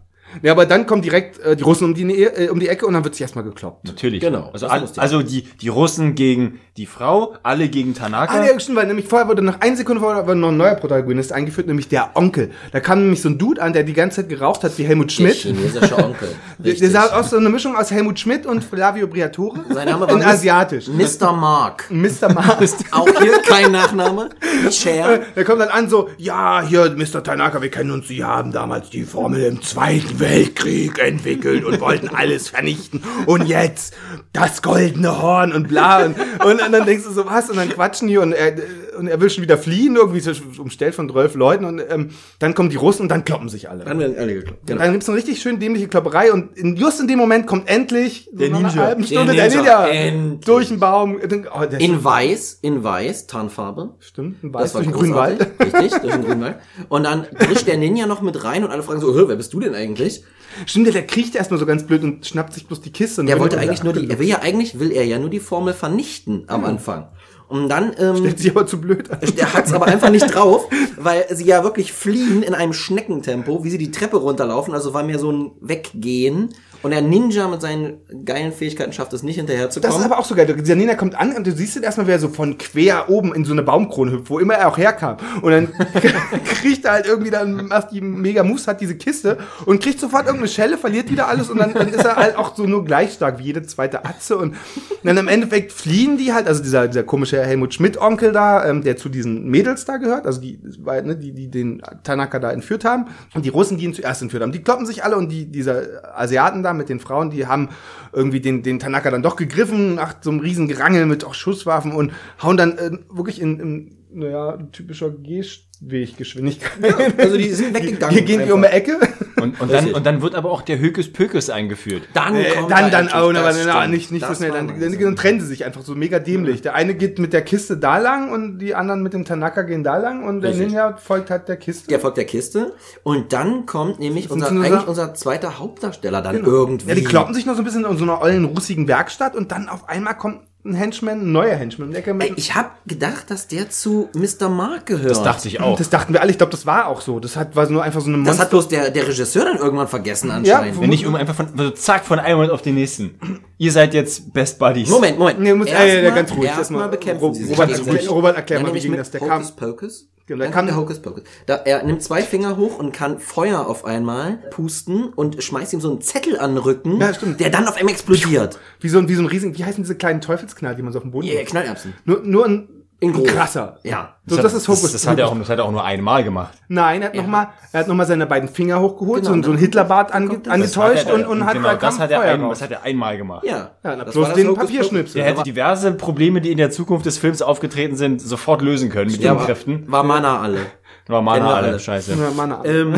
Ja, 0.42 0.52
aber 0.52 0.66
dann 0.66 0.86
kommen 0.86 1.02
direkt 1.02 1.38
äh, 1.40 1.56
die 1.56 1.62
Russen 1.62 1.84
um 1.84 1.94
die, 1.94 2.22
äh, 2.22 2.48
um 2.48 2.58
die 2.60 2.68
Ecke 2.68 2.86
und 2.86 2.94
dann 2.94 3.04
wird 3.04 3.14
sich 3.14 3.22
erstmal 3.22 3.44
gekloppt. 3.44 3.84
Natürlich. 3.86 4.20
Genau, 4.20 4.50
Also, 4.52 4.66
all, 4.68 4.84
also 4.96 5.22
die, 5.22 5.42
die 5.60 5.68
Russen 5.68 6.14
gegen 6.14 6.60
die 6.76 6.86
Frau, 6.86 7.34
alle 7.42 7.68
gegen 7.68 7.94
Tanaka. 7.94 8.40
Ah, 8.40 8.46
ja, 8.46 8.58
stimmt, 8.58 8.78
weil 8.78 8.86
nämlich 8.86 9.06
vorher 9.06 9.28
wurde 9.28 9.42
nach 9.42 9.60
einer 9.60 9.76
Sekunde 9.76 10.00
vorher 10.00 10.26
wurde 10.26 10.38
noch 10.38 10.48
ein 10.48 10.56
neuer 10.56 10.74
Protagonist 10.74 11.32
eingeführt, 11.32 11.66
nämlich 11.66 11.88
der 11.88 12.10
Onkel. 12.16 12.50
Da 12.72 12.80
kam 12.80 13.00
nämlich 13.00 13.20
so 13.20 13.28
ein 13.28 13.36
Dude 13.38 13.60
an, 13.60 13.72
der 13.74 13.82
die 13.82 13.92
ganze 13.92 14.22
Zeit 14.22 14.28
geraucht 14.30 14.64
hat 14.64 14.78
wie 14.78 14.84
Helmut 14.84 15.10
Der 15.10 15.14
Schmidt. 15.14 15.34
chinesische 15.34 15.96
Onkel. 16.02 16.28
Der, 16.58 16.74
der 16.74 16.90
sah 16.90 17.06
aus 17.18 17.30
so 17.30 17.36
eine 17.36 17.50
Mischung 17.50 17.76
aus 17.76 17.90
Helmut 17.90 18.18
Schmidt 18.18 18.46
und 18.46 18.64
Flavio 18.64 19.06
Briatore. 19.06 19.60
Sein 19.70 19.86
Name 19.88 20.06
war 20.06 20.14
in 20.16 20.22
asiatisch. 20.22 20.86
Mr. 20.88 21.32
Mark. 21.32 21.86
Mr. 21.90 22.32
Mars. 22.32 22.76
Auch 22.90 23.08
hier 23.20 23.38
kein 23.42 23.70
Nachname. 23.72 24.30
Cher. 24.70 25.20
Der 25.36 25.44
kommt 25.44 25.60
dann 25.60 25.68
an 25.68 25.88
so, 25.88 26.08
ja, 26.16 26.62
hier, 26.66 26.94
Mr. 26.96 27.22
Tanaka, 27.22 27.60
wir 27.60 27.70
kennen 27.70 27.90
uns, 27.90 28.08
Sie 28.08 28.24
haben 28.24 28.52
damals 28.52 28.90
die 28.90 29.02
Formel 29.04 29.42
im 29.44 29.60
Zweiten 29.62 30.18
Weltkrieg 30.22 30.98
entwickelt 30.98 31.64
und 31.64 31.80
wollten 31.80 32.08
alles 32.08 32.48
vernichten. 32.48 33.02
Und 33.26 33.46
jetzt 33.46 33.94
das 34.32 34.62
goldene 34.62 35.20
Horn 35.20 35.52
und 35.52 35.68
bla. 35.68 36.04
Und, 36.04 36.16
und, 36.44 36.62
und 36.62 36.72
dann 36.72 36.86
denkst 36.86 37.04
du 37.04 37.12
so, 37.12 37.26
was? 37.26 37.50
Und 37.50 37.56
dann 37.56 37.68
quatschen 37.68 38.08
die 38.08 38.16
und 38.16 38.32
er, 38.32 38.54
und 38.98 39.06
er 39.08 39.20
will 39.20 39.30
schon 39.30 39.42
wieder 39.42 39.58
fliehen, 39.58 39.96
irgendwie 39.96 40.20
so 40.20 40.32
umstellt 40.58 40.94
von 40.94 41.08
zwölf 41.10 41.34
Leuten. 41.34 41.64
Und 41.64 41.80
ähm, 41.88 42.10
dann 42.38 42.54
kommen 42.54 42.70
die 42.70 42.76
Russen 42.76 43.02
und 43.02 43.08
dann 43.08 43.24
kloppen 43.24 43.48
sich 43.48 43.68
alle. 43.70 43.84
Dann 43.84 43.98
werden 43.98 44.16
alle 44.18 44.34
geklappt. 44.34 44.60
Genau. 44.66 44.80
Dann 44.82 44.92
gibt's 44.92 45.08
eine 45.08 45.16
richtig 45.18 45.40
schön 45.40 45.58
dämliche 45.60 45.88
Klopperei 45.88 46.32
und 46.32 46.56
in, 46.56 46.76
just 46.76 47.00
in 47.00 47.08
dem 47.08 47.18
Moment 47.18 47.46
kommt 47.46 47.68
endlich 47.68 48.28
so 48.32 48.38
Der 48.38 48.48
einer 48.48 48.58
Ninja. 48.68 48.82
halben 48.82 49.02
Der 49.02 49.06
Stunde 49.08 49.32
der 49.34 49.44
Ninja. 49.48 49.60
Ninja, 49.86 49.86
Endlich. 49.88 50.44
durch 50.46 50.68
den 50.68 50.78
Baum. 50.80 51.16
Oh, 51.16 51.64
der 51.66 51.80
In 51.80 52.02
weiß, 52.02 52.58
in 52.62 52.82
weiß, 52.84 53.26
Tarnfarbe. 53.26 53.94
stimmt, 54.00 54.42
ein 54.44 54.52
Das 54.52 54.62
Weiß 54.62 54.74
war 54.74 54.82
durch 54.82 54.92
den 54.92 54.98
grünen. 55.00 55.14
Wald. 55.14 55.46
Richtig, 55.60 56.00
durch 56.02 56.12
den 56.14 56.24
grünen 56.24 56.40
Wald. 56.42 56.56
Und 56.88 57.04
dann 57.04 57.26
drischt 57.38 57.66
der 57.66 57.76
Ninja 57.78 58.06
noch 58.06 58.22
mit 58.22 58.44
rein 58.44 58.64
und 58.64 58.70
alle 58.70 58.82
fragen 58.82 59.00
so, 59.00 59.14
"Hä, 59.18 59.24
wer 59.26 59.36
bist 59.36 59.52
du 59.52 59.60
denn 59.60 59.74
eigentlich? 59.74 60.22
Stimmt, 60.66 60.86
der, 60.86 60.92
der 60.92 61.06
kriecht 61.06 61.34
erstmal 61.34 61.58
so 61.58 61.64
ganz 61.64 61.84
blöd 61.86 62.02
und 62.02 62.26
schnappt 62.26 62.52
sich 62.52 62.66
bloß 62.66 62.82
die 62.82 62.92
Kiste. 62.92 63.22
und 63.22 63.26
Der 63.26 63.38
wollte 63.38 63.58
eigentlich 63.58 63.82
nur 63.82 63.94
die, 63.94 64.10
er 64.10 64.18
will 64.18 64.28
ja 64.28 64.40
eigentlich, 64.42 64.78
will 64.78 64.92
er 64.92 65.04
ja 65.06 65.18
nur 65.18 65.30
die 65.30 65.40
Formel 65.40 65.72
vernichten 65.72 66.44
am 66.48 66.64
Anfang. 66.66 67.08
Und 67.52 67.68
dann, 67.68 67.92
ähm, 67.98 68.16
Stellt 68.16 68.38
sich 68.38 68.50
aber 68.50 68.66
zu 68.66 68.80
blöd 68.80 69.10
an. 69.10 69.18
der 69.36 69.52
hat's 69.52 69.74
aber 69.74 69.84
einfach 69.86 70.08
nicht 70.08 70.34
drauf, 70.34 70.68
weil 70.96 71.26
sie 71.30 71.44
ja 71.44 71.62
wirklich 71.62 71.92
fliehen 71.92 72.42
in 72.42 72.54
einem 72.54 72.72
Schneckentempo, 72.72 73.62
wie 73.62 73.68
sie 73.68 73.76
die 73.76 73.90
Treppe 73.90 74.16
runterlaufen, 74.16 74.72
also 74.72 74.94
war 74.94 75.02
mehr 75.02 75.18
so 75.18 75.30
ein 75.30 75.50
Weggehen. 75.60 76.54
Und 76.82 76.90
der 76.90 77.02
Ninja 77.02 77.48
mit 77.48 77.60
seinen 77.60 77.98
geilen 78.24 78.52
Fähigkeiten 78.52 78.92
schafft 78.92 79.12
es 79.12 79.22
nicht 79.22 79.38
Das 79.38 79.44
ist 79.44 79.50
hinterherzukommen. 79.50 80.02
aber 80.04 80.18
auch 80.18 80.24
so 80.24 80.34
geil. 80.34 80.46
Dieser 80.46 80.74
Nina 80.74 80.94
kommt 80.94 81.18
an 81.18 81.32
und 81.34 81.46
du 81.46 81.52
siehst 81.52 81.76
ihn 81.76 81.82
erstmal, 81.82 82.06
wie 82.06 82.12
er 82.12 82.18
so 82.18 82.28
von 82.28 82.58
quer 82.58 83.08
oben 83.08 83.34
in 83.34 83.44
so 83.44 83.52
eine 83.52 83.62
Baumkrone 83.62 84.12
hüpft, 84.12 84.30
wo 84.30 84.38
immer 84.38 84.54
er 84.54 84.68
auch 84.68 84.78
herkam. 84.78 85.16
Und 85.42 85.52
dann 85.52 85.68
kriegt 86.44 86.84
er 86.84 86.92
halt 86.92 87.06
irgendwie 87.06 87.30
dann, 87.30 87.66
macht 87.66 87.92
die 87.92 88.00
mega 88.00 88.42
Moves, 88.42 88.66
hat 88.66 88.80
diese 88.80 88.96
Kiste 88.96 89.38
und 89.64 89.82
kriegt 89.82 90.00
sofort 90.00 90.26
irgendeine 90.26 90.48
Schelle, 90.48 90.76
verliert 90.78 91.10
wieder 91.10 91.28
alles 91.28 91.50
und 91.50 91.58
dann, 91.58 91.72
dann 91.74 91.88
ist 91.88 92.04
er 92.04 92.16
halt 92.16 92.36
auch 92.36 92.56
so 92.56 92.64
nur 92.64 92.84
gleich 92.84 93.12
stark 93.12 93.38
wie 93.38 93.44
jede 93.44 93.62
zweite 93.62 94.04
Atze. 94.04 94.36
Und 94.36 94.56
dann 95.04 95.16
im 95.16 95.28
Endeffekt 95.28 95.72
fliehen 95.72 96.16
die 96.16 96.32
halt, 96.32 96.46
also 96.46 96.62
dieser, 96.62 96.88
dieser 96.88 97.04
komische 97.04 97.42
Helmut 97.44 97.74
Schmidt-Onkel 97.74 98.32
da, 98.32 98.64
ähm, 98.66 98.82
der 98.82 98.96
zu 98.96 99.08
diesen 99.08 99.48
Mädels 99.48 99.84
da 99.84 99.98
gehört, 99.98 100.26
also 100.26 100.40
die, 100.40 100.58
weil, 100.80 101.02
ne, 101.02 101.16
die, 101.16 101.32
die 101.32 101.50
den 101.50 101.82
Tanaka 102.02 102.38
da 102.38 102.50
entführt 102.50 102.84
haben. 102.84 103.06
Und 103.34 103.44
die 103.44 103.50
Russen, 103.50 103.76
die 103.78 103.84
ihn 103.84 103.94
zuerst 103.94 104.22
entführt 104.22 104.42
haben. 104.42 104.52
Die 104.52 104.62
kloppen 104.62 104.86
sich 104.86 105.04
alle 105.04 105.16
und 105.16 105.30
die, 105.30 105.46
dieser 105.46 105.82
Asiaten 106.16 106.62
da 106.62 106.71
mit 106.74 106.88
den 106.88 107.00
Frauen, 107.00 107.30
die 107.30 107.46
haben 107.46 107.70
irgendwie 108.12 108.40
den, 108.40 108.62
den 108.62 108.78
Tanaka 108.78 109.10
dann 109.10 109.22
doch 109.22 109.36
gegriffen 109.36 109.96
nach 109.96 110.16
so 110.20 110.30
einem 110.30 110.40
riesen 110.40 110.68
Gerangel 110.68 111.06
mit 111.06 111.24
auch 111.24 111.34
Schusswaffen 111.34 111.92
und 111.92 112.12
hauen 112.42 112.56
dann 112.56 112.78
äh, 112.78 112.90
wirklich 113.10 113.40
in, 113.40 113.60
in 113.60 113.96
naja, 114.14 114.58
typischer 114.72 115.10
Gehweggeschwindigkeit. 115.10 117.18
Also 117.18 117.36
die 117.36 117.50
sind 117.50 117.74
weggegangen. 117.74 118.14
Hier 118.14 118.24
gehen 118.24 118.44
die 118.44 118.52
um 118.52 118.62
die 118.62 118.68
Ecke. 118.68 118.98
Und, 119.40 119.60
und, 119.60 119.72
dann, 119.72 119.92
und 119.92 120.06
dann 120.06 120.22
wird 120.22 120.34
aber 120.34 120.50
auch 120.50 120.62
der 120.62 120.78
Hökus 120.78 121.12
Pökus 121.12 121.50
eingeführt. 121.50 122.02
Dann 122.14 122.36
Äh, 122.36 122.50
kommt 122.50 122.70
dann, 122.70 122.84
er 122.84 122.90
dann, 122.90 123.08
oh, 123.08 123.30
aber 123.30 123.32
das 123.34 123.66
na, 123.66 123.86
nicht, 123.86 124.10
nicht 124.10 124.22
so 124.22 124.28
Das 124.28 124.38
schnell. 124.38 124.50
Dann, 124.52 124.80
dann, 124.80 124.98
dann 124.98 125.16
trennen 125.16 125.40
sie 125.40 125.46
sich 125.46 125.64
einfach 125.64 125.82
so 125.82 125.94
mega 125.94 126.18
dämlich. 126.18 126.62
Der 126.62 126.74
eine 126.74 126.94
geht 126.94 127.18
mit 127.18 127.32
der 127.32 127.42
Kiste 127.42 127.76
da 127.76 127.98
lang 127.98 128.32
und 128.32 128.58
die 128.58 128.74
anderen 128.74 129.02
mit 129.02 129.12
dem 129.12 129.24
Tanaka 129.24 129.62
gehen 129.62 129.84
da 129.84 129.96
lang 129.96 130.24
und 130.24 130.40
der. 130.40 130.54
Ninja 130.54 130.96
folgt 130.96 131.30
halt 131.30 131.48
der 131.48 131.56
Kiste. 131.56 131.88
Der 131.88 132.00
folgt 132.00 132.16
der 132.16 132.26
Kiste. 132.26 132.74
Und 133.02 133.32
dann 133.32 133.66
kommt 133.66 133.98
nämlich 133.98 134.30
unser, 134.30 134.50
eigentlich 134.50 134.86
unser 134.86 135.14
zweiter 135.14 135.58
Hauptdarsteller 135.58 136.22
dann 136.22 136.44
irgendwie. 136.44 136.88
Ja, 136.88 136.94
die 136.94 137.04
kloppen 137.04 137.34
sich 137.34 137.46
noch 137.46 137.54
so 137.54 137.62
ein 137.62 137.64
bisschen 137.64 137.84
in 137.84 137.96
so 137.96 138.04
einer 138.04 138.20
ollen 138.20 138.44
russigen 138.44 138.88
Werkstatt 138.88 139.34
und 139.34 139.50
dann 139.52 139.68
auf 139.68 139.88
einmal 139.88 140.16
kommt 140.16 140.40
ein 140.64 140.74
Henchman, 140.74 141.20
ein 141.22 141.32
neuer 141.32 141.56
Henchman. 141.56 141.88
um 141.88 141.92
die 141.92 141.98
Ecke 141.98 142.14
mit- 142.14 142.28
Ey, 142.28 142.34
ich 142.36 142.54
habe 142.54 142.70
gedacht, 142.86 143.30
dass 143.30 143.48
der 143.48 143.68
zu 143.68 144.08
Mr. 144.14 144.48
Mark 144.48 144.86
gehört. 144.86 145.10
Das 145.10 145.22
dachte 145.22 145.48
ich 145.48 145.60
auch. 145.60 145.76
Das 145.76 145.90
dachten 145.90 146.12
wir 146.12 146.20
alle. 146.20 146.30
Ich 146.30 146.38
glaube, 146.38 146.52
das 146.52 146.66
war 146.66 146.86
auch 146.86 147.00
so. 147.00 147.18
Das 147.18 147.36
hat, 147.36 147.56
war 147.56 147.68
nur 147.68 147.82
einfach 147.82 148.00
so 148.00 148.08
eine 148.12 148.22
Das 148.24 148.38
hat 148.38 148.50
bloß 148.50 148.68
der, 148.68 148.90
der 148.90 149.08
Regisseur 149.08 149.44
dann 149.44 149.56
irgendwann 149.58 149.88
vergessen 149.88 150.30
anscheinend. 150.30 150.76
wo- 150.76 150.82
Wenn 150.82 150.90
nicht 150.90 151.04
um 151.06 151.16
einfach 151.16 151.34
von, 151.34 151.48
so 151.56 151.70
zack, 151.70 152.04
von 152.04 152.18
einem 152.20 152.36
Moment 152.36 152.52
auf 152.52 152.62
den 152.62 152.74
nächsten. 152.76 153.18
Ihr 153.58 153.72
seid 153.72 153.92
jetzt 153.94 154.32
Best 154.32 154.58
Buddies. 154.60 154.88
Moment, 154.88 155.18
Moment. 155.18 155.40
Nee, 155.40 155.52
muss- 155.54 155.66
Erstmal- 155.66 155.88
äh, 155.88 156.10
ganz 156.12 156.30
ruhig. 156.30 156.44
Erstmal 156.44 156.60
Erstmal 156.60 156.88
bekämpfen 156.88 157.24
Robert, 157.24 157.38
gegenseitig. 157.68 158.10
Robert, 158.10 158.36
erklär 158.36 158.58
Ja, 158.60 158.66
mal, 158.66 158.74
wie 158.74 158.80
ging 158.80 158.96
das? 158.96 159.10
Der 159.10 159.20
Hocus 159.20 159.56
kam- 159.56 159.56
Pocus. 159.56 160.08
Genau, 160.32 160.44
der 160.44 160.50
kam 160.52 160.66
kam- 160.66 160.66
der 160.66 160.76
Hocus 160.76 161.00
Pocus. 161.00 161.22
Da, 161.46 161.56
er 161.56 161.82
nimmt 161.82 162.02
zwei 162.02 162.22
Finger 162.22 162.56
hoch 162.56 162.78
und 162.78 162.92
kann 162.92 163.18
Feuer 163.18 163.66
auf 163.66 163.84
einmal 163.84 164.38
pusten 164.50 165.08
und 165.14 165.42
schmeißt 165.42 165.72
ihm 165.74 165.80
so 165.80 165.90
einen 165.90 166.00
Zettel 166.00 166.38
an 166.38 166.54
den 166.54 166.58
Rücken, 166.64 166.98
Ja, 167.00 167.12
der 167.12 167.50
dann 167.50 167.68
auf 167.68 167.76
einmal 167.76 167.92
explodiert. 167.92 168.58
Wie 168.80 168.88
so, 168.88 168.98
ein- 168.98 169.08
wie 169.08 169.14
so 169.14 169.22
ein 169.22 169.26
riesen, 169.26 169.56
wie 169.58 169.64
heißen 169.64 169.82
diese 169.82 169.94
kleinen 169.96 170.20
Teufelsknall, 170.22 170.74
die 170.74 170.82
man 170.82 170.92
so 170.92 170.98
auf 171.00 171.02
dem 171.04 171.10
Boden 171.12 171.26
Yeah, 171.26 171.44
Knallerbsen. 171.44 171.92
Nur, 172.04 172.20
nur 172.24 172.46
ein, 172.46 172.68
In 173.02 173.12
groß. 173.12 173.26
krasser. 173.26 173.78
Ja. 173.82 174.14
So, 174.26 174.36
das, 174.40 174.54
ist 174.54 174.68
Hokus 174.68 174.82
Das, 174.82 174.92
das, 174.92 175.06
hat 175.08 175.18
er 175.18 175.26
auch, 175.28 175.36
das 175.36 175.48
hat 175.48 175.58
er 175.58 175.64
auch 175.64 175.72
nur 175.72 175.84
einmal 175.84 176.22
gemacht. 176.22 176.52
Nein, 176.68 177.02
er 177.02 177.08
hat 177.08 177.14
noch 177.16 177.26
mal, 177.26 177.48
er 177.72 177.80
hat 177.80 177.88
nochmal 177.88 178.06
seine 178.06 178.26
beiden 178.26 178.48
Finger 178.48 178.80
hochgeholt, 178.80 179.22
Genau, 179.22 179.30
so, 179.30 179.38
ein- 179.38 179.42
so 179.42 179.50
ein 179.50 179.58
Hitlerbart 179.58 180.12
ange, 180.14 180.38
das. 180.38 180.52
angetäuscht 180.52 180.94
Das 180.94 181.04
hat 181.06 181.08
er- 181.08 181.14
und, 181.14 181.26
und 181.40 181.44
hat 181.44 181.54
genau, 181.54 181.68
da 181.68 181.74
das 181.74 181.98
hat, 181.98 182.10
er 182.12 182.20
ein, 182.20 182.48
das 182.48 182.62
hat 182.62 182.70
er 182.70 182.82
einmal 182.84 183.16
gemacht. 183.16 183.44
Ja. 183.44 183.50
Ja, 183.56 183.70
na, 183.82 183.96
Das 184.04 184.14
bloß 184.14 184.28
war 184.28 184.34
das 184.34 184.36
den 184.44 184.54
Papierschnipsel. 184.54 185.20
Der 185.20 185.24
hätte 185.30 185.42
diverse 185.42 185.92
Probleme, 185.92 186.40
die 186.40 186.52
in 186.52 186.58
der 186.58 186.70
Zukunft 186.70 187.04
des 187.04 187.18
Films 187.18 187.42
aufgetreten 187.42 187.96
sind, 187.96 188.22
sofort 188.22 188.62
lösen 188.62 188.88
können 188.90 189.10
mit 189.10 189.20
Ja, 189.20 189.34
den 189.34 189.44
Kräften. 189.44 189.84
war 189.88 190.04
Mana 190.04 190.40
alle. 190.40 190.60
War 191.08 191.20
Mana 191.22 191.36
Kennen 191.38 191.48
wir 191.48 191.54
alle. 191.56 191.68
alle. 191.68 191.78
Scheiße. 191.80 192.12
Ja, 192.14 192.30
Mann, 192.30 192.56
Ähm, 192.64 192.94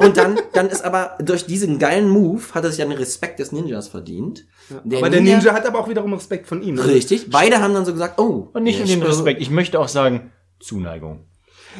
und 0.00 0.16
dann, 0.16 0.38
dann 0.52 0.68
ist 0.68 0.84
aber 0.84 1.16
durch 1.20 1.46
diesen 1.46 1.78
geilen 1.78 2.08
Move 2.08 2.42
hat 2.54 2.64
er 2.64 2.70
sich 2.70 2.78
dann 2.80 2.90
den 2.90 2.98
Respekt 2.98 3.38
des 3.38 3.52
Ninjas 3.52 3.88
verdient. 3.88 4.44
Der 4.84 4.98
aber 4.98 5.10
der 5.10 5.20
Ninja 5.20 5.52
hat 5.54 5.64
aber 5.66 5.78
auch 5.78 5.88
wiederum 5.88 6.12
Respekt 6.12 6.46
von 6.48 6.60
ihm. 6.62 6.74
ne? 6.74 6.84
Richtig. 6.86 7.30
Beide 7.30 7.60
haben 7.60 7.72
dann 7.72 7.84
so 7.84 7.92
gesagt, 7.92 8.18
oh. 8.20 8.48
Und 8.52 8.62
nicht 8.64 8.80
den 8.80 9.00
ist- 9.00 9.08
Respekt. 9.08 9.40
Ich 9.40 9.50
möchte 9.50 9.78
auch 9.78 9.88
sagen, 9.88 10.32
Zuneigung. 10.60 11.24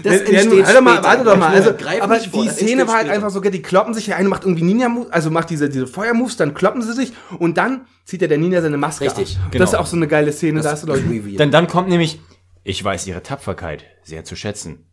Das 0.03 0.13
Ja, 0.13 0.19
ja, 0.27 0.41
entsteht 0.41 0.67
warte 0.67 0.81
mal, 0.83 1.03
warte 1.03 1.25
doch 1.25 1.37
mal. 1.39 1.55
Also, 1.55 1.73
Greif 1.73 2.03
aber 2.03 2.21
vor, 2.21 2.43
die 2.43 2.49
das 2.49 2.57
Szene 2.57 2.87
war 2.87 2.95
halt 2.97 3.05
später. 3.07 3.15
einfach 3.15 3.31
so, 3.31 3.41
die 3.41 3.63
kloppen 3.63 3.95
sich, 3.95 4.05
der 4.05 4.17
eine 4.19 4.29
macht 4.29 4.45
irgendwie 4.45 4.63
Ninja-Moves, 4.63 5.11
also 5.11 5.31
macht 5.31 5.49
diese, 5.49 5.71
diese 5.71 5.87
Feuer-Moves, 5.87 6.37
dann 6.37 6.53
kloppen 6.53 6.83
sie 6.83 6.93
sich 6.93 7.13
und 7.39 7.57
dann 7.57 7.87
zieht 8.05 8.21
ja 8.21 8.29
der 8.29 8.37
Ninja 8.37 8.61
seine 8.61 8.77
Maske 8.77 9.07
Richtig, 9.07 9.39
ab. 9.43 9.51
genau. 9.53 9.63
Das 9.65 9.73
ist 9.73 9.79
auch 9.79 9.87
so 9.87 9.97
eine 9.97 10.07
geile 10.07 10.33
Szene, 10.33 10.61
da 10.61 10.73
hast 10.73 10.83
du, 10.83 10.87
glaub 10.87 10.99
ich. 10.99 11.37
Denn 11.39 11.51
dann 11.51 11.67
kommt 11.67 11.89
nämlich, 11.89 12.21
ich 12.63 12.85
weiß 12.85 13.07
ihre 13.07 13.23
Tapferkeit 13.23 13.85
sehr 14.03 14.23
zu 14.25 14.37
schätzen. 14.37 14.85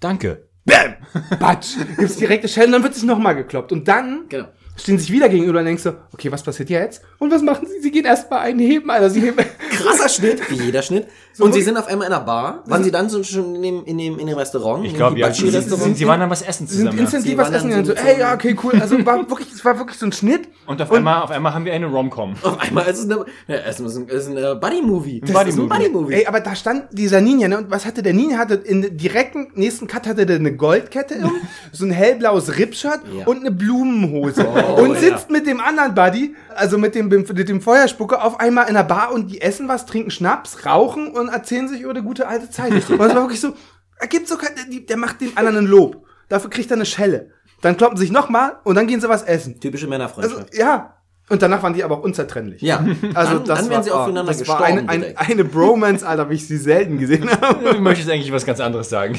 Danke. 0.00 0.48
Bam! 0.64 0.96
Batsch, 1.38 1.76
gibt's 1.96 2.16
direkte 2.16 2.46
Schellen, 2.46 2.72
dann 2.72 2.82
wird 2.82 2.94
sich 2.94 3.04
nochmal 3.04 3.34
gekloppt. 3.34 3.72
Und 3.72 3.88
dann 3.88 4.26
Genau. 4.28 4.48
Stehen 4.80 4.98
sich 4.98 5.10
wieder 5.10 5.28
gegenüber 5.28 5.58
und 5.60 5.64
denkst 5.66 5.82
du, 5.82 5.94
okay, 6.12 6.30
was 6.32 6.42
passiert 6.42 6.70
jetzt? 6.70 7.02
Und 7.18 7.30
was 7.32 7.42
machen 7.42 7.66
sie? 7.66 7.80
Sie 7.82 7.90
gehen 7.90 8.04
erstmal 8.04 8.40
einen 8.40 8.58
heben, 8.60 8.90
Alter. 8.90 9.10
Sie 9.10 9.20
heben. 9.20 9.36
Krasser 9.70 10.08
Schnitt, 10.08 10.40
wie 10.50 10.54
jeder 10.64 10.82
Schnitt. 10.82 11.06
und 11.38 11.52
sie 11.52 11.62
sind 11.62 11.76
auf 11.76 11.86
einmal 11.86 12.06
in 12.08 12.12
einer 12.12 12.24
Bar. 12.24 12.62
Waren 12.66 12.82
sie 12.84 12.90
dann 12.90 13.08
so 13.08 13.22
schon 13.22 13.54
in 13.56 13.62
dem, 13.62 13.84
in 13.84 13.98
dem, 13.98 14.18
in 14.18 14.26
dem 14.26 14.36
Restaurant? 14.36 14.84
Ich 14.84 14.94
glaube, 14.94 15.18
ja. 15.18 15.32
Sie, 15.32 15.48
sie, 15.50 15.94
sie 15.94 16.06
waren 16.06 16.20
dann 16.20 16.30
was 16.30 16.42
essen 16.42 16.66
Sie 16.66 16.76
sind 16.76 16.86
zusammen. 16.92 16.98
ja. 16.98 17.38
was 17.38 17.50
essen 17.50 17.70
dann. 17.70 17.84
So, 17.84 17.92
so- 17.94 17.98
ey, 17.98 18.20
ja, 18.20 18.34
okay, 18.34 18.56
cool. 18.64 18.72
Also 18.80 18.96
war 19.06 19.28
wirklich, 19.28 19.52
es 19.52 19.64
war 19.64 19.78
wirklich 19.78 19.98
so 19.98 20.06
ein 20.06 20.12
Schnitt. 20.12 20.48
Und 20.66 20.80
auf 20.82 20.90
einmal, 20.92 21.22
auf 21.22 21.30
einmal 21.30 21.54
haben 21.54 21.64
wir 21.64 21.72
eine 21.72 21.86
Rom-Com. 21.86 22.34
Auf 22.42 22.58
einmal 22.60 22.86
ist 22.86 22.98
es 22.98 23.04
eine, 23.04 23.24
ja, 23.46 23.56
es 23.66 23.80
ist 23.80 23.96
ein, 23.96 24.08
es 24.08 24.26
ist 24.26 24.36
ein 24.36 24.60
Buddy-Movie. 24.60 25.20
Das 25.20 25.32
Buddy-Movie. 25.32 25.48
ist 25.48 25.58
ein 25.58 25.68
Buddy-Movie. 25.68 26.14
Ey, 26.14 26.26
aber 26.26 26.40
da 26.40 26.54
stand 26.54 26.84
dieser 26.92 27.20
Ninja, 27.20 27.48
ne? 27.48 27.58
Und 27.58 27.70
was 27.70 27.86
hatte 27.86 28.02
der 28.02 28.12
Ninja? 28.14 28.38
Hatte 28.38 28.54
in 28.54 28.96
direkten 28.96 29.48
nächsten 29.54 29.86
Cut 29.86 30.06
hatte 30.06 30.26
der 30.26 30.36
eine 30.36 30.54
Goldkette 30.54 31.16
um, 31.22 31.32
so 31.72 31.84
ein 31.84 31.90
hellblaues 31.90 32.58
Rippshirt 32.58 33.00
Ja. 33.16 33.26
und 33.26 33.40
eine 33.40 33.50
Blumenhose. 33.50 34.46
Oh, 34.46 34.67
und 34.74 34.94
ja. 34.94 35.00
sitzt 35.00 35.30
mit 35.30 35.46
dem 35.46 35.60
anderen 35.60 35.94
Buddy, 35.94 36.34
also 36.54 36.78
mit 36.78 36.94
dem, 36.94 37.08
mit 37.08 37.48
dem 37.48 37.60
Feuerspucker, 37.60 38.24
auf 38.24 38.40
einmal 38.40 38.68
in 38.68 38.74
der 38.74 38.84
Bar 38.84 39.12
und 39.12 39.28
die 39.30 39.40
essen 39.40 39.68
was, 39.68 39.86
trinken 39.86 40.10
Schnaps, 40.10 40.64
rauchen 40.66 41.08
und 41.10 41.28
erzählen 41.28 41.68
sich 41.68 41.80
über 41.82 41.94
die 41.94 42.02
gute 42.02 42.26
alte 42.28 42.50
Zeit. 42.50 42.70
und 42.72 42.78
es 42.78 42.90
war 42.90 43.14
wirklich 43.14 43.40
so, 43.40 43.54
er 43.98 44.06
gibt 44.06 44.28
so 44.28 44.36
kein, 44.36 44.54
der, 44.54 44.80
der 44.80 44.96
macht 44.96 45.20
dem 45.20 45.32
anderen 45.36 45.58
ein 45.58 45.66
Lob. 45.66 46.04
Dafür 46.28 46.50
kriegt 46.50 46.70
er 46.70 46.76
eine 46.76 46.86
Schelle. 46.86 47.30
Dann 47.62 47.76
kloppen 47.76 47.96
sie 47.96 48.04
sich 48.04 48.12
nochmal 48.12 48.58
und 48.64 48.74
dann 48.76 48.86
gehen 48.86 49.00
sie 49.00 49.08
was 49.08 49.22
essen. 49.22 49.60
Typische 49.60 49.86
Also, 49.86 49.90
Männerfreundschaft. 49.90 50.54
ja. 50.56 50.94
Und 51.30 51.42
danach 51.42 51.62
waren 51.62 51.74
die 51.74 51.84
aber 51.84 51.98
auch 51.98 52.02
unzertrennlich. 52.02 52.62
ja. 52.62 52.84
Also 53.14 53.34
dann, 53.38 53.44
das 53.44 53.58
dann 53.58 53.64
war, 53.66 53.70
werden 53.70 53.82
sie 53.82 53.90
oh, 53.90 53.94
aufeinander 53.94 54.32
das 54.32 54.48
war 54.48 54.58
gestorben. 54.58 54.78
eine, 54.78 54.88
eine, 54.88 55.00
direkt. 55.14 55.30
eine 55.30 55.44
Bromance, 55.44 56.06
Alter, 56.06 56.30
wie 56.30 56.34
ich 56.34 56.46
sie 56.46 56.56
selten 56.56 56.98
gesehen 56.98 57.28
habe. 57.40 57.74
Du 57.74 57.80
möchtest 57.80 58.08
eigentlich 58.10 58.32
was 58.32 58.46
ganz 58.46 58.60
anderes 58.60 58.88
sagen. 58.88 59.18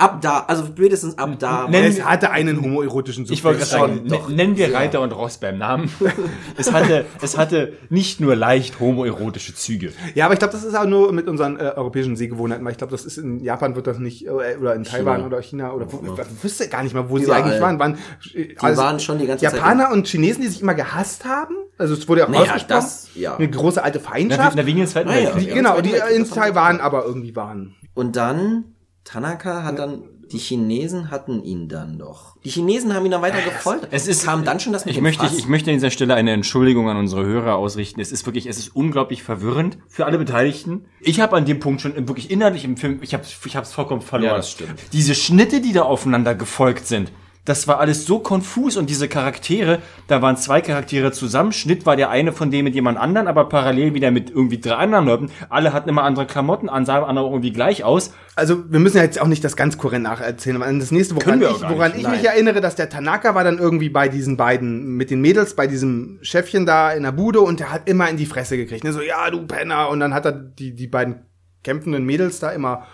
Ab 0.00 0.20
da, 0.20 0.44
also 0.48 0.64
spätestens 0.66 1.16
ab 1.18 1.30
da. 1.38 1.66
Nenn- 1.66 1.84
Es 1.88 2.04
hatte 2.04 2.30
einen 2.30 2.60
homoerotischen 2.62 3.24
Ich 3.30 3.44
wollte 3.44 3.64
Subtext. 3.64 4.08
gerade 4.08 4.18
sagen, 4.26 4.34
nennen 4.34 4.56
wir 4.56 4.74
Reiter 4.74 5.00
und 5.00 5.12
Ross 5.12 5.38
beim 5.38 5.58
Namen. 5.58 5.90
es 6.56 6.72
hatte, 6.72 7.04
es 7.22 7.36
hatte 7.38 7.74
nicht 7.88 8.20
nur 8.20 8.34
leicht 8.36 8.80
homoerotische 8.80 9.54
Züge. 9.54 9.92
Ja, 10.14 10.24
aber 10.24 10.34
ich 10.34 10.38
glaube, 10.40 10.52
das 10.52 10.64
ist 10.64 10.74
auch 10.76 10.86
nur 10.86 11.12
mit 11.12 11.28
unseren 11.28 11.56
äh, 11.58 11.72
europäischen 11.76 12.16
Sehgewohnheiten, 12.16 12.64
weil 12.64 12.72
ich 12.72 12.78
glaube, 12.78 12.90
das 12.92 13.04
ist 13.04 13.18
in 13.18 13.40
Japan 13.40 13.76
wird 13.76 13.86
das 13.86 13.98
nicht, 13.98 14.26
äh, 14.26 14.30
oder 14.30 14.74
in 14.74 14.84
Taiwan 14.84 15.24
oder 15.24 15.40
China 15.42 15.72
oder 15.72 15.86
wo, 15.92 16.00
ich 16.14 16.44
wüsste 16.44 16.68
gar 16.68 16.82
nicht 16.82 16.94
mal, 16.94 17.08
wo 17.10 17.18
sie 17.18 17.24
Überall. 17.24 17.42
eigentlich 17.42 17.60
waren. 17.60 17.78
waren 17.78 17.98
äh, 18.34 18.48
Die 18.54 18.56
waren 18.76 19.00
schon 19.00 19.18
die 19.18 19.26
ganze 19.26 19.44
Zeit 19.44 19.54
Japaner 19.54 19.90
und 19.92 20.06
Chinesen, 20.06 20.42
die 20.42 20.48
sich 20.48 20.62
immer 20.62 20.74
gehasst 20.74 21.24
haben. 21.24 21.54
Also 21.78 21.94
es 21.94 22.06
wurde 22.08 22.20
ja 22.20 22.26
auch 22.26 22.30
Naja, 22.30 22.42
ausgesprochen. 22.54 22.68
das, 22.68 23.08
ja. 23.14 23.36
Eine 23.36 23.48
große 23.48 23.82
alte 23.82 24.00
Na, 24.02 24.10
Feindschaft. 24.10 24.56
na, 24.56 24.66
wegen 24.66 24.80
des 24.80 24.90
Zweiten 24.90 25.08
Weltkriegs. 25.08 25.54
genau, 25.54 25.80
die 25.80 25.92
in 26.14 26.24
sie 26.24 26.34
Taiwan 26.34 26.80
aber 26.80 27.04
irgendwie 27.06 27.34
waren. 27.36 27.74
Und 27.94 28.16
dann, 28.16 28.64
Tanaka 29.10 29.64
hat 29.64 29.80
dann, 29.80 30.02
die 30.30 30.38
Chinesen 30.38 31.10
hatten 31.10 31.42
ihn 31.42 31.68
dann 31.68 31.98
doch. 31.98 32.36
Die 32.44 32.48
Chinesen 32.48 32.94
haben 32.94 33.04
ihn 33.06 33.10
dann 33.10 33.22
weiter 33.22 33.42
gefoltert. 33.42 33.88
Es 33.90 34.06
ist, 34.06 34.24
kam 34.24 34.44
dann 34.44 34.60
schon 34.60 34.72
das 34.72 34.84
mit 34.84 34.94
ich 34.94 35.00
möchte, 35.00 35.24
Fass. 35.24 35.36
ich 35.36 35.48
möchte 35.48 35.70
an 35.70 35.76
dieser 35.76 35.90
Stelle 35.90 36.14
eine 36.14 36.30
Entschuldigung 36.30 36.88
an 36.88 36.96
unsere 36.96 37.24
Hörer 37.24 37.56
ausrichten. 37.56 38.00
Es 38.00 38.12
ist 38.12 38.24
wirklich, 38.26 38.46
es 38.46 38.58
ist 38.58 38.76
unglaublich 38.76 39.24
verwirrend 39.24 39.78
für 39.88 40.06
alle 40.06 40.16
Beteiligten. 40.16 40.84
Ich 41.00 41.20
habe 41.20 41.36
an 41.36 41.44
dem 41.44 41.58
Punkt 41.58 41.80
schon 41.80 41.96
wirklich 42.06 42.30
innerlich 42.30 42.64
im 42.64 42.76
Film, 42.76 43.00
ich 43.02 43.12
habe 43.12 43.24
ich 43.44 43.56
habe 43.56 43.66
es 43.66 43.72
vollkommen 43.72 44.00
verloren. 44.00 44.30
Ja, 44.30 44.36
das 44.36 44.52
stimmt. 44.52 44.78
Diese 44.92 45.16
Schnitte, 45.16 45.60
die 45.60 45.72
da 45.72 45.82
aufeinander 45.82 46.36
gefolgt 46.36 46.86
sind, 46.86 47.10
das 47.50 47.66
war 47.66 47.80
alles 47.80 48.06
so 48.06 48.20
konfus 48.20 48.76
und 48.76 48.88
diese 48.88 49.08
Charaktere, 49.08 49.80
da 50.06 50.22
waren 50.22 50.36
zwei 50.36 50.60
Charaktere 50.60 51.10
zusammen. 51.10 51.50
Schnitt 51.50 51.84
war 51.84 51.96
der 51.96 52.08
eine 52.08 52.32
von 52.32 52.52
dem 52.52 52.64
mit 52.64 52.76
jemand 52.76 52.96
anderen, 52.96 53.26
aber 53.26 53.48
parallel 53.48 53.92
wieder 53.92 54.12
mit 54.12 54.30
irgendwie 54.30 54.60
drei 54.60 54.76
anderen 54.76 55.04
Leuten. 55.04 55.30
Alle 55.48 55.72
hatten 55.72 55.88
immer 55.88 56.04
andere 56.04 56.26
Klamotten 56.26 56.68
an, 56.68 56.86
sahen 56.86 57.02
andere 57.02 57.26
irgendwie 57.26 57.52
gleich 57.52 57.82
aus. 57.82 58.14
Also 58.36 58.70
wir 58.70 58.78
müssen 58.78 58.98
ja 58.98 59.02
jetzt 59.02 59.20
auch 59.20 59.26
nicht 59.26 59.42
das 59.42 59.56
ganz 59.56 59.78
korrekt 59.78 60.04
nacherzählen, 60.04 60.62
aber 60.62 60.72
das 60.72 60.92
nächste, 60.92 61.16
woran 61.16 61.42
ich, 61.42 61.60
woran 61.68 61.92
ich 61.96 62.06
mich 62.06 62.24
erinnere, 62.24 62.60
dass 62.60 62.76
der 62.76 62.88
Tanaka 62.88 63.34
war 63.34 63.42
dann 63.42 63.58
irgendwie 63.58 63.88
bei 63.88 64.08
diesen 64.08 64.36
beiden, 64.36 64.96
mit 64.96 65.10
den 65.10 65.20
Mädels, 65.20 65.56
bei 65.56 65.66
diesem 65.66 66.20
Chefchen 66.22 66.66
da 66.66 66.92
in 66.92 67.02
der 67.02 67.12
Bude 67.12 67.40
und 67.40 67.58
der 67.58 67.72
hat 67.72 67.88
immer 67.88 68.08
in 68.08 68.16
die 68.16 68.26
Fresse 68.26 68.56
gekriegt. 68.56 68.84
Ne? 68.84 68.92
So, 68.92 69.02
ja, 69.02 69.28
du 69.28 69.44
Penner. 69.46 69.88
Und 69.88 69.98
dann 69.98 70.14
hat 70.14 70.24
er 70.24 70.32
die, 70.32 70.72
die 70.76 70.86
beiden 70.86 71.26
kämpfenden 71.64 72.04
Mädels 72.04 72.38
da 72.38 72.50
immer. 72.50 72.86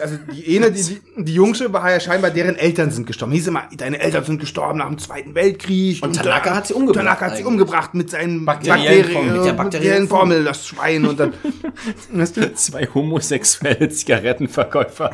Also 0.00 0.16
die 0.32 0.56
eine, 0.56 0.72
die, 0.72 1.00
die, 1.16 1.34
Jungsche 1.34 1.72
war 1.72 1.90
ja 1.90 2.00
scheinbar, 2.00 2.30
deren 2.30 2.56
Eltern 2.56 2.90
sind 2.90 3.06
gestorben. 3.06 3.32
Hieß 3.32 3.48
immer, 3.48 3.64
deine 3.76 4.00
Eltern 4.00 4.24
sind 4.24 4.40
gestorben 4.40 4.78
nach 4.78 4.88
dem 4.88 4.98
Zweiten 4.98 5.34
Weltkrieg. 5.34 6.02
Und 6.02 6.16
Tanaka 6.16 6.50
da- 6.50 6.56
hat 6.56 6.66
sie 6.66 6.74
umgebracht 6.74 7.04
Tanaka 7.04 7.26
hat 7.26 7.36
sie 7.36 7.44
umgebracht 7.44 7.94
mit 7.94 8.10
seinen 8.10 8.44
Bakteriellen 8.44 9.02
Bakterien, 9.02 9.12
Formel, 9.12 9.36
mit 9.36 9.46
der 9.46 9.52
bakteriellen 9.52 10.08
bakteriellen 10.08 10.08
Formel, 10.08 10.44
das 10.44 10.66
Schwein 10.66 11.06
und 11.06 11.20
dann. 11.20 11.32
Weißt 12.12 12.36
du? 12.36 12.54
Zwei 12.54 12.88
homosexuelle 12.92 13.88
Zigarettenverkäufer. 13.88 15.10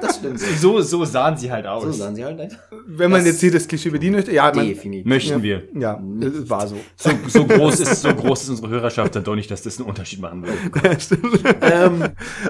das 0.00 0.16
stimmt. 0.16 0.40
So, 0.40 0.80
so 0.80 1.04
sahen 1.04 1.36
sie 1.36 1.50
halt 1.50 1.66
aus. 1.66 1.84
So 1.84 1.92
sahen 1.92 2.16
sie 2.16 2.24
halt 2.24 2.38
nicht. 2.38 2.56
Wenn 2.86 3.10
man 3.10 3.24
jetzt 3.24 3.40
hier 3.40 3.52
das 3.52 3.68
Klischee 3.68 3.90
bedienen 3.90 4.16
möchte, 4.16 4.32
ja, 4.32 4.52
man, 4.54 4.66
Definitiv. 4.66 5.06
Möchten 5.06 5.42
wir. 5.42 5.62
ja, 5.74 6.00
es 6.20 6.48
war 6.48 6.66
so. 6.66 6.76
So, 6.96 7.10
so 7.28 7.44
groß 7.44 7.80
ist, 7.80 8.02
so 8.02 8.14
groß 8.14 8.44
ist 8.44 8.48
unsere 8.50 8.68
Hörerschaft 8.68 9.14
dann 9.14 9.24
doch 9.24 9.34
nicht, 9.34 9.50
dass 9.50 9.62
das 9.62 9.78
einen 9.78 9.88
Unterschied 9.88 10.20
machen 10.20 10.44
würde. 10.44 10.56
ähm, 11.62 12.04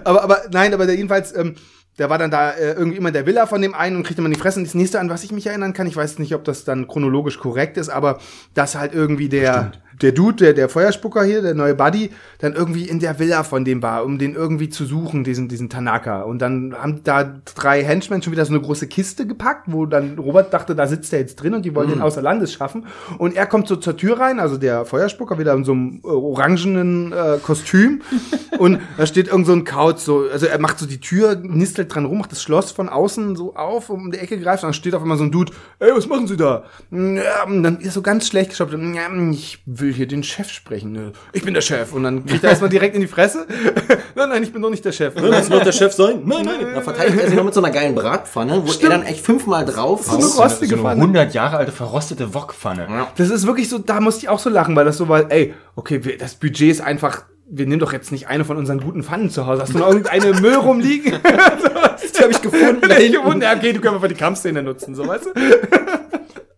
aber, 0.04 0.22
aber 0.22 0.42
nein, 0.50 0.72
aber 0.74 0.86
der 0.86 0.94
jedenfalls, 0.94 1.34
ähm, 1.34 1.55
der 1.98 2.10
war 2.10 2.18
dann 2.18 2.30
da 2.30 2.50
äh, 2.50 2.72
irgendwie 2.72 2.98
immer 2.98 3.08
in 3.08 3.14
der 3.14 3.26
Villa 3.26 3.46
von 3.46 3.62
dem 3.62 3.74
einen 3.74 3.96
und 3.96 4.02
kriegte 4.02 4.22
man 4.22 4.30
die 4.30 4.38
Fresse. 4.38 4.58
Und 4.58 4.66
das 4.66 4.74
nächste, 4.74 5.00
an 5.00 5.08
was 5.08 5.24
ich 5.24 5.32
mich 5.32 5.46
erinnern 5.46 5.72
kann, 5.72 5.86
ich 5.86 5.96
weiß 5.96 6.18
nicht, 6.18 6.34
ob 6.34 6.44
das 6.44 6.64
dann 6.64 6.88
chronologisch 6.88 7.38
korrekt 7.38 7.76
ist, 7.76 7.88
aber 7.88 8.18
dass 8.54 8.76
halt 8.76 8.94
irgendwie 8.94 9.28
der, 9.28 9.72
der 10.02 10.12
Dude, 10.12 10.36
der, 10.36 10.52
der 10.52 10.68
Feuerspucker 10.68 11.24
hier, 11.24 11.42
der 11.42 11.54
neue 11.54 11.74
Buddy, 11.74 12.10
dann 12.38 12.54
irgendwie 12.54 12.84
in 12.84 12.98
der 12.98 13.18
Villa 13.18 13.42
von 13.44 13.64
dem 13.64 13.82
war, 13.82 14.04
um 14.04 14.18
den 14.18 14.34
irgendwie 14.34 14.68
zu 14.68 14.84
suchen, 14.84 15.24
diesen, 15.24 15.48
diesen 15.48 15.68
Tanaka. 15.70 16.22
Und 16.22 16.40
dann 16.40 16.74
haben 16.74 17.02
da 17.04 17.40
drei 17.54 17.82
Henchmen 17.82 18.22
schon 18.22 18.32
wieder 18.32 18.44
so 18.44 18.52
eine 18.52 18.62
große 18.62 18.86
Kiste 18.88 19.26
gepackt, 19.26 19.64
wo 19.66 19.86
dann 19.86 20.18
Robert 20.18 20.52
dachte, 20.52 20.74
da 20.74 20.86
sitzt 20.86 21.12
er 21.12 21.20
jetzt 21.20 21.36
drin 21.36 21.54
und 21.54 21.64
die 21.64 21.74
wollen 21.74 21.88
den 21.88 22.00
außer 22.00 22.22
Landes 22.22 22.52
schaffen. 22.52 22.86
Und 23.18 23.36
er 23.36 23.46
kommt 23.46 23.68
so 23.68 23.76
zur 23.76 23.96
Tür 23.96 24.18
rein, 24.18 24.40
also 24.40 24.56
der 24.56 24.84
Feuerspucker 24.84 25.38
wieder 25.38 25.54
in 25.54 25.64
so 25.64 25.72
einem 25.72 26.00
äh, 26.04 26.08
orangenen 26.08 27.12
äh, 27.12 27.38
Kostüm. 27.42 28.02
und 28.58 28.80
da 28.96 29.06
steht 29.06 29.28
irgend 29.28 29.46
so 29.46 29.52
ein 29.52 29.64
Kauz, 29.64 30.04
so, 30.04 30.24
also 30.30 30.46
er 30.46 30.58
macht 30.58 30.78
so 30.78 30.86
die 30.86 31.00
Tür, 31.00 31.36
nistelt 31.36 31.94
dran 31.94 32.04
rum, 32.04 32.18
macht 32.18 32.32
das 32.32 32.42
Schloss 32.42 32.70
von 32.70 32.88
außen 32.88 33.36
so 33.36 33.54
auf, 33.54 33.90
um 33.90 34.10
die 34.10 34.18
Ecke 34.18 34.38
greift, 34.38 34.62
und 34.62 34.68
dann 34.68 34.74
steht 34.74 34.94
auf 34.94 35.02
einmal 35.02 35.16
so 35.16 35.24
ein 35.24 35.32
Dude, 35.32 35.52
ey, 35.78 35.90
was 35.94 36.06
machen 36.06 36.26
Sie 36.26 36.36
da? 36.36 36.64
Und 36.90 37.62
dann 37.62 37.78
ist 37.80 37.94
so 37.94 38.02
ganz 38.02 38.26
schlecht 38.26 38.50
gestoppt, 38.50 38.72
ja, 38.72 39.30
ich 39.30 39.62
will 39.66 39.85
hier 39.92 40.06
den 40.06 40.22
Chef 40.22 40.50
sprechen. 40.50 40.92
ne? 40.92 41.12
Ich 41.32 41.42
bin 41.42 41.54
der 41.54 41.60
Chef. 41.60 41.92
Und 41.92 42.02
dann 42.04 42.24
kriegt 42.26 42.42
er 42.44 42.50
erstmal 42.50 42.70
direkt 42.70 42.94
in 42.94 43.00
die 43.00 43.06
Fresse. 43.06 43.46
nein, 44.14 44.28
nein, 44.28 44.42
ich 44.42 44.52
bin 44.52 44.62
doch 44.62 44.70
nicht 44.70 44.84
der 44.84 44.92
Chef. 44.92 45.14
Willst 45.16 45.50
du 45.50 45.54
noch 45.54 45.62
der 45.64 45.72
Chef 45.72 45.92
sein? 45.92 46.22
Nein, 46.24 46.44
nein. 46.44 46.66
Da 46.74 46.80
verteidigt 46.80 47.18
er 47.20 47.26
sich 47.28 47.36
noch 47.36 47.44
mit 47.44 47.54
so 47.54 47.62
einer 47.62 47.72
geilen 47.72 47.94
Bratpfanne, 47.94 48.62
wo 48.66 48.72
er 48.72 48.88
dann 48.90 49.02
echt 49.02 49.24
fünfmal 49.24 49.64
drauf 49.64 50.04
So 50.04 50.16
eine 50.16 50.24
haut. 50.24 50.38
rostige 50.38 50.76
so 50.76 50.80
eine 50.80 50.82
Pfanne. 50.82 51.00
100 51.02 51.34
Jahre 51.34 51.56
alte 51.58 51.72
verrostete 51.72 52.34
Wokpfanne. 52.34 52.86
Ja. 52.88 53.08
Das 53.16 53.30
ist 53.30 53.46
wirklich 53.46 53.68
so, 53.68 53.78
da 53.78 54.00
musste 54.00 54.22
ich 54.22 54.28
auch 54.28 54.38
so 54.38 54.50
lachen, 54.50 54.74
weil 54.76 54.84
das 54.84 54.96
so 54.96 55.08
war, 55.08 55.30
ey, 55.30 55.54
okay, 55.74 56.04
wir- 56.04 56.18
das 56.18 56.34
Budget 56.34 56.70
ist 56.70 56.80
einfach 56.80 57.24
wir 57.48 57.64
nehmen 57.64 57.78
doch 57.78 57.92
jetzt 57.92 58.10
nicht 58.10 58.26
eine 58.26 58.44
von 58.44 58.56
unseren 58.56 58.80
guten 58.80 59.04
Pfannen 59.04 59.30
zu 59.30 59.46
Hause. 59.46 59.62
Hast 59.62 59.72
du 59.72 59.78
noch 59.78 59.86
irgendeine 59.86 60.32
Müll 60.40 60.54
rumliegen? 60.56 61.12
Die 61.12 62.18
habe 62.20 62.32
ich 62.32 62.42
gefunden. 62.42 62.80
da 62.88 62.96
Ich 62.96 63.04
hinten. 63.04 63.22
gewundert, 63.22 63.52
ja, 63.52 63.56
okay, 63.56 63.72
du 63.72 63.80
kannst 63.80 63.94
einfach 63.94 64.08
die 64.08 64.14
Kampfszene 64.16 64.64
nutzen, 64.64 64.96
so 64.96 65.06
weißt 65.06 65.26
du? 65.26 65.30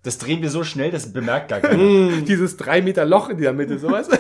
Das 0.03 0.19
drehen 0.19 0.43
wir 0.43 0.51
so 0.51 0.65
schnell, 0.65 0.91
das 0.91 1.13
bemerkt 1.13 1.49
gar 1.49 1.61
keiner. 1.61 2.21
Dieses 2.27 2.57
drei 2.57 2.83
Meter 2.83 3.05
Loch 3.05 3.29
in 3.29 3.39
der 3.39 3.53
Mitte, 3.53 3.79
so 3.79 3.91
weißt 3.91 4.13
du? 4.13 4.17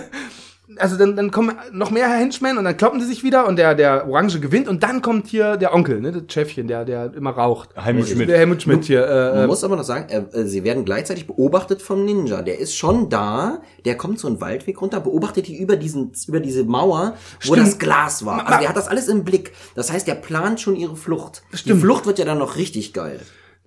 Also 0.76 0.96
dann, 0.96 1.16
dann 1.16 1.30
kommen 1.30 1.56
noch 1.72 1.90
mehr 1.90 2.10
Henchmen 2.10 2.58
und 2.58 2.64
dann 2.64 2.76
kloppen 2.76 3.00
die 3.00 3.06
sich 3.06 3.22
wieder 3.24 3.46
und 3.48 3.56
der, 3.56 3.74
der 3.74 4.06
Orange 4.06 4.38
gewinnt 4.38 4.68
und 4.68 4.82
dann 4.82 5.00
kommt 5.00 5.26
hier 5.26 5.56
der 5.56 5.74
Onkel, 5.74 6.00
ne, 6.00 6.12
das 6.12 6.24
Chefchen, 6.28 6.68
der, 6.68 6.84
der 6.84 7.14
immer 7.14 7.30
raucht. 7.30 7.70
Helmut 7.74 8.06
Schmidt. 8.06 8.28
Der 8.28 8.38
Helmut 8.38 8.62
Schmidt 8.62 8.84
hier. 8.84 9.06
Äh, 9.06 9.36
Man 9.38 9.46
muss 9.46 9.64
aber 9.64 9.76
noch 9.76 9.84
sagen, 9.84 10.08
äh, 10.10 10.40
äh, 10.40 10.44
sie 10.44 10.64
werden 10.64 10.84
gleichzeitig 10.84 11.26
beobachtet 11.26 11.80
vom 11.80 12.04
Ninja. 12.04 12.42
Der 12.42 12.58
ist 12.58 12.76
schon 12.76 13.08
da, 13.08 13.62
der 13.86 13.96
kommt 13.96 14.18
so 14.18 14.28
einen 14.28 14.42
Waldweg 14.42 14.80
runter, 14.82 15.00
beobachtet 15.00 15.46
die 15.46 15.56
über 15.56 15.76
diesen, 15.76 16.12
über 16.26 16.40
diese 16.40 16.64
Mauer, 16.64 17.14
wo 17.46 17.54
Stimmt. 17.54 17.66
das 17.66 17.78
Glas 17.78 18.26
war. 18.26 18.46
Also 18.46 18.60
der 18.60 18.68
hat 18.68 18.76
das 18.76 18.88
alles 18.88 19.08
im 19.08 19.24
Blick. 19.24 19.52
Das 19.74 19.90
heißt, 19.90 20.06
der 20.06 20.16
plant 20.16 20.60
schon 20.60 20.76
ihre 20.76 20.96
Flucht. 20.96 21.42
Stimmt. 21.54 21.76
Die 21.76 21.80
Flucht 21.80 22.04
wird 22.04 22.18
ja 22.18 22.26
dann 22.26 22.38
noch 22.38 22.56
richtig 22.56 22.92
geil. 22.92 23.20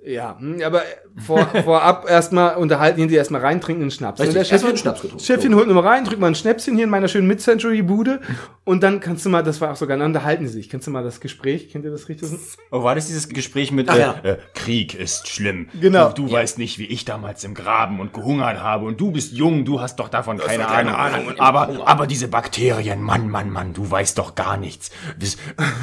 Ja, 0.04 0.38
hm, 0.40 0.62
aber 0.64 0.82
vor, 1.18 1.46
vorab 1.64 2.10
erstmal 2.10 2.56
unterhalten 2.56 3.08
die 3.08 3.16
erstmal 3.16 3.42
rein, 3.42 3.62
trinken 3.62 3.84
einen 3.84 3.92
Schnaps. 3.92 4.20
Richtig, 4.20 4.48
Chefchen, 4.48 4.70
ein 4.70 4.78
Schnaps 4.78 5.02
getrunken. 5.02 5.24
Chefchen 5.24 5.56
holt 5.56 5.68
nochmal 5.68 5.88
rein, 5.88 6.06
drückt 6.06 6.20
mal 6.20 6.28
ein 6.28 6.36
Schnäpschen 6.36 6.76
hier 6.76 6.86
in 6.86 6.90
meiner 6.90 7.08
schönen 7.08 7.28
Mid-Century-Bude 7.28 8.22
und 8.64 8.84
dann 8.84 9.00
kannst 9.00 9.26
du 9.26 9.30
mal, 9.30 9.44
das 9.44 9.60
war 9.62 9.72
auch 9.72 9.76
sogar, 9.76 9.98
dann 9.98 10.08
unterhalten 10.08 10.44
die 10.44 10.50
sich. 10.50 10.70
Kennst 10.70 10.88
du 10.88 10.92
mal 10.92 11.04
das 11.04 11.20
Gespräch? 11.20 11.72
Kennt 11.72 11.86
ihr 11.86 11.92
das 11.92 12.10
richtig? 12.10 12.30
Oh, 12.72 12.84
war 12.84 12.96
das 12.96 13.08
dieses 13.08 13.28
Gespräch 13.30 13.72
mit 13.72 13.90
Ach 13.90 13.96
äh, 13.96 14.00
ja. 14.00 14.16
äh, 14.24 14.38
Krieg 14.54 14.94
ist 14.94 15.28
schlimm. 15.28 15.70
Genau. 15.80 16.12
Du, 16.12 16.28
du 16.28 16.32
weißt 16.32 16.58
nicht, 16.58 16.80
wie 16.80 16.86
ich 16.86 17.06
damals 17.06 17.44
im 17.44 17.54
Graben 17.54 18.00
und 18.00 18.14
gehungert 18.14 18.62
habe 18.62 18.86
und 18.86 19.00
du 19.00 19.12
bist 19.12 19.34
jung, 19.34 19.66
du 19.66 19.82
hast 19.82 19.98
doch 19.98 20.10
davon 20.10 20.38
keine, 20.38 20.64
doch 20.64 20.70
keine 20.70 20.98
Ahnung. 20.98 21.28
Ahnung 21.28 21.40
Aber 21.40 21.70
aber 21.86 22.08
diese 22.08 22.28
Bakterien, 22.28 23.02
Mann, 23.02 23.30
Mann, 23.30 23.50
Mann, 23.50 23.74
du 23.74 23.90
weißt 23.90 24.18
doch 24.18 24.36
gar 24.36 24.58
nichts. 24.58 24.92
Das, 25.20 25.38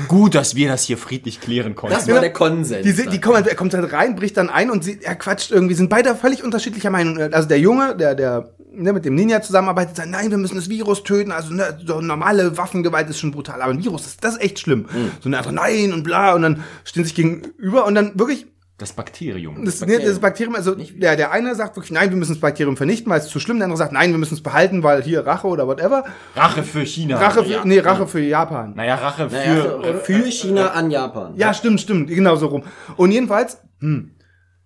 gut, 0.09 0.35
dass 0.35 0.55
wir 0.55 0.69
das 0.69 0.85
hier 0.85 0.99
friedlich 0.99 1.41
klären 1.41 1.75
konnten. 1.75 1.97
Das 1.97 2.09
war 2.09 2.21
der 2.21 2.33
Konsens. 2.33 2.83
Die, 2.83 3.09
die 3.09 3.21
kommen, 3.21 3.45
er 3.45 3.55
kommt 3.55 3.75
halt 3.75 3.93
rein, 3.93 4.17
bricht 4.17 4.37
dann 4.37 4.51
ein 4.51 4.71
und 4.71 4.85
sie, 4.85 5.01
er 5.03 5.17
quatscht 5.19 5.51
irgendwie, 5.51 5.75
sind 5.75 5.91
beide 5.91 6.15
völlig 6.15 6.43
unterschiedlicher 6.43 6.91
Meinung. 6.91 7.19
Also 7.33 7.49
der 7.49 7.61
Junge, 7.61 7.97
der, 7.97 8.15
der 8.15 8.55
ne, 8.73 8.93
mit 8.93 9.05
dem 9.05 9.15
Ninja 9.15 9.43
zusammenarbeitet, 9.43 9.97
sagt, 9.97 10.11
nein, 10.11 10.31
wir 10.31 10.39
müssen 10.39 10.57
das 10.57 10.69
Virus 10.69 11.03
töten. 11.03 11.33
Also 11.33 11.53
ne, 11.53 11.79
so 11.85 12.01
normale 12.01 12.57
Waffengewalt 12.57 13.09
ist 13.11 13.19
schon 13.19 13.33
brutal, 13.33 13.61
aber 13.63 13.73
ein 13.73 13.83
Virus 13.83 14.07
ist 14.07 14.25
das 14.25 14.35
ist 14.35 14.43
echt 14.43 14.59
schlimm. 14.59 14.87
So 15.21 15.27
und 15.27 15.33
er 15.33 15.39
einfach 15.39 15.53
nein 15.53 15.93
und 15.93 16.03
bla 16.03 16.35
und 16.35 16.43
dann 16.43 16.65
stehen 16.85 17.05
sich 17.05 17.15
gegenüber 17.15 17.87
und 17.87 17.95
dann 17.95 18.19
wirklich 18.19 18.47
das 18.79 18.93
Bakterium. 18.93 19.65
das, 19.65 19.85
ne, 19.85 19.99
das 19.99 20.21
Bakterium, 20.21 20.55
also 20.55 20.77
der, 20.77 21.17
der 21.17 21.33
eine 21.33 21.57
sagt 21.57 21.75
wirklich, 21.75 21.91
nein, 21.91 22.11
wir 22.11 22.17
müssen 22.17 22.35
das 22.35 22.41
Bakterium 22.41 22.77
vernichten, 22.77 23.11
weil 23.11 23.19
es 23.19 23.27
zu 23.27 23.41
schlimm. 23.41 23.57
Der 23.57 23.65
andere 23.65 23.77
sagt, 23.77 23.93
nein, 23.93 24.13
wir 24.13 24.19
müssen 24.19 24.35
es 24.35 24.41
behalten, 24.41 24.85
weil 24.85 25.03
hier 25.03 25.27
Rache 25.27 25.49
oder 25.49 25.67
whatever. 25.67 26.05
Rache 26.37 26.63
für 26.63 26.87
China. 26.87 27.19
Rache 27.19 27.43
für, 27.43 27.51
ja. 27.51 27.65
nee, 27.65 27.81
Rache 27.81 28.07
für 28.07 28.21
Japan. 28.21 28.75
Naja, 28.77 28.95
Rache 28.95 29.29
für. 29.29 29.37
naja, 29.37 29.83
für, 29.83 29.95
für 30.23 30.31
China 30.31 30.69
an 30.69 30.93
Japan. 30.93 31.33
Ja, 31.35 31.53
stimmt, 31.55 31.81
stimmt, 31.81 32.09
genau 32.09 32.37
so 32.37 32.47
rum. 32.47 32.63
Und 32.97 33.11
jedenfalls, 33.11 33.59
hm, 33.81 34.13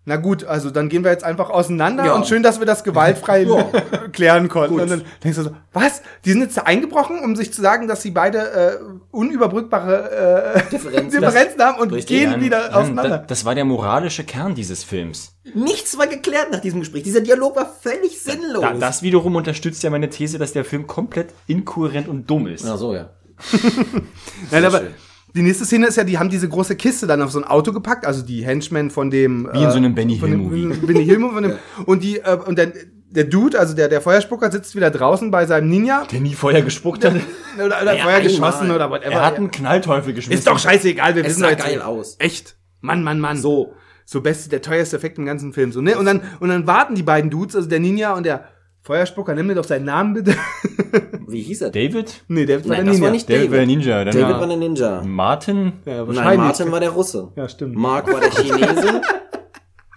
na 0.05 0.17
gut, 0.17 0.43
also 0.45 0.71
dann 0.71 0.89
gehen 0.89 1.05
wir 1.05 1.13
jetzt 1.13 1.23
einfach 1.23 1.49
auseinander 1.49 2.05
Ja. 2.07 2.15
und 2.15 2.27
schön, 2.27 2.43
dass 2.43 2.59
wir 2.59 2.67
das 2.67 2.83
gewaltfrei 2.83 3.43
Ja. 3.45 3.65
klären 4.13 4.49
konnten. 4.49 4.73
Gut. 4.75 4.83
Und 4.83 4.91
dann 4.91 5.03
denkst 5.23 5.37
du 5.39 5.45
so, 5.45 5.51
was? 5.73 6.03
Die 6.25 6.33
sind 6.33 6.41
jetzt 6.41 6.57
da 6.57 6.63
eingebrochen, 6.63 7.21
um 7.21 7.37
sich 7.37 7.53
zu 7.53 7.63
sagen, 7.63 7.87
dass 7.87 8.03
sie 8.03 8.11
beide 8.11 8.39
äh, 8.39 8.79
unüberbrückbare 9.13 10.55
äh, 10.57 10.71
Differenzen. 10.71 11.21
Differenzen 11.21 11.63
haben 11.63 11.81
und 11.81 11.93
Richtig, 11.93 12.19
gehen 12.19 12.41
wieder 12.41 12.77
auseinander. 12.77 13.19
da- 13.19 13.25
Das 13.27 13.45
war 13.45 13.55
der 13.55 13.65
moralische 13.65 14.25
Kern 14.25 14.55
dieses 14.57 14.83
Films. 14.83 15.37
Nichts 15.55 15.97
war 15.99 16.07
geklärt 16.09 16.51
nach 16.51 16.61
diesem 16.61 16.81
Gespräch. 16.81 17.05
Dieser 17.05 17.21
Dialog 17.21 17.55
war 17.57 17.73
völlig 17.81 18.21
sinnlos. 18.21 18.61
Da, 18.63 18.73
das 18.75 19.03
wiederum 19.03 19.37
unterstützt 19.37 19.83
ja 19.83 19.91
meine 19.91 20.11
These, 20.11 20.39
dass 20.39 20.53
der 20.53 20.65
Film 20.65 20.87
komplett 20.87 21.29
inkohärent 21.47 22.09
und 22.09 22.29
dumm 22.29 22.47
ist. 22.49 22.65
Ach 22.67 22.77
so, 22.77 22.95
ja. 22.95 23.11
Nein, 24.51 24.65
aber 24.65 24.79
schön. 24.79 24.95
Die 25.35 25.43
nächste 25.43 25.65
Szene 25.65 25.87
ist 25.87 25.97
ja, 25.97 26.05
die 26.05 26.19
haben 26.19 26.29
diese 26.31 26.49
große 26.49 26.77
Kiste 26.77 27.07
dann 27.07 27.23
auf 27.23 27.31
so 27.33 27.39
ein 27.39 27.45
Auto 27.45 27.73
gepackt, 27.73 28.05
also 28.07 28.23
die 28.23 28.45
Henchmen 28.45 28.91
von 28.91 29.11
dem 29.11 29.49
Wie 29.53 29.63
in 29.63 29.71
so 29.71 29.77
einem 29.79 29.95
Benny 29.95 30.19
von 30.19 30.31
dem- 30.31 30.51
Hill-Movie. 30.51 30.87
Benny 30.87 31.05
Hill 31.05 31.19
Movie 31.19 31.35
von 31.35 31.43
dem, 31.45 31.53
und 31.87 32.03
die 32.03 32.19
äh, 32.19 32.37
und 32.47 32.59
der 32.59 32.73
der 33.15 33.25
Dude, 33.25 33.59
also 33.59 33.75
der 33.75 33.89
der 33.89 34.01
Feuerspucker 34.01 34.51
sitzt 34.51 34.75
wieder 34.75 34.91
draußen 34.91 35.31
bei 35.31 35.45
seinem 35.47 35.69
Ninja 35.69 36.07
Der 36.11 36.21
nie 36.21 36.33
Feuer 36.35 36.63
gespuckt 36.63 37.05
hat. 37.05 37.15
oder, 37.57 37.67
oder 37.83 37.95
Ja, 37.97 38.05
Feuer 38.05 38.15
einmal. 38.17 38.23
geschossen 38.23 38.71
oder 38.71 38.91
whatever. 38.91 39.13
Er 39.13 39.25
hat 39.27 39.37
einen 39.37 39.51
Knallteufel 39.51 40.15
geschmissen. 40.15 40.39
Ist 40.39 40.47
doch 40.47 40.59
scheißegal, 40.59 41.15
wir 41.15 41.23
Es 41.23 41.29
wissen 41.31 41.41
sah 41.41 41.47
doch 41.51 41.59
jetzt- 41.59 41.65
geil 41.67 41.83
aus. 41.83 42.17
Echt. 42.19 42.57
Mann, 42.81 43.03
Mann, 43.03 43.21
Mann. 43.21 43.37
So. 43.37 43.75
So 44.05 44.21
beste, 44.21 44.49
der 44.51 44.63
teuerste 44.63 44.97
Effekt 44.97 45.17
im 45.19 45.25
ganzen 45.27 45.53
Film. 45.53 45.73
So, 45.73 45.81
ne? 45.81 45.97
Und 45.97 46.07
dann, 46.07 46.23
und 46.41 46.49
dann 46.49 46.67
warten 46.67 46.95
die 46.97 47.03
beiden 47.05 47.31
Dudes, 47.31 47.55
also 47.55 47.69
der 47.69 47.79
Ninja 47.81 48.15
und 48.15 48.25
der 48.27 48.49
Feuerspucker, 48.85 49.35
nimm 49.35 49.47
mir 49.47 49.55
doch 49.55 49.65
seinen 49.65 49.85
Namen 49.85 50.15
bitte. 50.15 50.35
Wie 51.29 51.41
hieß 51.43 51.63
er? 51.63 51.71
David? 51.71 52.25
nee, 52.29 52.45
der 52.47 52.65
war 52.65 52.69
Nein, 52.71 52.79
der 52.79 52.85
das 52.87 52.95
Ninja. 52.95 53.05
war 53.07 53.13
nicht 53.13 53.29
David 53.29 53.41
David. 53.41 53.51
war 53.51 53.57
der 53.59 53.67
Ninja. 53.67 54.05
Dann 54.05 54.13
David 54.15 54.29
war 54.35 54.41
war 54.41 54.47
der 54.49 54.57
Ninja. 54.57 55.03
Martin. 55.07 55.73
Ja, 55.85 55.93
Nein, 55.99 56.07
wahrscheinlich. 56.09 56.39
Martin 56.39 56.73
war 56.73 56.81
der 56.81 56.91
Russe. 56.91 57.29
Ja, 57.37 57.49
stimmt. 57.49 57.77
Mark 57.77 58.13
war 58.13 58.21
der 58.21 58.31
Chinese. 58.31 59.01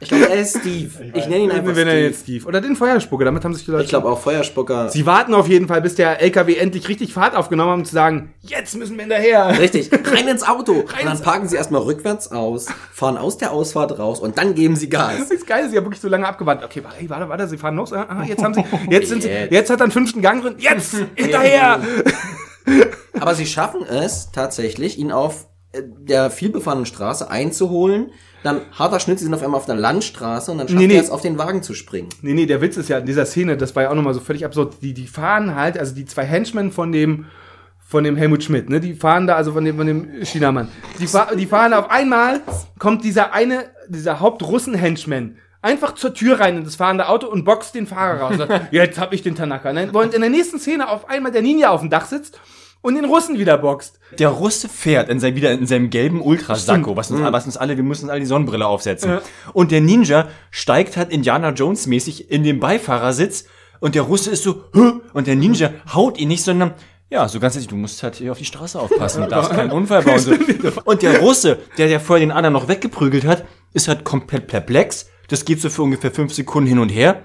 Ich 0.01 0.09
glaube, 0.09 0.29
er 0.29 0.41
ist 0.41 0.59
Steve. 0.59 0.91
Ich 1.13 1.25
nenne 1.27 1.45
ihn 1.45 1.51
einfach 1.51 1.73
Wenn 1.73 1.87
er 1.87 1.93
Steve. 1.93 2.05
jetzt 2.07 2.19
Steve. 2.23 2.45
Oder 2.47 2.59
den 2.59 2.75
Feuerspucker, 2.75 3.23
damit 3.23 3.45
haben 3.45 3.53
sich 3.53 3.63
die 3.63 3.71
Leute. 3.71 3.83
Ich 3.85 3.89
glaube 3.89 4.09
auch 4.09 4.19
Feuerspucker. 4.19 4.89
Sie 4.89 5.05
warten 5.05 5.33
auf 5.33 5.47
jeden 5.47 5.69
Fall, 5.69 5.81
bis 5.81 5.95
der 5.95 6.21
LKW 6.21 6.55
endlich 6.57 6.89
richtig 6.89 7.13
Fahrt 7.13 7.33
aufgenommen 7.33 7.71
hat, 7.71 7.77
um 7.79 7.85
zu 7.85 7.93
sagen, 7.93 8.33
jetzt 8.41 8.75
müssen 8.75 8.95
wir 8.97 9.03
hinterher. 9.03 9.57
Richtig, 9.57 9.89
rein 9.93 10.27
ins 10.27 10.43
Auto. 10.43 10.73
und 10.81 11.05
dann 11.05 11.21
parken 11.21 11.47
sie 11.47 11.55
erstmal 11.55 11.81
rückwärts 11.81 12.29
aus, 12.31 12.67
fahren 12.91 13.17
aus 13.17 13.37
der 13.37 13.53
Ausfahrt 13.53 13.97
raus 13.97 14.19
und 14.19 14.37
dann 14.37 14.53
geben 14.53 14.75
sie 14.75 14.89
Gas. 14.89 15.29
Das 15.29 15.45
Geile 15.45 15.65
ist, 15.65 15.71
sie 15.71 15.77
haben 15.77 15.85
wirklich 15.85 16.01
so 16.01 16.09
lange 16.09 16.27
abgewartet. 16.27 16.65
Okay, 16.65 16.83
warte, 16.83 17.09
warte, 17.09 17.29
warte, 17.29 17.47
sie 17.47 17.57
fahren 17.57 17.77
los. 17.77 17.93
Ah, 17.93 18.23
jetzt 18.27 18.43
haben 18.43 18.53
sie, 18.53 18.63
jetzt 18.89 19.07
sind 19.07 19.23
sie, 19.23 19.29
Jetzt. 19.29 19.53
jetzt 19.53 19.69
hat 19.69 19.79
er 19.79 19.83
einen 19.83 19.91
fünften 19.93 20.21
Gang 20.21 20.41
drin. 20.41 20.55
Jetzt! 20.57 20.93
Hinterher! 21.15 21.79
Aber 23.19 23.33
sie 23.33 23.45
schaffen 23.45 23.83
es 23.87 24.29
tatsächlich, 24.31 24.97
ihn 24.99 25.11
auf 25.13 25.47
äh, 25.71 25.81
der 25.83 26.29
vielbefahrenen 26.29 26.85
Straße 26.85 27.29
einzuholen. 27.29 28.11
Dann 28.45 28.61
harter 28.73 28.99
Schnitt, 28.99 29.17
sie 29.17 29.25
sind 29.25 29.33
auf 29.33 29.41
einmal 29.41 29.57
auf 29.57 29.65
der 29.65 29.73
Landstraße 29.73 30.51
und 30.51 30.59
dann 30.59 30.67
schafft 30.67 30.79
Nee, 30.79 30.85
nee. 30.85 30.97
er 30.97 31.01
es, 31.01 31.09
auf 31.09 31.21
den 31.21 31.39
Wagen 31.39 31.63
zu 31.63 31.73
springen. 31.73 32.09
Nee, 32.21 32.35
nee, 32.35 32.45
der 32.45 32.61
Witz 32.61 32.77
ist 32.77 32.89
ja 32.89 32.99
in 32.99 33.05
dieser 33.07 33.25
Szene, 33.25 33.57
das 33.57 33.75
war 33.75 33.81
ja 33.81 33.89
auch 33.89 33.95
nochmal 33.95 34.13
so 34.13 34.19
völlig 34.19 34.45
absurd. 34.45 34.75
Die, 34.83 34.93
die 34.93 35.07
fahren 35.07 35.55
halt, 35.55 35.79
also 35.79 35.95
die 35.95 36.05
zwei 36.05 36.25
Henchmen 36.25 36.71
von 36.71 36.91
dem, 36.91 37.25
von 37.79 38.03
dem 38.03 38.15
Helmut 38.15 38.43
Schmidt, 38.43 38.69
ne, 38.69 38.79
die 38.79 38.93
fahren 38.93 39.25
da, 39.25 39.35
also 39.35 39.53
von 39.53 39.65
dem, 39.65 39.77
von 39.77 39.87
dem 39.87 40.21
Chinamann. 40.21 40.67
Die, 40.99 41.07
fahr, 41.07 41.35
die 41.35 41.47
fahren 41.47 41.73
auf 41.73 41.89
einmal, 41.89 42.41
kommt 42.77 43.03
dieser 43.03 43.33
eine, 43.33 43.63
dieser 43.89 44.19
Hauptrussen-Henchman 44.19 45.37
einfach 45.63 45.95
zur 45.95 46.13
Tür 46.13 46.39
rein 46.39 46.57
in 46.57 46.65
das 46.65 46.75
fahrende 46.75 47.09
Auto 47.09 47.25
und 47.25 47.45
boxt 47.45 47.73
den 47.73 47.87
Fahrer 47.87 48.19
raus. 48.19 48.31
Und 48.33 48.47
sagt, 48.47 48.67
jetzt 48.71 48.99
hab 48.99 49.11
ich 49.11 49.23
den 49.23 49.33
Tanaka. 49.33 49.71
Und 49.71 49.95
Und 49.95 50.13
in 50.13 50.21
der 50.21 50.29
nächsten 50.29 50.59
Szene 50.59 50.87
auf 50.87 51.09
einmal 51.09 51.31
der 51.31 51.41
Ninja 51.41 51.71
auf 51.71 51.81
dem 51.81 51.89
Dach 51.89 52.05
sitzt 52.05 52.39
und 52.85 52.93
den 52.93 53.05
Russen 53.05 53.39
wieder 53.39 53.57
boxt. 53.57 53.99
Der 54.19 54.29
Russe 54.29 54.69
fährt 54.69 55.09
in 55.09 55.19
sein, 55.19 55.35
wieder 55.35 55.51
in 55.51 55.65
seinem 55.65 55.89
gelben 55.89 56.21
Ultrasacko, 56.21 56.95
was 56.95 57.09
uns, 57.09 57.19
was 57.19 57.45
uns 57.47 57.57
alle, 57.57 57.77
wir 57.77 57.83
müssen 57.83 58.03
uns 58.03 58.11
alle 58.11 58.19
die 58.19 58.27
Sonnenbrille 58.27 58.67
aufsetzen. 58.67 59.09
Ja. 59.09 59.21
Und 59.53 59.71
der 59.71 59.81
Ninja 59.81 60.27
steigt 60.51 60.95
halt 60.95 61.11
Indiana 61.11 61.49
Jones 61.49 61.87
mäßig 61.87 62.29
in 62.29 62.43
den 62.43 62.59
Beifahrersitz 62.59 63.45
und 63.79 63.95
der 63.95 64.03
Russe 64.03 64.29
ist 64.29 64.43
so, 64.43 64.65
Hö? 64.73 64.99
und 65.13 65.25
der 65.25 65.35
Ninja 65.35 65.71
haut 65.95 66.19
ihn 66.19 66.27
nicht, 66.27 66.43
sondern 66.43 66.75
ja, 67.09 67.27
so 67.27 67.39
ganz 67.39 67.55
ehrlich, 67.55 67.69
du 67.69 67.75
musst 67.75 68.03
halt 68.03 68.17
hier 68.17 68.31
auf 68.31 68.37
die 68.37 68.45
Straße 68.45 68.79
aufpassen, 68.79 69.23
du 69.23 69.29
darfst 69.29 69.51
keinen 69.51 69.71
Unfall 69.71 70.03
bauen. 70.03 70.19
So. 70.19 70.33
Und 70.85 71.01
der 71.01 71.21
Russe, 71.21 71.57
der 71.79 71.87
der 71.87 71.99
vorher 71.99 72.23
den 72.23 72.31
anderen 72.31 72.53
noch 72.53 72.67
weggeprügelt 72.67 73.25
hat, 73.25 73.45
ist 73.73 73.87
halt 73.87 74.03
komplett 74.03 74.45
perplex. 74.45 75.09
Das 75.27 75.43
geht 75.43 75.59
so 75.59 75.71
für 75.71 75.81
ungefähr 75.81 76.11
fünf 76.11 76.35
Sekunden 76.35 76.69
hin 76.69 76.77
und 76.77 76.89
her. 76.89 77.23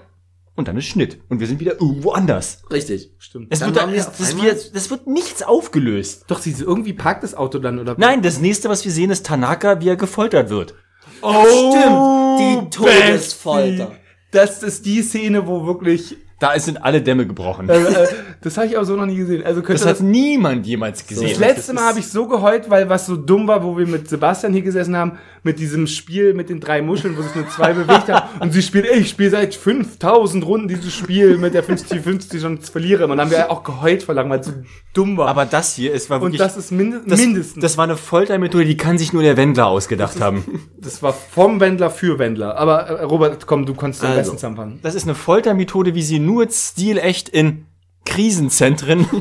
Und 0.60 0.68
dann 0.68 0.76
ist 0.76 0.84
Schnitt. 0.84 1.22
Und 1.30 1.40
wir 1.40 1.46
sind 1.46 1.58
wieder 1.58 1.80
irgendwo 1.80 2.10
anders. 2.10 2.62
Richtig. 2.70 3.12
Stimmt. 3.18 3.46
Es 3.48 3.60
Dann 3.60 3.68
wird, 3.68 3.78
da, 3.78 3.80
waren 3.84 3.92
wir 3.92 4.04
das, 4.04 4.36
wird, 4.36 4.76
das 4.76 4.90
wird 4.90 5.06
nichts 5.06 5.42
aufgelöst. 5.42 6.24
Doch, 6.26 6.38
sie 6.38 6.50
irgendwie 6.50 6.92
parkt 6.92 7.22
das 7.22 7.34
Auto 7.34 7.58
dann, 7.58 7.78
oder? 7.78 7.94
Nein, 7.96 8.20
das 8.20 8.40
nächste, 8.40 8.68
was 8.68 8.84
wir 8.84 8.92
sehen, 8.92 9.10
ist 9.10 9.24
Tanaka, 9.24 9.80
wie 9.80 9.88
er 9.88 9.96
gefoltert 9.96 10.50
wird. 10.50 10.74
Oh, 11.22 12.36
Die 12.38 12.68
Todesfolter. 12.68 13.92
Das 14.32 14.62
ist 14.62 14.84
die 14.84 15.00
Szene, 15.00 15.46
wo 15.46 15.64
wirklich, 15.64 16.18
Da 16.40 16.58
sind 16.58 16.82
alle 16.82 17.02
Dämme 17.02 17.26
gebrochen. 17.26 17.68
äh, 17.68 17.76
äh, 17.80 18.08
das 18.40 18.56
habe 18.56 18.66
ich 18.66 18.76
auch 18.76 18.84
so 18.84 18.96
noch 18.96 19.06
nie 19.06 19.16
gesehen. 19.16 19.44
Also 19.44 19.60
Das 19.60 19.86
hat 19.86 20.00
niemand 20.00 20.66
jemals 20.66 21.06
gesehen. 21.06 21.28
Das 21.28 21.38
letzte 21.38 21.74
Mal 21.74 21.84
habe 21.84 21.98
ich 21.98 22.08
so 22.08 22.26
geheult, 22.26 22.70
weil 22.70 22.88
was 22.88 23.06
so 23.06 23.16
dumm 23.16 23.46
war, 23.46 23.62
wo 23.62 23.76
wir 23.76 23.86
mit 23.86 24.08
Sebastian 24.08 24.52
hier 24.54 24.62
gesessen 24.62 24.96
haben, 24.96 25.18
mit 25.42 25.58
diesem 25.58 25.86
Spiel 25.86 26.34
mit 26.34 26.48
den 26.48 26.58
drei 26.60 26.82
Muscheln, 26.82 27.16
wo 27.16 27.22
sich 27.22 27.34
nur 27.34 27.48
zwei 27.48 27.74
bewegt 27.74 28.08
haben. 28.08 28.28
Und 28.40 28.52
sie 28.52 28.62
spielt, 28.62 28.86
ey, 28.86 29.00
ich 29.00 29.10
spiele 29.10 29.30
seit 29.30 29.54
5000 29.54 30.44
Runden 30.44 30.68
dieses 30.68 30.92
Spiel 30.92 31.36
mit 31.36 31.54
der 31.54 31.64
50-50 31.64 32.46
und 32.46 32.64
verliere. 32.64 33.04
Und 33.04 33.10
dann 33.10 33.20
haben 33.20 33.30
wir 33.30 33.50
auch 33.50 33.62
geheult 33.62 34.02
vor 34.02 34.16
weil 34.16 34.40
es 34.40 34.46
so 34.46 34.52
dumm 34.94 35.16
war. 35.16 35.28
Aber 35.28 35.44
das 35.44 35.74
hier 35.74 35.92
ist 35.92 36.08
war 36.10 36.16
und 36.16 36.32
wirklich. 36.32 36.40
das 36.40 36.56
ist 36.56 36.72
minde 36.72 37.02
das, 37.06 37.20
mindestens. 37.20 37.62
Das 37.62 37.76
war 37.76 37.84
eine 37.84 37.96
Foltermethode, 37.96 38.64
die 38.64 38.76
kann 38.76 38.96
sich 38.98 39.12
nur 39.12 39.22
der 39.22 39.36
Wendler 39.36 39.66
ausgedacht 39.66 40.20
haben. 40.20 40.44
Das 40.78 41.02
war 41.02 41.12
vom 41.12 41.60
Wendler 41.60 41.90
für 41.90 42.18
Wendler. 42.18 42.56
Aber 42.56 42.86
äh, 42.88 43.02
Robert, 43.04 43.46
komm, 43.46 43.66
du 43.66 43.74
konntest 43.74 44.02
am 44.04 44.12
Also. 44.12 44.32
besten 44.32 44.46
anfangen. 44.46 44.78
Das 44.82 44.94
ist 44.94 45.04
eine 45.04 45.14
Foltermethode, 45.14 45.94
wie 45.94 46.02
sie 46.02 46.18
nur 46.18 46.29
stilecht 46.50 47.28
in 47.28 47.66
Krisenzentren. 48.04 49.06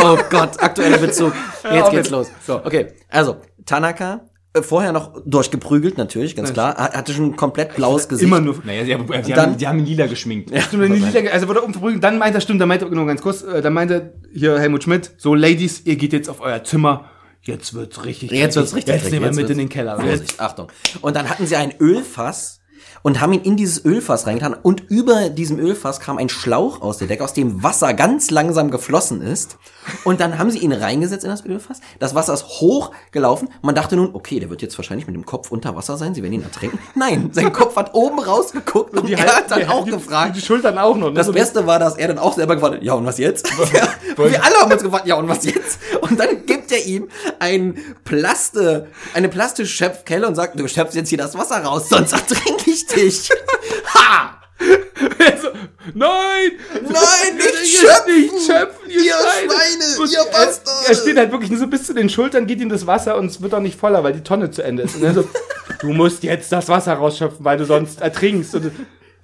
Oh 0.00 0.16
Gott, 0.30 0.62
aktueller 0.62 0.98
Bezug. 0.98 1.32
Jetzt 1.72 1.90
geht's 1.90 2.10
los. 2.10 2.28
So. 2.46 2.64
Okay, 2.64 2.86
also, 3.08 3.38
Tanaka 3.66 4.20
Äh, 4.54 4.62
Vorher 4.62 4.92
noch 4.92 5.20
durchgeprügelt, 5.26 5.98
natürlich, 5.98 6.36
ganz 6.36 6.52
klar. 6.52 6.76
Hatte 6.76 7.12
schon 7.12 7.34
komplett 7.34 7.74
blaues 7.74 8.08
Gesicht. 8.08 8.24
Immer 8.28 8.40
nur. 8.40 8.62
Naja, 8.64 8.84
sie 8.84 8.94
haben, 8.94 9.06
die, 9.06 9.32
dann- 9.32 9.40
haben, 9.42 9.56
die 9.58 9.66
haben 9.66 9.78
ihn 9.80 9.86
lila 9.86 10.06
geschminkt. 10.06 10.50
Stimmt, 10.62 10.84
wenn 10.84 10.92
die 10.94 11.00
Lieder, 11.00 11.32
also 11.32 11.48
wurde 11.48 11.62
umverprügelt, 11.62 12.02
dann 12.04 12.16
meint 12.18 12.32
er, 12.34 12.40
stimmt, 12.40 12.60
dann 12.60 12.68
meint 12.68 12.80
er, 12.82 12.88
genau, 12.88 13.06
ganz 13.06 13.20
kurz, 13.22 13.42
äh, 13.42 13.60
dann 13.60 13.72
meint 13.72 13.90
er, 13.90 14.12
hier 14.32 14.58
Helmut 14.60 14.84
Schmidt, 14.84 15.10
so 15.18 15.34
Ladies, 15.34 15.82
ihr 15.84 15.96
geht 15.96 16.12
jetzt 16.12 16.28
auf 16.30 16.40
euer 16.40 16.62
Zimmer, 16.62 17.10
jetzt 17.42 17.74
wird's 17.74 18.04
richtig 18.04 18.30
Jetzt 18.30 18.54
wird's 18.54 18.76
richtig 18.76 18.94
Jetzt 18.94 19.10
nehmen 19.10 19.24
wir 19.24 19.34
mit 19.42 19.50
in 19.50 19.58
den 19.58 19.68
Keller. 19.68 19.98
Vorsicht, 19.98 20.38
Achtung. 20.38 20.68
Und 21.00 21.16
dann 21.16 21.28
hatten 21.28 21.44
sie 21.44 21.56
ein 21.56 21.74
Ölfass 21.80 22.57
und 23.02 23.20
haben 23.20 23.32
ihn 23.32 23.42
in 23.42 23.56
dieses 23.56 23.84
Ölfass 23.84 24.26
reingetan 24.26 24.54
und 24.54 24.82
über 24.90 25.28
diesem 25.28 25.58
Ölfass 25.58 26.00
kam 26.00 26.18
ein 26.18 26.28
Schlauch 26.28 26.80
aus 26.82 26.98
der 26.98 27.08
Decke, 27.08 27.24
aus 27.24 27.32
dem 27.32 27.62
Wasser 27.62 27.94
ganz 27.94 28.30
langsam 28.30 28.70
geflossen 28.70 29.22
ist. 29.22 29.56
Und 30.04 30.20
dann 30.20 30.38
haben 30.38 30.50
sie 30.50 30.58
ihn 30.58 30.72
reingesetzt 30.72 31.24
in 31.24 31.30
das 31.30 31.44
Ölfass. 31.46 31.80
Das 31.98 32.14
Wasser 32.14 32.34
ist 32.34 32.44
hochgelaufen. 32.46 33.48
Man 33.62 33.74
dachte 33.74 33.96
nun, 33.96 34.10
okay, 34.14 34.38
der 34.38 34.50
wird 34.50 34.60
jetzt 34.62 34.76
wahrscheinlich 34.78 35.06
mit 35.06 35.16
dem 35.16 35.24
Kopf 35.24 35.50
unter 35.50 35.74
Wasser 35.76 35.96
sein. 35.96 36.14
Sie 36.14 36.22
werden 36.22 36.34
ihn 36.34 36.42
ertränken. 36.42 36.78
Nein, 36.94 37.30
sein 37.32 37.52
Kopf 37.52 37.74
hat 37.76 37.94
oben 37.94 38.18
rausgeguckt 38.18 38.94
und, 38.98 39.08
er 39.08 39.18
hat 39.36 39.50
dann 39.50 39.60
die- 39.60 39.66
auch 39.68 39.84
die, 39.84 39.90
gefragt. 39.92 40.36
Die 40.36 40.40
Schultern 40.42 40.76
auch 40.78 40.96
noch. 40.96 41.08
ne? 41.08 41.14
Das 41.14 41.30
Beste 41.32 41.66
war, 41.66 41.78
dass 41.78 41.96
er 41.96 42.08
dann 42.08 42.18
auch 42.18 42.34
selber 42.34 42.54
gefragt 42.56 42.74
hat, 42.76 42.82
ja 42.82 42.92
und 42.94 43.06
was 43.06 43.18
jetzt? 43.18 43.48
Ja, 43.72 43.88
und 44.22 44.30
wir 44.30 44.44
alle 44.44 44.54
haben 44.56 44.72
uns 44.72 44.82
gefragt, 44.82 45.06
ja 45.06 45.14
und 45.16 45.28
was 45.28 45.44
jetzt? 45.44 45.78
Und 46.02 46.18
dann 46.20 46.44
gibt 46.46 46.70
er 46.72 46.84
ihm 46.84 47.08
ein 47.38 47.78
Plaste, 48.04 48.88
eine 49.14 49.28
Plastischöpfkelle 49.28 50.26
und 50.26 50.34
sagt, 50.34 50.58
du 50.58 50.66
schöpfst 50.68 50.94
jetzt 50.96 51.08
hier 51.08 51.18
das 51.18 51.36
Wasser 51.36 51.62
raus, 51.64 51.88
sonst 51.88 52.12
ertrinke 52.12 52.67
ich 52.78 52.86
dich. 52.86 53.30
Ha! 53.94 54.34
so, 55.40 55.48
nein! 55.94 56.52
Nein, 56.82 57.36
nicht 57.36 57.78
schöpfen! 57.78 58.14
Nicht 58.14 58.46
schöpfen, 58.46 58.90
ihr, 58.90 59.02
Ihr 59.02 59.12
Schweine! 59.12 59.52
Schweine, 59.52 60.10
ihr 60.10 60.18
er, 60.18 60.24
Bastarde! 60.26 60.88
er 60.88 60.94
steht 60.94 61.16
halt 61.16 61.30
wirklich 61.30 61.50
nur 61.50 61.60
so 61.60 61.66
bis 61.68 61.84
zu 61.84 61.94
den 61.94 62.10
Schultern, 62.10 62.46
geht 62.46 62.60
ihm 62.60 62.68
das 62.68 62.86
Wasser 62.86 63.16
und 63.16 63.26
es 63.26 63.40
wird 63.40 63.54
auch 63.54 63.60
nicht 63.60 63.78
voller, 63.78 64.02
weil 64.02 64.12
die 64.12 64.22
Tonne 64.22 64.50
zu 64.50 64.62
Ende 64.62 64.82
ist. 64.82 64.96
Und 64.96 65.04
er 65.04 65.14
so, 65.14 65.28
du 65.80 65.88
musst 65.88 66.22
jetzt 66.22 66.50
das 66.52 66.68
Wasser 66.68 66.94
rausschöpfen, 66.94 67.44
weil 67.44 67.56
du 67.56 67.64
sonst 67.64 68.00
ertrinkst. 68.00 68.54
Und, 68.54 68.72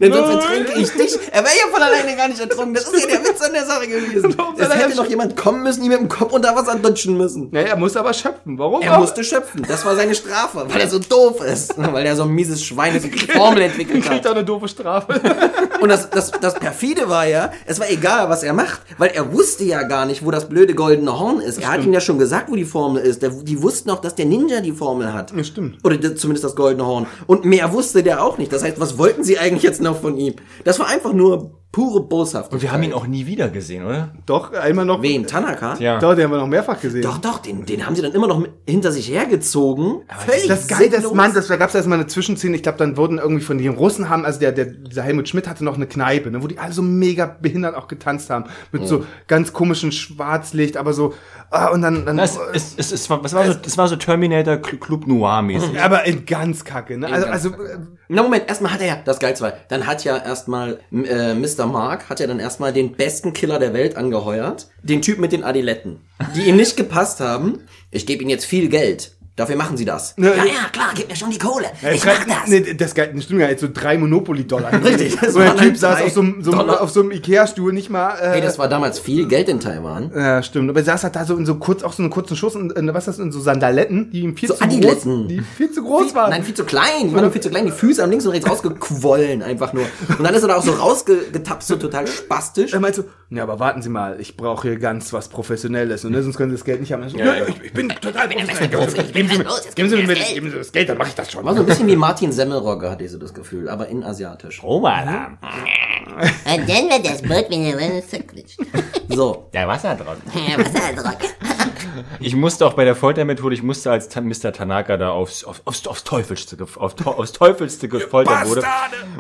Denn 0.00 0.12
sonst 0.12 0.26
Nein. 0.28 0.38
ertrinke 0.38 0.80
ich 0.80 0.90
dich. 0.90 1.18
Er 1.30 1.44
wäre 1.44 1.54
ja 1.54 1.72
von 1.72 1.80
alleine 1.80 2.16
gar 2.16 2.26
nicht 2.28 2.40
ertrunken. 2.40 2.74
Das 2.74 2.84
ist 2.84 3.08
ja 3.08 3.16
der 3.16 3.24
Witz 3.24 3.40
an 3.40 3.52
der 3.52 3.64
Sache 3.64 3.86
gewesen. 3.86 4.34
Es 4.58 4.68
hätte 4.74 4.96
noch 4.96 5.08
jemand 5.08 5.36
kommen 5.36 5.62
müssen, 5.62 5.82
ihm 5.84 5.90
mit 5.90 5.98
dem 6.00 6.08
Kopf 6.08 6.32
unter 6.32 6.54
Wasser 6.56 6.76
dutschen 6.76 7.16
müssen. 7.16 7.48
naja, 7.52 7.68
er 7.68 7.76
muss 7.76 7.96
aber 7.96 8.12
schöpfen. 8.12 8.58
Warum? 8.58 8.82
Er 8.82 8.94
auch? 8.96 9.00
musste 9.00 9.22
schöpfen. 9.22 9.64
Das 9.68 9.84
war 9.84 9.94
seine 9.94 10.14
Strafe, 10.14 10.64
weil 10.68 10.80
er 10.80 10.88
so 10.88 10.98
doof 11.08 11.42
ist. 11.44 11.74
Weil 11.76 12.06
er 12.06 12.16
so 12.16 12.24
ein 12.24 12.30
mieses 12.30 12.64
Schwein 12.64 12.96
ist 12.96 13.04
die 13.04 13.10
Formel 13.18 13.62
entwickelt 13.62 14.04
kriegt 14.04 14.24
hat. 14.24 14.26
auch 14.26 14.36
eine 14.36 14.44
doofe 14.44 14.68
Strafe. 14.68 15.20
Und 15.80 15.88
das, 15.88 16.08
das, 16.10 16.30
das 16.30 16.54
perfide 16.54 17.08
war 17.08 17.26
ja, 17.26 17.52
es 17.66 17.78
war 17.78 17.88
egal, 17.90 18.28
was 18.30 18.42
er 18.42 18.52
macht, 18.52 18.80
weil 18.98 19.10
er 19.10 19.32
wusste 19.32 19.64
ja 19.64 19.82
gar 19.82 20.06
nicht, 20.06 20.24
wo 20.24 20.30
das 20.30 20.48
blöde 20.48 20.74
goldene 20.74 21.18
Horn 21.18 21.40
ist. 21.40 21.58
Er 21.60 21.72
hat 21.72 21.82
ihnen 21.82 21.92
ja 21.92 22.00
schon 22.00 22.18
gesagt, 22.18 22.50
wo 22.50 22.56
die 22.56 22.64
Formel 22.64 23.02
ist. 23.02 23.22
Der, 23.22 23.30
die 23.30 23.62
wussten 23.62 23.90
auch, 23.90 24.00
dass 24.00 24.14
der 24.14 24.26
Ninja 24.26 24.60
die 24.60 24.72
Formel 24.72 25.12
hat. 25.12 25.32
Ja, 25.36 25.44
stimmt. 25.44 25.84
Oder 25.84 26.16
zumindest 26.16 26.44
das 26.44 26.56
goldene 26.56 26.86
Horn. 26.86 27.06
Und 27.26 27.44
mehr 27.44 27.72
wusste 27.72 28.02
der 28.02 28.24
auch 28.24 28.38
nicht. 28.38 28.52
Das 28.52 28.64
heißt, 28.64 28.80
was 28.80 28.98
wollten 28.98 29.22
sie 29.24 29.38
eigentlich 29.38 29.62
jetzt 29.62 29.80
noch 29.84 30.00
von 30.00 30.16
ihm? 30.18 30.34
Das 30.64 30.80
war 30.80 30.88
einfach 30.88 31.12
nur 31.12 31.60
pure 31.74 32.00
Boshaft. 32.02 32.52
Und 32.52 32.62
wir 32.62 32.70
haben 32.70 32.84
ihn 32.84 32.92
auch 32.92 33.06
nie 33.08 33.26
wieder 33.26 33.48
gesehen, 33.48 33.84
oder? 33.84 34.12
Doch, 34.26 34.52
einmal 34.52 34.84
noch. 34.84 35.02
Wen? 35.02 35.26
Tanaka? 35.26 35.74
Ja. 35.80 35.98
Doch, 35.98 36.14
den 36.14 36.24
haben 36.24 36.30
wir 36.30 36.38
noch 36.38 36.46
mehrfach 36.46 36.80
gesehen. 36.80 37.02
Doch, 37.02 37.18
doch, 37.18 37.38
den, 37.40 37.66
den 37.66 37.84
haben 37.84 37.96
sie 37.96 38.02
dann 38.02 38.12
immer 38.12 38.28
noch 38.28 38.46
hinter 38.64 38.92
sich 38.92 39.08
hergezogen. 39.10 40.02
Völlig 40.24 40.46
Das 40.46 40.60
ist, 40.70 40.76
sinnlos. 40.76 41.12
Mann, 41.14 41.34
das, 41.34 41.48
da 41.48 41.56
gab 41.56 41.70
es 41.70 41.74
erstmal 41.74 41.98
eine 41.98 42.06
Zwischenszene, 42.06 42.54
ich 42.54 42.62
glaube, 42.62 42.78
dann 42.78 42.96
wurden 42.96 43.18
irgendwie 43.18 43.42
von 43.42 43.58
den 43.58 43.74
Russen 43.74 44.08
haben, 44.08 44.24
also 44.24 44.38
der, 44.38 44.52
der, 44.52 44.66
dieser 44.66 45.02
Helmut 45.02 45.28
Schmidt 45.28 45.48
hatte 45.48 45.64
noch 45.64 45.74
eine 45.74 45.86
Kneipe, 45.88 46.30
ne, 46.30 46.42
wo 46.42 46.46
die 46.46 46.58
alle 46.60 46.72
so 46.72 46.82
mega 46.82 47.26
behindert 47.40 47.74
auch 47.74 47.88
getanzt 47.88 48.30
haben, 48.30 48.44
mit 48.70 48.86
so 48.86 49.04
ganz 49.26 49.52
komischen 49.52 49.90
Schwarzlicht, 49.90 50.76
aber 50.76 50.92
so, 50.92 51.12
ah, 51.50 51.68
und 51.70 51.82
dann, 51.82 52.06
dann 52.06 52.16
Das, 52.18 52.38
es, 52.52 52.74
es, 52.76 52.92
es, 52.92 53.10
war, 53.10 53.24
es, 53.24 53.34
war 53.34 53.46
so, 53.46 53.54
es 53.66 53.76
war 53.76 53.88
so 53.88 53.96
Terminator 53.96 54.54
Cl- 54.54 54.78
Club 54.78 55.06
Noir 55.08 55.42
mäßig. 55.42 55.80
aber 55.80 56.04
in 56.04 56.24
ganz 56.24 56.64
kacke, 56.64 56.96
ne? 56.98 57.08
Also, 57.12 57.26
also 57.26 57.48
äh, 57.50 57.78
Na 58.08 58.22
Moment, 58.22 58.44
erstmal 58.48 58.72
hat 58.72 58.80
er 58.80 58.86
ja, 58.86 58.96
das 59.04 59.18
geil 59.18 59.34
war, 59.40 59.52
dann 59.68 59.86
hat 59.86 60.04
ja 60.04 60.16
erstmal 60.18 60.78
äh, 60.92 61.34
Mr. 61.34 61.63
Mark, 61.66 62.08
hat 62.08 62.20
ja 62.20 62.26
dann 62.26 62.40
erstmal 62.40 62.72
den 62.72 62.92
besten 62.92 63.32
Killer 63.32 63.58
der 63.58 63.72
Welt 63.72 63.96
angeheuert, 63.96 64.68
den 64.82 65.02
Typ 65.02 65.18
mit 65.18 65.32
den 65.32 65.44
Adiletten, 65.44 66.00
die 66.34 66.48
ihm 66.48 66.56
nicht 66.56 66.76
gepasst 66.76 67.20
haben. 67.20 67.60
Ich 67.90 68.06
gebe 68.06 68.22
ihnen 68.22 68.30
jetzt 68.30 68.44
viel 68.46 68.68
Geld. 68.68 69.12
Dafür 69.36 69.56
machen 69.56 69.76
sie 69.76 69.84
das. 69.84 70.16
Ne, 70.16 70.28
ja, 70.28 70.44
äh, 70.44 70.46
ja, 70.46 70.68
klar, 70.72 70.90
gib 70.94 71.08
mir 71.08 71.16
schon 71.16 71.28
die 71.30 71.38
Kohle. 71.38 71.66
Ja, 71.82 71.90
ich 71.90 72.04
mach 72.04 72.24
das. 72.24 72.46
Nee, 72.46 72.72
das 72.74 72.92
stimmt 72.92 73.40
gar 73.40 73.48
nicht, 73.48 73.58
so 73.58 73.66
drei 73.72 73.98
Monopoly-Dollar. 73.98 74.72
Richtig, 74.84 75.16
das 75.20 75.34
Und 75.34 75.42
der 75.42 75.50
Typ 75.56 75.60
halt 75.60 75.78
saß 75.78 76.02
auf 76.02 76.10
so, 76.12 76.20
einem- 76.20 76.42
so, 76.44 76.52
einem- 76.52 77.10
Ikea-Stuhl, 77.10 77.72
nicht 77.72 77.90
mal. 77.90 78.14
Äh, 78.16 78.30
Hey, 78.34 78.40
das 78.42 78.60
war 78.60 78.68
damals 78.68 79.00
viel 79.00 79.26
Geld 79.26 79.48
in 79.48 79.58
Taiwan. 79.58 80.12
ja, 80.14 80.40
stimmt. 80.44 80.70
Aber 80.70 80.78
er 80.78 80.84
saß 80.84 81.02
halt 81.02 81.16
da 81.16 81.24
so 81.24 81.36
in 81.36 81.46
so 81.46 81.56
kurz, 81.56 81.82
auch 81.82 81.92
so 81.92 82.02
einen 82.04 82.10
kurzen 82.10 82.36
Schuss, 82.36 82.54
in, 82.54 82.72
was 82.94 83.08
ist 83.08 83.18
das, 83.18 83.18
in 83.18 83.32
so 83.32 83.40
Sandaletten, 83.40 84.12
die 84.12 84.20
ihm 84.20 84.36
viel 84.36 84.48
So 84.50 84.54
zu 84.54 84.62
Adiletten. 84.62 85.22
groß, 85.22 85.28
die 85.28 85.40
viel 85.40 85.72
zu 85.72 85.82
groß 85.82 86.14
waren. 86.14 86.30
Nein, 86.30 86.44
viel 86.44 86.54
zu 86.54 86.64
klein. 86.64 87.08
Die 87.08 87.14
waren 87.14 87.32
viel 87.32 87.40
zu 87.42 87.50
klein. 87.50 87.66
Die 87.66 87.72
Füße 87.72 88.02
haben 88.02 88.10
links 88.10 88.24
und 88.26 88.32
rechts 88.32 88.48
rausgequollen, 88.48 89.42
einfach 89.42 89.72
nur. 89.72 89.84
Und 90.16 90.22
dann 90.22 90.32
ist 90.34 90.42
er 90.42 90.48
da 90.48 90.56
auch 90.58 90.64
so 90.64 90.72
rausgetapst, 90.72 91.66
so 91.66 91.74
total 91.76 92.06
spastisch. 92.06 92.72
Er 92.72 92.78
meinte 92.78 93.02
so, 93.02 93.08
ja, 93.34 93.42
aber 93.42 93.58
warten 93.58 93.82
Sie 93.82 93.88
mal, 93.88 94.20
ich 94.20 94.36
brauche 94.36 94.68
hier 94.68 94.78
ganz 94.78 95.12
was 95.12 95.28
Professionelles, 95.28 96.04
und 96.04 96.12
ne, 96.12 96.22
sonst 96.22 96.36
können 96.36 96.50
Sie 96.50 96.56
das 96.56 96.64
Geld 96.64 96.80
nicht 96.80 96.92
haben. 96.92 97.02
Er 97.02 97.10
so, 97.10 97.18
ja, 97.18 97.34
ich, 97.46 97.62
ich 97.62 97.72
bin 97.72 97.88
total 97.88 98.28
professionell. 98.28 99.12
Geben 99.12 99.28
Sie 99.28 99.38
mir, 99.38 99.44
geben 99.74 99.88
Sie 99.88 99.96
mir, 99.96 100.06
geben 100.14 100.24
Sie 100.34 100.40
mir 100.40 100.50
das 100.58 100.72
Geld, 100.72 100.88
dann 100.88 100.98
mache 100.98 101.08
ich 101.08 101.14
das 101.14 101.30
schon. 101.32 101.44
War 101.44 101.54
so 101.54 101.60
ein 101.60 101.66
bisschen 101.66 101.86
wie 101.86 101.96
Martin 101.96 102.32
Semmelrogge, 102.32 102.90
hatte 102.90 103.04
ich 103.04 103.10
so 103.10 103.18
das 103.18 103.34
Gefühl, 103.34 103.68
aber 103.68 103.88
in 103.88 104.02
asiatisch. 104.04 104.56
Stromalarm. 104.56 105.38
Und 106.46 106.68
dann 106.68 106.90
wird 106.90 107.06
das 107.06 107.22
Boot 107.22 107.50
wieder 107.50 108.06
zerquetscht. 108.06 108.58
So. 109.08 109.48
Der 109.52 109.68
Wasserdruck. 109.68 110.16
Ja, 110.34 110.58
was 110.58 110.74
er 110.74 110.94
druck. 110.94 111.18
Ich 112.20 112.34
musste 112.34 112.66
auch 112.66 112.74
bei 112.74 112.84
der 112.84 112.96
Foltermethode, 112.96 113.54
ich 113.54 113.62
musste 113.62 113.90
als 113.90 114.08
Ta- 114.08 114.20
Mr. 114.20 114.52
Tanaka 114.52 114.96
da 114.96 115.10
aufs, 115.10 115.44
aufs, 115.44 115.62
aufs, 115.64 115.86
aufs 115.86 116.04
Teufelste, 116.04 116.56
auf, 116.60 116.76
aufs 117.06 117.32
Teufelste 117.32 117.88
gefoltert 117.88 118.48
wurde, 118.48 118.64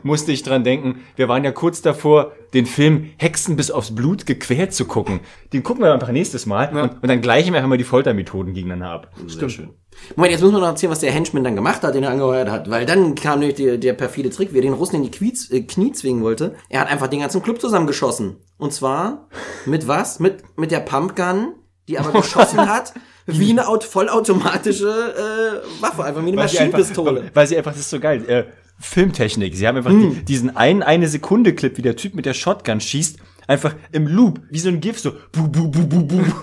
musste 0.02 0.32
ich 0.32 0.42
dran 0.42 0.64
denken, 0.64 1.04
wir 1.16 1.28
waren 1.28 1.44
ja 1.44 1.52
kurz 1.52 1.82
davor, 1.82 2.32
den 2.54 2.66
Film 2.66 3.10
Hexen 3.18 3.56
bis 3.56 3.70
aufs 3.70 3.94
Blut 3.94 4.24
gequält 4.26 4.72
zu 4.72 4.84
gucken. 4.86 5.20
Den 5.52 5.62
gucken 5.62 5.82
wir 5.84 5.92
einfach 5.92 6.10
nächstes 6.10 6.46
Mal 6.46 6.68
und, 6.74 7.02
und 7.02 7.08
dann 7.08 7.20
gleichen 7.20 7.52
wir 7.52 7.58
einfach 7.58 7.68
mal 7.68 7.76
die 7.78 7.84
Foltermethoden 7.84 8.54
gegeneinander 8.54 8.90
ab. 8.94 9.10
Stimmt. 9.28 9.52
Schön. 9.52 9.70
Moment, 10.16 10.32
jetzt 10.32 10.40
muss 10.42 10.52
man 10.52 10.60
noch 10.60 10.68
erzählen, 10.68 10.90
was 10.90 11.00
der 11.00 11.12
Henchman 11.12 11.44
dann 11.44 11.54
gemacht 11.54 11.82
hat, 11.82 11.94
den 11.94 12.02
er 12.04 12.10
angeheuert 12.10 12.48
hat. 12.50 12.70
Weil 12.70 12.86
dann 12.86 13.14
kam 13.14 13.40
nämlich 13.40 13.56
der, 13.56 13.76
der 13.78 13.92
perfide 13.92 14.30
Trick, 14.30 14.52
wie 14.52 14.58
er 14.58 14.62
den 14.62 14.72
Russen 14.72 14.96
in 14.96 15.02
die 15.02 15.10
Knie, 15.10 15.32
äh, 15.50 15.60
Knie 15.62 15.92
zwingen 15.92 16.22
wollte. 16.22 16.54
Er 16.68 16.80
hat 16.80 16.90
einfach 16.90 17.08
den 17.08 17.20
ganzen 17.20 17.42
Club 17.42 17.60
zusammengeschossen. 17.60 18.36
Und 18.56 18.72
zwar 18.72 19.28
mit 19.66 19.86
was? 19.86 20.18
Mit, 20.20 20.42
mit 20.56 20.70
der 20.70 20.80
Pumpgun, 20.80 21.54
die 21.88 21.98
aber 21.98 22.12
geschossen 22.12 22.60
hat, 22.68 22.94
wie 23.26 23.50
eine 23.50 23.66
Aut 23.68 23.84
vollautomatische 23.84 24.86
äh, 24.88 25.82
Waffe, 25.82 26.04
einfach 26.04 26.22
wie 26.24 26.28
eine 26.28 26.36
Weil 26.38 26.48
sie 26.48 26.58
einfach- 26.58 26.78
Maschinenpistole. 26.78 27.30
Weil 27.34 27.46
sie 27.46 27.56
einfach, 27.56 27.72
das 27.72 27.80
ist 27.80 27.90
so 27.90 28.00
geil, 28.00 28.24
äh, 28.28 28.44
Filmtechnik. 28.78 29.56
Sie 29.56 29.66
haben 29.66 29.76
einfach 29.76 29.90
die, 29.90 30.24
diesen 30.24 30.56
einen 30.56 30.82
eine 30.82 31.08
Sekunde 31.08 31.54
Clip, 31.54 31.76
wie 31.76 31.82
der 31.82 31.96
Typ 31.96 32.14
mit 32.14 32.26
der 32.26 32.34
Shotgun 32.34 32.80
schießt, 32.80 33.18
einfach 33.46 33.74
im 33.92 34.06
Loop, 34.06 34.40
wie 34.50 34.58
so 34.58 34.68
ein 34.68 34.80
GIF, 34.80 34.98
so 34.98 35.12
bu, 35.32 35.48
bu, 35.48 35.68
bu, 35.68 35.86
bu, 35.86 36.04
bu. 36.04 36.20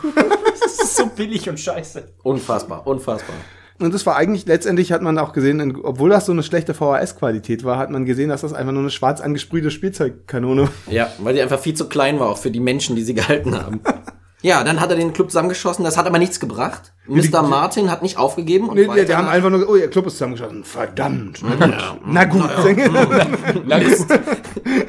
Das 0.61 0.79
ist 0.79 0.95
so 0.95 1.07
billig 1.07 1.49
und 1.49 1.59
scheiße. 1.59 2.13
Unfassbar, 2.23 2.85
unfassbar. 2.85 3.35
Und 3.79 3.93
das 3.93 4.05
war 4.05 4.15
eigentlich, 4.15 4.45
letztendlich 4.45 4.91
hat 4.91 5.01
man 5.01 5.17
auch 5.17 5.33
gesehen, 5.33 5.75
obwohl 5.83 6.11
das 6.11 6.27
so 6.27 6.31
eine 6.31 6.43
schlechte 6.43 6.75
VHS-Qualität 6.75 7.63
war, 7.63 7.77
hat 7.77 7.89
man 7.89 8.05
gesehen, 8.05 8.29
dass 8.29 8.41
das 8.41 8.53
einfach 8.53 8.71
nur 8.71 8.83
eine 8.83 8.91
schwarz 8.91 9.21
angesprühte 9.21 9.71
Spielzeugkanone 9.71 10.63
war. 10.63 10.93
Ja, 10.93 11.11
weil 11.17 11.33
die 11.33 11.41
einfach 11.41 11.59
viel 11.59 11.73
zu 11.73 11.89
klein 11.89 12.19
war, 12.19 12.29
auch 12.29 12.37
für 12.37 12.51
die 12.51 12.59
Menschen, 12.59 12.95
die 12.95 13.01
sie 13.01 13.15
gehalten 13.15 13.55
haben. 13.55 13.81
Ja, 14.41 14.63
dann 14.63 14.81
hat 14.81 14.89
er 14.89 14.95
den 14.95 15.13
Club 15.13 15.29
zusammengeschossen, 15.29 15.83
das 15.83 15.97
hat 15.97 16.07
aber 16.07 16.17
nichts 16.17 16.39
gebracht. 16.39 16.93
Mr. 17.07 17.43
Martin 17.43 17.91
hat 17.91 18.01
nicht 18.01 18.17
aufgegeben 18.17 18.69
und 18.69 18.75
Nee, 18.75 18.83
die, 18.83 18.87
weiter 18.89 19.05
die 19.05 19.15
haben 19.15 19.27
einfach 19.27 19.49
nur, 19.49 19.67
oh, 19.69 19.75
ihr 19.75 19.89
Club 19.89 20.07
ist 20.07 20.13
zusammengeschossen. 20.13 20.63
Verdammt. 20.63 21.41
Na 22.05 22.23
gut. 22.25 22.41
Na 23.65 23.79
gut. 23.79 24.07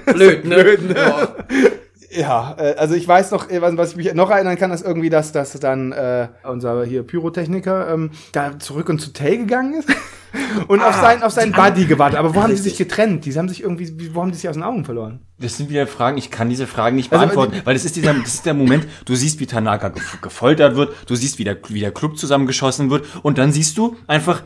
blöd, 0.07 0.45
ne? 0.45 0.57
Blöd, 0.57 0.89
ne? 0.89 0.95
Ja. 0.97 1.35
Ja, 2.15 2.55
äh, 2.59 2.75
also 2.77 2.95
ich 2.95 3.09
weiß 3.09 3.31
noch, 3.31 3.49
äh, 3.49 3.61
was, 3.63 3.91
ich 3.93 3.97
mich 3.97 4.13
noch 4.15 4.31
erinnern 4.31 4.57
kann, 4.57 4.71
ist 4.71 4.85
irgendwie, 4.85 5.09
dass, 5.11 5.33
dass 5.33 5.53
dann 5.61 5.93
äh, 5.93 6.29
unser 6.45 6.85
hier 6.85 7.03
Pyrotechniker 7.05 7.93
ähm, 7.93 8.11
da 8.33 8.59
zurück 8.59 8.89
ins 8.91 9.07
Hotel 9.07 9.39
gegangen 9.39 9.75
ist 9.75 9.89
und 10.69 10.83
auf 10.83 10.95
seinen, 10.97 11.23
auf 11.23 11.33
seinen 11.33 11.53
Buddy 11.53 11.87
gewartet. 11.87 12.19
Aber 12.19 12.35
wo 12.35 12.43
haben 12.43 12.51
die 12.51 12.57
sich 12.61 12.77
getrennt? 12.77 13.25
Die 13.25 13.33
haben 13.39 13.49
sich 13.49 13.63
irgendwie, 13.63 13.99
wie- 13.99 14.15
wo 14.15 14.21
haben 14.21 14.31
die 14.31 14.37
sich 14.37 14.49
aus 14.49 14.55
den 14.57 14.63
Augen 14.63 14.85
verloren? 14.85 15.21
Das 15.39 15.57
sind 15.57 15.71
wieder 15.71 15.87
Fragen, 15.87 16.19
ich 16.19 16.31
kann 16.31 16.49
diese 16.51 16.67
Fragen 16.67 16.97
nicht 16.97 17.11
Also, 17.13 17.25
beantworten, 17.25 17.63
weil 17.65 17.75
das 17.75 17.85
ist 17.85 17.97
dieser, 17.97 18.13
das 18.15 18.35
ist 18.35 18.47
der 18.47 18.55
Moment, 18.55 18.87
du 19.07 19.15
siehst, 19.15 19.41
wie 19.41 19.47
Tanaka 19.47 19.89
gef- 19.89 20.21
gefoltert 20.21 20.77
wird, 20.77 20.95
du 21.07 21.15
siehst, 21.17 21.39
wie 21.39 21.45
der, 21.45 21.57
wie 21.69 21.81
der 21.81 21.93
Club 21.93 22.19
zusammengeschossen 22.19 22.91
wird 22.91 23.07
und 23.23 23.39
dann 23.39 23.53
siehst 23.53 23.77
du 23.79 23.97
einfach, 24.07 24.43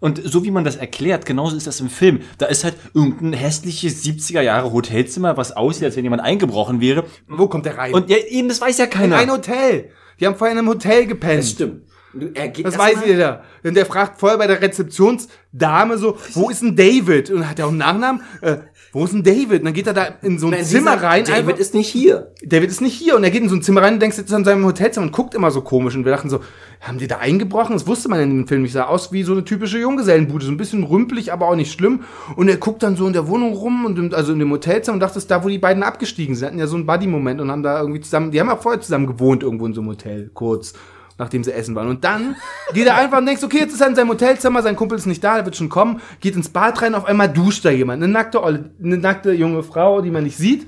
und 0.00 0.20
so 0.22 0.44
wie 0.44 0.50
man 0.50 0.64
das 0.64 0.76
erklärt, 0.76 1.24
genauso 1.24 1.56
ist 1.56 1.66
das 1.66 1.80
im 1.80 1.88
Film. 1.88 2.20
Da 2.38 2.46
ist 2.46 2.64
halt 2.64 2.76
irgendein 2.92 3.32
hässliches 3.32 4.04
70er 4.04 4.42
Jahre 4.42 4.72
Hotelzimmer, 4.72 5.36
was 5.36 5.52
aussieht, 5.52 5.84
als 5.84 5.96
wenn 5.96 6.04
jemand 6.04 6.22
eingebrochen 6.22 6.80
wäre. 6.80 7.04
Wo 7.26 7.48
kommt 7.48 7.64
der 7.64 7.78
rein? 7.78 7.94
Und 7.94 8.10
ja, 8.10 8.18
eben, 8.18 8.48
das 8.48 8.60
weiß 8.60 8.78
ja 8.78 8.84
in 8.84 8.90
keiner. 8.90 9.16
ein 9.16 9.30
Hotel. 9.30 9.90
Die 10.20 10.26
haben 10.26 10.36
vorher 10.36 10.52
in 10.52 10.58
einem 10.58 10.68
Hotel 10.68 11.06
gepennt. 11.06 11.38
Das 11.38 11.50
stimmt. 11.50 11.82
Du, 12.14 12.30
er 12.34 12.48
geht 12.48 12.64
Das 12.66 12.78
weiß 12.78 12.96
mal- 12.96 13.06
jeder. 13.06 13.42
Und 13.64 13.74
der 13.76 13.86
fragt 13.86 14.20
vorher 14.20 14.38
bei 14.38 14.46
der 14.46 14.60
Rezeptionsdame 14.60 15.98
so, 15.98 16.16
wo 16.34 16.50
ist 16.50 16.62
denn 16.62 16.76
David? 16.76 17.30
Und 17.30 17.40
dann 17.40 17.50
hat 17.50 17.58
er 17.58 17.66
auch 17.66 17.70
einen 17.70 17.78
Nachnamen. 17.78 18.22
Äh, 18.40 18.58
wo 18.92 19.04
ist 19.04 19.12
denn 19.12 19.24
David? 19.24 19.60
Und 19.60 19.64
dann 19.64 19.72
geht 19.74 19.88
er 19.88 19.92
da 19.94 20.06
in 20.22 20.38
so 20.38 20.46
ein 20.46 20.52
Nein, 20.52 20.64
Zimmer 20.64 20.92
sagt, 20.92 21.02
rein. 21.02 21.24
David 21.24 21.38
einfach- 21.48 21.58
ist 21.58 21.74
nicht 21.74 21.88
hier. 21.88 22.32
David 22.44 22.70
ist 22.70 22.80
nicht 22.80 22.94
hier 22.94 23.16
und 23.16 23.24
er 23.24 23.30
geht 23.30 23.42
in 23.42 23.48
so 23.48 23.56
ein 23.56 23.62
Zimmer 23.62 23.82
rein 23.82 23.94
und 23.94 24.00
denkst, 24.00 24.16
jetzt 24.18 24.32
in 24.32 24.44
seinem 24.44 24.64
Hotelzimmer 24.64 25.06
und 25.06 25.12
guckt 25.12 25.34
immer 25.34 25.50
so 25.50 25.62
komisch 25.62 25.96
und 25.96 26.04
wir 26.04 26.12
dachten 26.12 26.30
so, 26.30 26.40
haben 26.80 26.98
die 26.98 27.08
da 27.08 27.18
eingebrochen? 27.18 27.72
Das 27.74 27.86
wusste 27.88 28.08
man 28.08 28.20
in 28.20 28.30
dem 28.30 28.46
Film 28.46 28.62
nicht. 28.62 28.72
Sah 28.72 28.84
aus 28.84 29.10
wie 29.10 29.24
so 29.24 29.32
eine 29.32 29.44
typische 29.44 29.78
Junggesellenbude, 29.78 30.44
so 30.44 30.52
ein 30.52 30.56
bisschen 30.56 30.84
rümpelig, 30.84 31.32
aber 31.32 31.48
auch 31.48 31.56
nicht 31.56 31.72
schlimm. 31.72 32.04
Und 32.36 32.48
er 32.48 32.56
guckt 32.58 32.82
dann 32.84 32.94
so 32.96 33.06
in 33.08 33.12
der 33.12 33.26
Wohnung 33.26 33.54
rum 33.54 33.84
und 33.84 33.98
im, 33.98 34.14
also 34.14 34.32
in 34.32 34.38
dem 34.38 34.50
Hotelzimmer 34.52 34.94
und 34.94 35.00
dachte, 35.00 35.14
das 35.14 35.24
ist 35.24 35.30
da, 35.30 35.42
wo 35.42 35.48
die 35.48 35.58
beiden 35.58 35.82
abgestiegen 35.82 36.36
sind. 36.36 36.40
Sie 36.44 36.46
hatten 36.46 36.58
ja 36.58 36.66
so 36.68 36.76
einen 36.76 36.86
Buddy-Moment 36.86 37.40
und 37.40 37.50
haben 37.50 37.62
da 37.64 37.80
irgendwie 37.80 38.00
zusammen, 38.00 38.30
die 38.30 38.38
haben 38.38 38.48
ja 38.48 38.56
vorher 38.56 38.80
zusammen 38.80 39.06
gewohnt 39.08 39.42
irgendwo 39.42 39.66
in 39.66 39.72
so 39.72 39.80
einem 39.80 39.90
Hotel, 39.90 40.30
kurz. 40.34 40.74
Nachdem 41.18 41.44
sie 41.44 41.52
essen 41.52 41.74
waren. 41.74 41.88
Und 41.88 42.04
dann 42.04 42.36
geht 42.72 42.86
er 42.86 42.96
einfach 42.96 43.18
und 43.18 43.26
denkt, 43.26 43.42
okay, 43.44 43.58
jetzt 43.58 43.74
ist 43.74 43.80
er 43.80 43.88
in 43.88 43.94
seinem 43.94 44.08
Hotelzimmer, 44.08 44.62
sein 44.62 44.76
Kumpel 44.76 44.98
ist 44.98 45.06
nicht 45.06 45.22
da, 45.22 45.36
der 45.36 45.44
wird 45.44 45.56
schon 45.56 45.68
kommen, 45.68 46.00
geht 46.20 46.34
ins 46.34 46.48
Bad 46.48 46.82
rein, 46.82 46.94
auf 46.94 47.04
einmal 47.04 47.32
duscht 47.32 47.64
da 47.64 47.70
jemand. 47.70 48.02
Eine 48.02 48.12
nackte, 48.12 48.42
eine 48.42 48.98
nackte 48.98 49.32
junge 49.32 49.62
Frau, 49.62 50.00
die 50.00 50.10
man 50.10 50.24
nicht 50.24 50.36
sieht. 50.36 50.66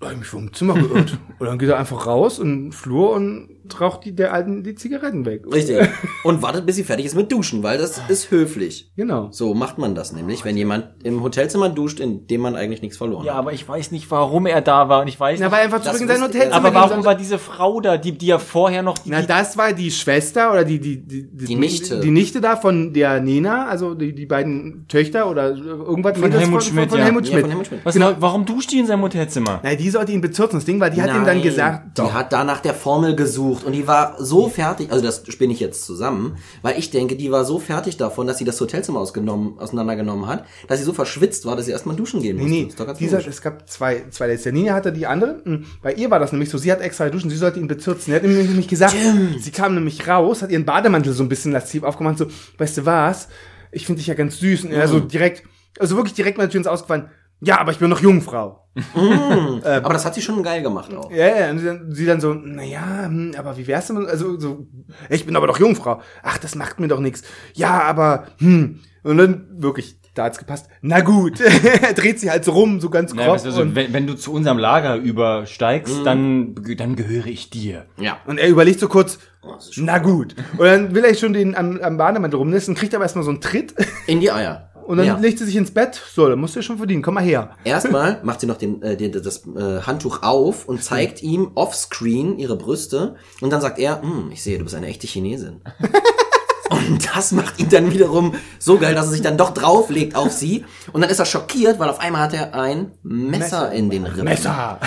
Da 0.00 0.06
hab 0.06 0.12
ich 0.12 0.20
mich 0.20 0.28
vom 0.28 0.52
Zimmer 0.52 0.74
geirrt. 0.74 1.18
und 1.38 1.46
dann 1.46 1.58
geht 1.58 1.68
er 1.68 1.78
einfach 1.78 2.06
raus 2.06 2.38
in 2.38 2.66
den 2.66 2.72
Flur 2.72 3.12
und 3.12 3.48
raucht 3.80 4.04
die, 4.04 4.14
der 4.14 4.32
Alten 4.32 4.62
die 4.62 4.74
Zigaretten 4.74 5.24
weg. 5.26 5.42
Richtig. 5.52 5.78
Und 6.24 6.42
wartet, 6.42 6.66
bis 6.66 6.76
sie 6.76 6.84
fertig 6.84 7.06
ist 7.06 7.14
mit 7.14 7.30
Duschen, 7.32 7.62
weil 7.62 7.78
das 7.78 8.00
ist 8.08 8.30
höflich. 8.30 8.90
Genau. 8.96 9.28
So 9.30 9.54
macht 9.54 9.78
man 9.78 9.94
das 9.94 10.12
nämlich, 10.12 10.44
wenn 10.44 10.56
jemand 10.56 10.86
im 11.04 11.22
Hotelzimmer 11.22 11.68
duscht, 11.68 12.00
in 12.00 12.26
dem 12.26 12.40
man 12.40 12.56
eigentlich 12.56 12.82
nichts 12.82 12.96
verloren 12.96 13.24
Ja, 13.24 13.32
hat. 13.34 13.38
aber 13.40 13.52
ich 13.52 13.68
weiß 13.68 13.90
nicht, 13.92 14.10
warum 14.10 14.46
er 14.46 14.60
da 14.60 14.88
war 14.88 15.02
und 15.02 15.08
ich 15.08 15.18
weiß 15.18 15.38
Na, 15.40 15.46
nicht. 15.46 15.52
weil 15.56 15.64
einfach 15.64 15.82
zurück 15.82 16.00
in 16.00 16.08
sein 16.08 16.22
Hotelzimmer 16.22 16.54
Aber 16.54 16.74
warum 16.74 17.04
war 17.04 17.14
diese 17.14 17.38
Frau 17.38 17.80
da, 17.80 17.96
die, 17.96 18.12
die 18.16 18.26
ja 18.26 18.38
vorher 18.38 18.82
noch 18.82 18.98
die, 18.98 19.10
Na, 19.10 19.22
das 19.22 19.56
war 19.56 19.72
die 19.72 19.90
Schwester 19.90 20.50
oder 20.52 20.64
die, 20.64 20.80
die, 20.80 21.00
die, 21.06 21.26
Die 21.28 21.54
Nichte. 21.56 22.00
Die 22.00 22.10
Nichte 22.10 22.40
da 22.40 22.56
von 22.56 22.92
der 22.92 23.20
Nena, 23.20 23.66
also 23.66 23.94
die, 23.94 24.14
die 24.14 24.26
beiden 24.26 24.86
Töchter 24.88 25.28
oder 25.30 25.50
irgendwas. 25.54 26.18
Von 26.18 26.30
Helmut 26.32 26.62
von, 26.62 26.72
Schmidt, 26.72 26.90
von 26.90 26.98
ja. 26.98 27.04
Helmut 27.04 27.24
Ja, 27.26 27.30
Schmidt. 27.32 27.40
von 27.42 27.50
Helmut 27.50 27.66
Schmidt. 27.66 27.80
was, 27.84 27.94
genau. 27.94 28.12
warum 28.18 28.44
duscht 28.44 28.72
die 28.72 28.78
in 28.78 28.86
seinem 28.86 29.02
Hotelzimmer? 29.02 29.60
Na, 29.62 29.74
die 29.74 29.90
sollte 29.90 30.12
ihn 30.12 30.20
bezirzen. 30.20 30.56
Das 30.58 30.64
Ding 30.64 30.80
war, 30.80 30.90
die 30.90 31.00
hat 31.02 31.08
ihm 31.10 31.24
dann 31.24 31.38
Nein, 31.38 31.42
gesagt, 31.42 31.98
die 31.98 32.02
hat 32.02 32.32
da 32.32 32.44
nach 32.44 32.60
der 32.60 32.74
Formel 32.74 33.14
gesucht 33.16 33.57
und 33.64 33.72
die 33.72 33.86
war 33.86 34.16
so 34.22 34.48
fertig, 34.48 34.90
also 34.92 35.04
das 35.04 35.22
spinne 35.28 35.52
ich 35.52 35.60
jetzt 35.60 35.84
zusammen, 35.84 36.36
weil 36.62 36.78
ich 36.78 36.90
denke, 36.90 37.16
die 37.16 37.30
war 37.30 37.44
so 37.44 37.58
fertig 37.58 37.96
davon, 37.96 38.26
dass 38.26 38.38
sie 38.38 38.44
das 38.44 38.60
Hotelzimmer 38.60 39.00
ausgenommen, 39.00 39.58
auseinandergenommen 39.58 40.26
hat, 40.26 40.44
dass 40.68 40.78
sie 40.78 40.84
so 40.84 40.92
verschwitzt 40.92 41.44
war, 41.46 41.56
dass 41.56 41.66
sie 41.66 41.72
erstmal 41.72 41.96
duschen 41.96 42.22
gehen 42.22 42.36
Nee, 42.36 42.64
musste. 42.64 42.82
nee, 42.82 42.86
ganz 42.86 42.98
dieser, 42.98 43.26
es 43.26 43.42
gab 43.42 43.68
zwei, 43.68 44.04
zwei 44.10 44.28
Letzte. 44.28 44.52
Nina 44.52 44.74
hatte 44.74 44.92
die 44.92 45.06
andere. 45.06 45.40
Hm, 45.44 45.64
Bei 45.82 45.92
ihr 45.94 46.10
war 46.10 46.18
das 46.18 46.32
nämlich 46.32 46.50
so, 46.50 46.58
sie 46.58 46.70
hat 46.72 46.80
extra 46.80 47.08
duschen, 47.08 47.30
sie 47.30 47.36
sollte 47.36 47.60
ihn 47.60 47.68
bezirzen. 47.68 48.06
Sie 48.06 48.14
hat 48.14 48.22
nämlich 48.22 48.68
gesagt, 48.68 48.94
sie 49.40 49.50
kam 49.50 49.74
nämlich 49.74 50.06
raus, 50.08 50.42
hat 50.42 50.50
ihren 50.50 50.64
Bademantel 50.64 51.12
so 51.12 51.22
ein 51.22 51.28
bisschen 51.28 51.52
lasziv 51.52 51.82
aufgemacht, 51.82 52.18
so, 52.18 52.26
weißt 52.58 52.78
du 52.78 52.86
was, 52.86 53.28
ich 53.72 53.86
finde 53.86 53.98
dich 53.98 54.06
ja 54.06 54.14
ganz 54.14 54.38
süß. 54.38 54.64
Und 54.64 54.72
er 54.72 54.88
so 54.88 54.96
Mhm. 54.96 55.08
direkt, 55.08 55.42
also 55.78 55.96
wirklich 55.96 56.14
direkt 56.14 56.38
mal 56.38 56.48
Tür 56.48 56.58
ins 56.58 56.66
Ausgefallen, 56.66 57.10
ja, 57.40 57.58
aber 57.60 57.72
ich 57.72 57.78
bin 57.78 57.88
noch 57.90 58.00
Jungfrau. 58.00 58.64
Aber 59.64 59.92
das 59.92 60.04
hat 60.04 60.14
sie 60.14 60.22
schon 60.22 60.42
geil 60.42 60.62
gemacht 60.62 60.94
auch. 60.94 61.10
Ja, 61.10 61.26
ja, 61.26 61.50
und 61.50 61.58
sie 61.58 61.64
dann, 61.64 61.92
sie 61.92 62.06
dann 62.06 62.20
so, 62.20 62.32
naja, 62.32 63.06
hm, 63.06 63.32
aber 63.36 63.56
wie 63.56 63.66
wär's 63.66 63.88
denn, 63.88 64.06
also 64.06 64.38
so, 64.38 64.68
ich 65.10 65.26
bin 65.26 65.34
aber 65.34 65.48
doch 65.48 65.58
Jungfrau. 65.58 66.00
Ach, 66.22 66.38
das 66.38 66.54
macht 66.54 66.78
mir 66.78 66.86
doch 66.86 67.00
nichts. 67.00 67.22
Ja, 67.54 67.82
aber, 67.82 68.26
hm. 68.38 68.78
Und 69.02 69.16
dann 69.18 69.46
wirklich, 69.56 70.00
da 70.14 70.24
hat's 70.24 70.38
gepasst. 70.38 70.68
Na 70.80 71.00
gut, 71.00 71.40
er 71.40 71.92
dreht 71.94 72.20
sich 72.20 72.30
halt 72.30 72.44
so 72.44 72.52
rum, 72.52 72.80
so 72.80 72.90
ganz 72.90 73.12
Ja, 73.14 73.24
grob. 73.24 73.34
weißt 73.34 73.46
du, 73.46 73.48
also, 73.50 73.74
wenn, 73.74 73.92
wenn 73.92 74.06
du 74.06 74.14
zu 74.14 74.32
unserem 74.32 74.58
Lager 74.58 74.96
übersteigst, 74.96 76.04
dann, 76.04 76.54
dann 76.76 76.94
gehöre 76.96 77.26
ich 77.26 77.50
dir. 77.50 77.86
Ja. 77.98 78.18
und 78.26 78.38
er 78.38 78.48
überlegt 78.48 78.80
so 78.80 78.88
kurz, 78.88 79.18
Oh, 79.40 79.54
na 79.76 79.98
gut. 79.98 80.34
Und 80.58 80.66
dann 80.66 80.94
will 80.94 81.04
er 81.04 81.14
schon 81.14 81.32
den 81.32 81.54
am, 81.56 81.80
am 81.80 81.96
Bademantel 81.96 82.38
rumnissen, 82.38 82.74
kriegt 82.74 82.92
aber 82.94 83.04
erstmal 83.04 83.24
so 83.24 83.30
einen 83.30 83.40
Tritt 83.40 83.72
In 84.08 84.18
die 84.20 84.32
Eier. 84.32 84.67
Und 84.88 84.96
dann 84.96 85.06
ja. 85.06 85.18
legt 85.18 85.38
sie 85.38 85.44
sich 85.44 85.56
ins 85.56 85.70
Bett. 85.70 86.00
So, 86.14 86.26
dann 86.30 86.38
musst 86.38 86.54
du 86.54 86.60
ja 86.60 86.62
schon 86.62 86.78
verdienen, 86.78 87.02
komm 87.02 87.14
mal 87.14 87.22
her. 87.22 87.50
Erstmal 87.62 88.20
macht 88.24 88.40
sie 88.40 88.46
noch 88.46 88.56
den, 88.56 88.80
äh, 88.80 88.96
den, 88.96 89.12
das 89.12 89.46
äh, 89.46 89.82
Handtuch 89.82 90.22
auf 90.22 90.66
und 90.66 90.82
zeigt 90.82 91.22
ihm 91.22 91.50
offscreen 91.54 92.38
ihre 92.38 92.56
Brüste 92.56 93.16
und 93.42 93.52
dann 93.52 93.60
sagt 93.60 93.78
er, 93.78 94.00
hm, 94.00 94.30
ich 94.32 94.42
sehe, 94.42 94.56
du 94.56 94.64
bist 94.64 94.74
eine 94.74 94.86
echte 94.86 95.06
Chinesin. 95.06 95.60
und 96.70 97.06
das 97.14 97.32
macht 97.32 97.60
ihn 97.60 97.68
dann 97.68 97.92
wiederum 97.92 98.34
so 98.58 98.78
geil, 98.78 98.94
dass 98.94 99.04
er 99.06 99.12
sich 99.12 99.20
dann 99.20 99.36
doch 99.36 99.50
drauflegt 99.50 100.16
auf 100.16 100.32
sie 100.32 100.64
und 100.94 101.02
dann 101.02 101.10
ist 101.10 101.18
er 101.18 101.26
schockiert, 101.26 101.78
weil 101.78 101.90
auf 101.90 102.00
einmal 102.00 102.22
hat 102.22 102.32
er 102.32 102.54
ein 102.54 102.92
Messer, 103.02 103.70
in 103.72 103.90
den 103.90 104.06
Rippen. 104.06 104.24
Messer. 104.24 104.80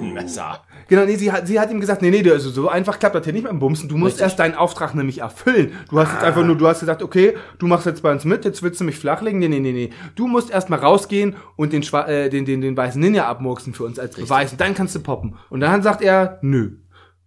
Messer. 0.00 0.62
Genau, 0.88 1.04
nee, 1.04 1.16
sie 1.16 1.32
hat, 1.32 1.46
sie 1.48 1.58
hat 1.58 1.70
ihm 1.70 1.80
gesagt, 1.80 2.00
nee, 2.02 2.10
nee, 2.10 2.22
du- 2.22 2.32
also 2.32 2.48
so 2.50 2.68
einfach 2.68 2.98
klappt 2.98 3.14
das 3.16 3.24
hier 3.24 3.32
nicht 3.32 3.42
mit 3.42 3.50
dem 3.50 3.58
Bumsen. 3.58 3.88
Du 3.88 3.96
musst 3.96 4.20
erst 4.20 4.38
deinen 4.38 4.54
Auftrag 4.54 4.94
nämlich 4.94 5.18
erfüllen. 5.18 5.72
Du 5.90 5.98
hast 5.98 6.12
jetzt 6.12 6.22
einfach 6.22 6.44
nur, 6.44 6.56
du 6.56 6.66
hast 6.68 6.80
gesagt, 6.80 7.02
okay, 7.02 7.36
du 7.58 7.66
machst 7.66 7.86
jetzt 7.86 8.02
bei 8.02 8.12
uns 8.12 8.24
mit, 8.24 8.44
jetzt 8.44 8.62
willst 8.62 8.80
du 8.80 8.84
mich 8.84 8.96
flachlegen. 8.98 9.40
Nee, 9.40 9.48
nee, 9.48 9.58
nee, 9.60 9.72
nee. 9.72 9.90
Du 10.14 10.28
musst 10.28 10.50
erst 10.50 10.70
mal 10.70 10.78
rausgehen 10.78 11.34
und 11.56 11.72
den, 11.72 11.82
Schwa 11.82 12.06
äh, 12.06 12.30
den, 12.30 12.44
den, 12.44 12.60
den 12.60 12.76
weißen 12.76 13.00
Ninja 13.00 13.26
abmurksen 13.26 13.74
für 13.74 13.84
uns 13.84 13.98
als 13.98 14.14
Beweis. 14.16 14.52
Und 14.52 14.60
dann 14.60 14.74
kannst 14.74 14.94
du 14.94 15.00
poppen. 15.00 15.36
Und 15.50 15.60
dann 15.60 15.82
sagt 15.82 16.02
er, 16.02 16.38
nö. 16.42 16.72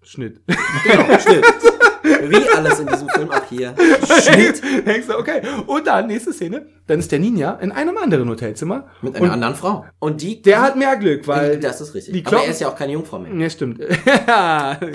Schnitt. 0.03 0.39
Genau, 0.85 1.19
stimmt. 1.19 1.45
Wie 2.29 2.49
alles 2.57 2.79
in 2.79 2.87
diesem 2.87 3.09
Film 3.09 3.29
auch 3.31 3.43
hier. 3.49 3.73
Schnitt 4.21 4.61
Denkst 4.85 5.07
du, 5.07 5.17
okay. 5.17 5.41
Und 5.67 5.87
dann, 5.87 6.07
nächste 6.07 6.33
Szene, 6.33 6.65
dann 6.87 6.99
ist 6.99 7.11
der 7.11 7.19
Ninja 7.19 7.53
in 7.61 7.71
einem 7.71 7.97
anderen 7.97 8.29
Hotelzimmer. 8.29 8.85
mit 9.01 9.15
einer 9.15 9.25
und 9.25 9.31
anderen 9.31 9.55
Frau. 9.55 9.85
Und 9.99 10.21
die, 10.21 10.41
der 10.41 10.61
hat 10.61 10.75
mehr 10.75 10.95
Glück, 10.97 11.27
weil... 11.27 11.59
das 11.59 11.81
ist 11.81 11.93
richtig. 11.93 12.13
Die 12.13 12.19
Aber 12.25 12.29
er 12.29 12.37
kloppen, 12.37 12.51
ist 12.51 12.61
ja 12.61 12.67
auch 12.69 12.75
keine 12.75 12.93
Jungfrau 12.93 13.19
mehr. 13.19 13.33
ja, 13.33 13.49
stimmt. 13.49 13.79
Ja. 14.27 14.79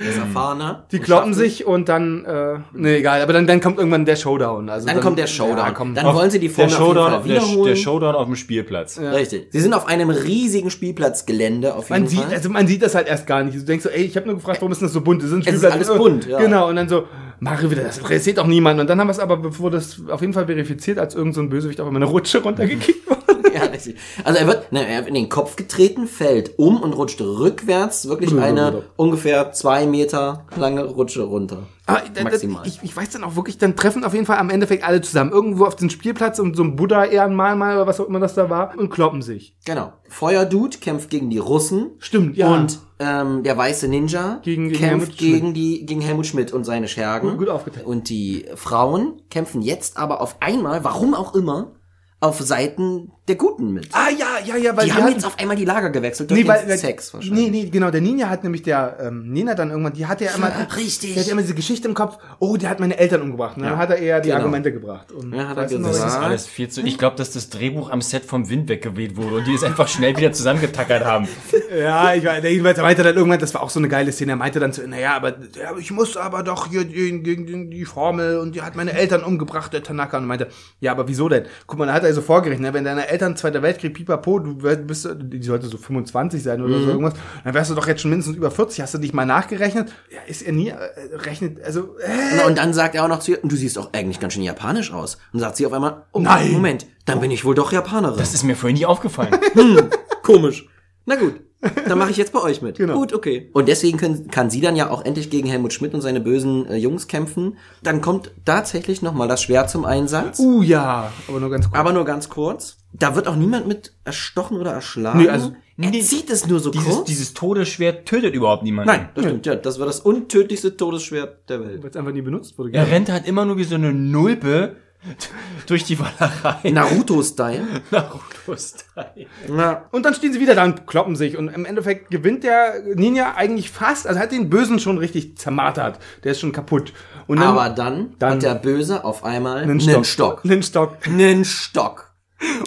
Er 0.00 0.10
ist 0.10 0.18
erfahrener. 0.18 0.86
Die 0.92 1.00
kloppen 1.00 1.34
sich 1.34 1.66
und 1.66 1.88
dann, 1.88 2.24
äh, 2.24 2.58
nee, 2.72 2.98
egal, 2.98 3.20
aber 3.20 3.32
dann, 3.32 3.48
dann 3.48 3.60
kommt 3.60 3.78
irgendwann 3.78 4.04
der 4.04 4.14
Showdown. 4.14 4.68
Also 4.68 4.86
Dann 4.86 5.00
kommt 5.00 5.18
der 5.18 5.26
Showdown. 5.26 5.56
Ja, 5.58 5.70
komm. 5.72 5.94
Dann 5.96 6.14
wollen 6.14 6.30
sie 6.30 6.38
die 6.38 6.46
Der 6.48 6.68
Formel 6.68 6.98
auf 6.98 7.26
jeden 7.26 7.40
Fall 7.40 7.40
der, 7.40 7.48
wiederholen. 7.48 7.68
der 7.70 7.76
Showdown 7.76 8.14
auf 8.14 8.26
dem 8.26 8.36
Spielplatz. 8.36 8.98
Richtig. 9.00 9.48
Sie 9.50 9.58
sind 9.60 9.74
auf 9.74 9.88
einem 9.88 10.10
riesigen 10.10 10.70
Spielplatzgelände 10.70 11.74
auf 11.74 11.90
jeden 11.90 12.02
Man 12.02 12.08
sieht, 12.08 12.20
Fall. 12.20 12.32
also 12.34 12.48
man 12.48 12.66
sieht 12.68 12.82
das 12.82 12.94
halt 12.94 13.08
erst 13.08 13.26
gar 13.26 13.42
nicht. 13.42 13.56
Du 13.56 13.62
denkst 13.64 13.82
so, 13.84 13.88
ey, 13.90 14.02
ich 14.04 14.16
habe 14.16 14.26
nur 14.26 14.36
gefragt, 14.36 14.60
warum 14.60 14.70
ist 14.70 14.82
das 14.82 14.92
so 14.92 15.00
bunt? 15.00 15.22
Das 15.22 15.30
sind 15.30 15.46
Es 15.46 15.54
ist 15.54 15.64
alles 15.64 15.88
bunt, 15.88 16.26
ja. 16.26 16.38
Genau, 16.38 16.57
und 16.66 16.76
dann 16.76 16.88
so, 16.88 17.04
Mario 17.40 17.70
wieder, 17.70 17.82
das 17.84 17.98
interessiert 17.98 18.38
doch 18.38 18.46
niemand. 18.46 18.80
Und 18.80 18.88
dann 18.90 18.98
haben 19.00 19.06
wir 19.06 19.12
es 19.12 19.18
aber, 19.20 19.36
bevor 19.36 19.70
das 19.70 20.00
auf 20.08 20.20
jeden 20.20 20.32
Fall 20.32 20.46
verifiziert, 20.46 20.98
als 20.98 21.14
irgend 21.14 21.34
so 21.34 21.40
ein 21.40 21.48
Bösewicht 21.50 21.80
auf 21.80 21.86
einmal 21.86 22.02
eine 22.02 22.10
Rutsche 22.10 22.42
runtergekickt 22.42 23.08
wurde. 23.08 23.18
ja, 23.54 23.62
richtig. 23.64 23.96
Also 24.24 24.38
er 24.40 24.46
wird, 24.48 24.72
ne, 24.72 24.86
er 24.86 24.98
wird 24.98 25.08
in 25.08 25.14
den 25.14 25.28
Kopf 25.28 25.54
getreten, 25.56 26.06
fällt 26.08 26.58
um 26.58 26.80
und 26.80 26.92
rutscht 26.94 27.20
rückwärts 27.20 28.08
wirklich 28.08 28.36
eine 28.36 28.82
ungefähr 28.96 29.52
zwei 29.52 29.86
Meter 29.86 30.46
lange 30.56 30.84
Rutsche 30.84 31.22
runter. 31.22 31.62
Aber 31.86 32.02
da- 32.12 32.24
Maximal. 32.24 32.66
ich, 32.66 32.80
ich 32.82 32.94
weiß 32.96 33.10
dann 33.10 33.24
auch 33.24 33.36
wirklich, 33.36 33.56
dann 33.56 33.76
treffen 33.76 34.04
auf 34.04 34.12
jeden 34.14 34.26
Fall 34.26 34.38
am 34.38 34.50
Endeffekt 34.50 34.84
alle 34.84 35.00
zusammen. 35.00 35.30
Irgendwo 35.30 35.64
auf 35.64 35.76
den 35.76 35.90
Spielplatz 35.90 36.38
und 36.40 36.56
so 36.56 36.62
ein 36.64 36.76
Buddha-Ehrenmal 36.76 37.56
mal 37.56 37.76
oder 37.76 37.86
was 37.86 38.00
auch 38.00 38.08
immer 38.08 38.20
das 38.20 38.34
da 38.34 38.50
war 38.50 38.76
und 38.76 38.90
kloppen 38.90 39.22
sich. 39.22 39.56
Genau. 39.64 39.92
Feuerdude 40.08 40.78
kämpft 40.78 41.08
gegen 41.08 41.30
die 41.30 41.38
Russen. 41.38 41.92
Stimmt, 41.98 42.36
ja. 42.36 42.52
Und 42.52 42.80
ähm, 43.00 43.42
der 43.44 43.56
weiße 43.56 43.86
Ninja 43.88 44.40
Gegen- 44.42 44.68
gegen 44.70 44.78
Helmut 44.80 45.06
kämpft 45.06 45.18
Schmidt. 45.20 45.32
gegen 45.32 45.54
die 45.54 45.86
gegen 45.86 46.00
Helmut 46.00 46.26
Schmidt 46.26 46.52
und 46.52 46.64
seine 46.64 46.88
Schergen. 46.88 47.28
Gut- 47.30 47.38
gut 47.38 47.48
aufgeteilt. 47.48 47.86
Und 47.86 48.08
die 48.08 48.46
Frauen 48.54 49.22
kämpfen 49.30 49.62
jetzt 49.62 49.96
aber 49.96 50.20
auf 50.20 50.36
einmal, 50.40 50.82
warum 50.84 51.14
auch 51.14 51.34
immer, 51.34 51.72
auf 52.20 52.40
Seiten 52.40 53.12
der 53.28 53.36
Guten 53.36 53.72
mit. 53.72 53.88
Ah, 53.92 54.08
ja, 54.10 54.26
ja, 54.44 54.56
ja, 54.56 54.76
weil 54.76 54.84
die 54.84 54.90
die 54.90 54.96
haben 54.96 55.04
hatten- 55.04 55.12
jetzt 55.14 55.24
auf 55.24 55.38
einmal 55.38 55.56
die 55.56 55.64
Lager 55.64 55.90
gewechselt 55.90 56.30
durch 56.30 56.40
Nee, 56.42 56.48
weil, 56.48 56.66
den 56.66 56.78
Sex 56.78 57.12
nee, 57.12 57.18
wahrscheinlich. 57.18 57.50
nee, 57.50 57.64
genau, 57.70 57.90
der 57.90 58.00
Ninja 58.00 58.28
hat 58.28 58.42
nämlich 58.42 58.62
der 58.62 58.96
ähm, 59.00 59.30
Nena 59.32 59.54
dann 59.54 59.70
irgendwann, 59.70 59.92
die 59.92 60.06
hatte 60.06 60.24
ja 60.24 60.30
immer, 60.34 60.50
Richtig. 60.76 61.14
die 61.14 61.20
hat 61.20 61.26
ja 61.26 61.32
immer 61.32 61.42
diese 61.42 61.54
Geschichte 61.54 61.86
im 61.88 61.94
Kopf, 61.94 62.18
oh, 62.38 62.56
der 62.56 62.70
hat 62.70 62.80
meine 62.80 62.98
Eltern 62.98 63.22
umgebracht. 63.22 63.56
Dann 63.56 63.64
Ja. 63.64 63.76
hat 63.76 63.90
er 63.90 63.98
eher 63.98 64.20
die 64.20 64.28
Genau. 64.30 64.40
Argumente 64.40 64.72
gebracht. 64.72 65.12
Und 65.12 65.34
Ja, 65.34 65.48
hat 65.48 65.56
er 65.58 65.64
gesagt. 65.66 65.84
Das 65.84 65.96
ist 65.98 66.16
alles 66.18 66.46
viel 66.46 66.68
zu. 66.68 66.80
Ich 66.82 66.98
glaube, 66.98 67.16
dass 67.16 67.30
das 67.30 67.50
Drehbuch 67.50 67.90
am 67.90 68.00
Set 68.02 68.24
vom 68.24 68.48
Wind 68.48 68.68
weggeweht 68.68 69.16
wurde 69.16 69.36
und 69.36 69.46
die 69.46 69.54
es 69.54 69.62
einfach 69.62 69.88
schnell 69.88 70.16
wieder 70.16 70.32
zusammengetackert 70.32 71.04
haben. 71.04 71.28
Ja, 71.78 72.14
ich 72.14 72.24
weiß, 72.24 72.42
jedenfalls, 72.44 72.78
er 72.78 72.84
meinte 72.84 73.02
dann 73.02 73.14
irgendwann, 73.14 73.38
das 73.40 73.52
war 73.52 73.62
auch 73.62 73.68
so 73.68 73.78
eine 73.78 73.88
geile 73.88 74.10
Szene, 74.10 74.32
er 74.32 74.36
meinte 74.36 74.58
dann 74.58 74.72
so, 74.72 74.80
naja, 74.86 75.14
aber 75.14 75.30
ja, 75.30 75.76
ich 75.78 75.90
muss 75.90 76.16
aber 76.16 76.42
doch 76.42 76.68
hier 76.68 76.84
gegen, 76.86 77.22
gegen 77.22 77.70
die 77.70 77.84
Formel 77.84 78.38
und 78.38 78.54
die 78.54 78.62
hat 78.62 78.74
meine 78.74 78.94
Eltern 78.94 79.22
umgebracht, 79.22 79.72
der 79.74 79.82
Tanaka. 79.82 80.16
Und 80.16 80.26
meinte, 80.26 80.48
ja, 80.80 80.92
aber 80.92 81.08
wieso 81.08 81.28
denn? 81.28 81.44
Guck 81.66 81.78
mal, 81.78 81.86
da 81.86 81.92
hat 81.92 82.04
er 82.04 82.14
so 82.14 82.22
vorgerechnet, 82.22 82.68
ne? 82.68 82.74
wenn 82.74 82.84
deine 82.84 83.08
Eltern 83.08 83.17
Zweiter 83.36 83.62
Weltkrieg, 83.62 83.94
pipapo, 83.94 84.38
du 84.38 84.54
bist, 84.56 85.08
die 85.20 85.42
sollte 85.42 85.66
so 85.66 85.76
25 85.78 86.42
sein 86.42 86.62
oder 86.62 86.76
Mhm. 86.78 86.82
so 86.84 86.88
irgendwas, 86.90 87.14
dann 87.44 87.54
wärst 87.54 87.70
du 87.70 87.74
doch 87.74 87.86
jetzt 87.86 88.00
schon 88.02 88.10
mindestens 88.10 88.36
über 88.36 88.50
40. 88.50 88.80
Hast 88.80 88.94
du 88.94 88.98
dich 88.98 89.12
mal 89.12 89.26
nachgerechnet? 89.26 89.92
Ja, 90.10 90.18
ist 90.26 90.42
er 90.42 90.52
nie, 90.52 90.68
äh, 90.68 90.76
rechnet, 91.16 91.62
also, 91.62 91.96
äh, 91.98 92.46
Und 92.46 92.58
dann 92.58 92.72
sagt 92.74 92.94
er 92.94 93.04
auch 93.04 93.08
noch 93.08 93.20
zu 93.20 93.32
ihr, 93.32 93.38
du 93.42 93.56
siehst 93.56 93.78
auch 93.78 93.92
eigentlich 93.92 94.20
ganz 94.20 94.32
schön 94.34 94.42
japanisch 94.42 94.92
aus. 94.92 95.18
Und 95.32 95.40
sagt 95.40 95.56
sie 95.56 95.66
auf 95.66 95.72
einmal, 95.72 96.06
oh, 96.12 96.20
Nein. 96.20 96.52
Moment, 96.52 96.86
dann 97.04 97.20
bin 97.20 97.30
ich 97.30 97.44
wohl 97.44 97.54
doch 97.54 97.72
Japanerin. 97.72 98.18
Das 98.18 98.34
ist 98.34 98.42
mir 98.44 98.56
vorhin 98.56 98.76
nie 98.78 98.86
aufgefallen. 98.86 99.34
komisch. 100.22 100.66
Na 101.06 101.14
gut, 101.16 101.40
dann 101.88 101.98
mache 101.98 102.10
ich 102.10 102.18
jetzt 102.18 102.32
bei 102.34 102.40
euch 102.42 102.60
mit. 102.60 102.76
Genau. 102.76 102.94
Gut, 102.94 103.14
okay. 103.14 103.48
Und 103.54 103.66
deswegen 103.68 103.96
können, 103.98 104.28
kann 104.30 104.50
sie 104.50 104.60
dann 104.60 104.76
ja 104.76 104.90
auch 104.90 105.04
endlich 105.04 105.30
gegen 105.30 105.48
Helmut 105.48 105.72
Schmidt 105.72 105.94
und 105.94 106.02
seine 106.02 106.20
bösen 106.20 106.66
äh, 106.66 106.76
Jungs 106.76 107.08
kämpfen. 107.08 107.56
Dann 107.82 108.00
kommt 108.02 108.30
tatsächlich 108.44 109.00
noch 109.02 109.14
mal 109.14 109.26
das 109.26 109.42
Schwert 109.42 109.70
zum 109.70 109.84
Einsatz. 109.86 110.38
Uh 110.38 110.62
ja, 110.62 111.10
aber 111.26 111.40
nur 111.40 111.50
ganz 111.50 111.66
kurz. 111.66 111.78
Aber 111.80 111.92
nur 111.92 112.04
ganz 112.04 112.28
kurz. 112.28 112.76
Da 112.92 113.14
wird 113.14 113.28
auch 113.28 113.36
niemand 113.36 113.68
mit 113.68 113.92
erstochen 114.04 114.56
oder 114.58 114.72
erschlagen. 114.72 115.18
Nee, 115.20 115.28
also- 115.28 115.52
er 115.80 115.90
Nee, 115.90 116.00
zieht 116.00 116.28
es 116.30 116.46
nur 116.48 116.58
so 116.58 116.70
Dieses, 116.70 116.88
kurz. 116.96 117.06
dieses 117.06 117.34
Todesschwert 117.34 118.06
tötet 118.06 118.34
überhaupt 118.34 118.64
niemanden. 118.64 118.90
Nein, 118.90 119.08
das 119.14 119.24
stimmt. 119.24 119.46
Ja, 119.46 119.54
das 119.54 119.78
war 119.78 119.86
das 119.86 120.00
untödlichste 120.00 120.76
Todesschwert 120.76 121.48
der 121.48 121.60
Welt. 121.60 121.82
Weil 121.82 121.90
es 121.90 121.96
einfach 121.96 122.10
nie 122.12 122.22
benutzt 122.22 122.58
wurde. 122.58 122.72
Er 122.72 122.88
rennt 122.90 123.08
halt 123.10 123.28
immer 123.28 123.44
nur 123.44 123.56
wie 123.58 123.64
so 123.64 123.76
eine 123.76 123.92
Nulpe 123.92 124.74
durch 125.68 125.84
die 125.84 125.96
Wallerei. 126.00 126.68
Naruto-Style. 126.70 127.62
Naruto-Style. 127.92 129.26
Na, 129.48 129.84
Und 129.92 130.04
dann 130.04 130.14
stehen 130.14 130.32
sie 130.32 130.40
wieder 130.40 130.56
da 130.56 130.64
und 130.64 130.86
kloppen 130.88 131.14
sich. 131.14 131.36
Und 131.36 131.48
im 131.48 131.64
Endeffekt 131.64 132.10
gewinnt 132.10 132.42
der 132.42 132.82
Ninja 132.96 133.34
eigentlich 133.36 133.70
fast, 133.70 134.08
also 134.08 134.18
hat 134.18 134.32
den 134.32 134.50
Bösen 134.50 134.80
schon 134.80 134.98
richtig 134.98 135.38
zermartert. 135.38 136.00
Der 136.24 136.32
ist 136.32 136.40
schon 136.40 136.50
kaputt. 136.50 136.92
Und 137.28 137.38
dann, 137.38 137.48
aber 137.48 137.68
dann, 137.70 138.14
dann- 138.18 138.32
hat 138.34 138.42
der 138.42 138.54
Böse 138.56 139.04
auf 139.04 139.22
einmal 139.24 139.58
einen 139.58 139.70
einen 139.70 139.80
Stock. 139.80 140.06
Stock. 140.06 140.44
Einen 140.44 140.62
Stock. 140.64 140.96
Einen 141.06 141.44
Stock. 141.44 142.07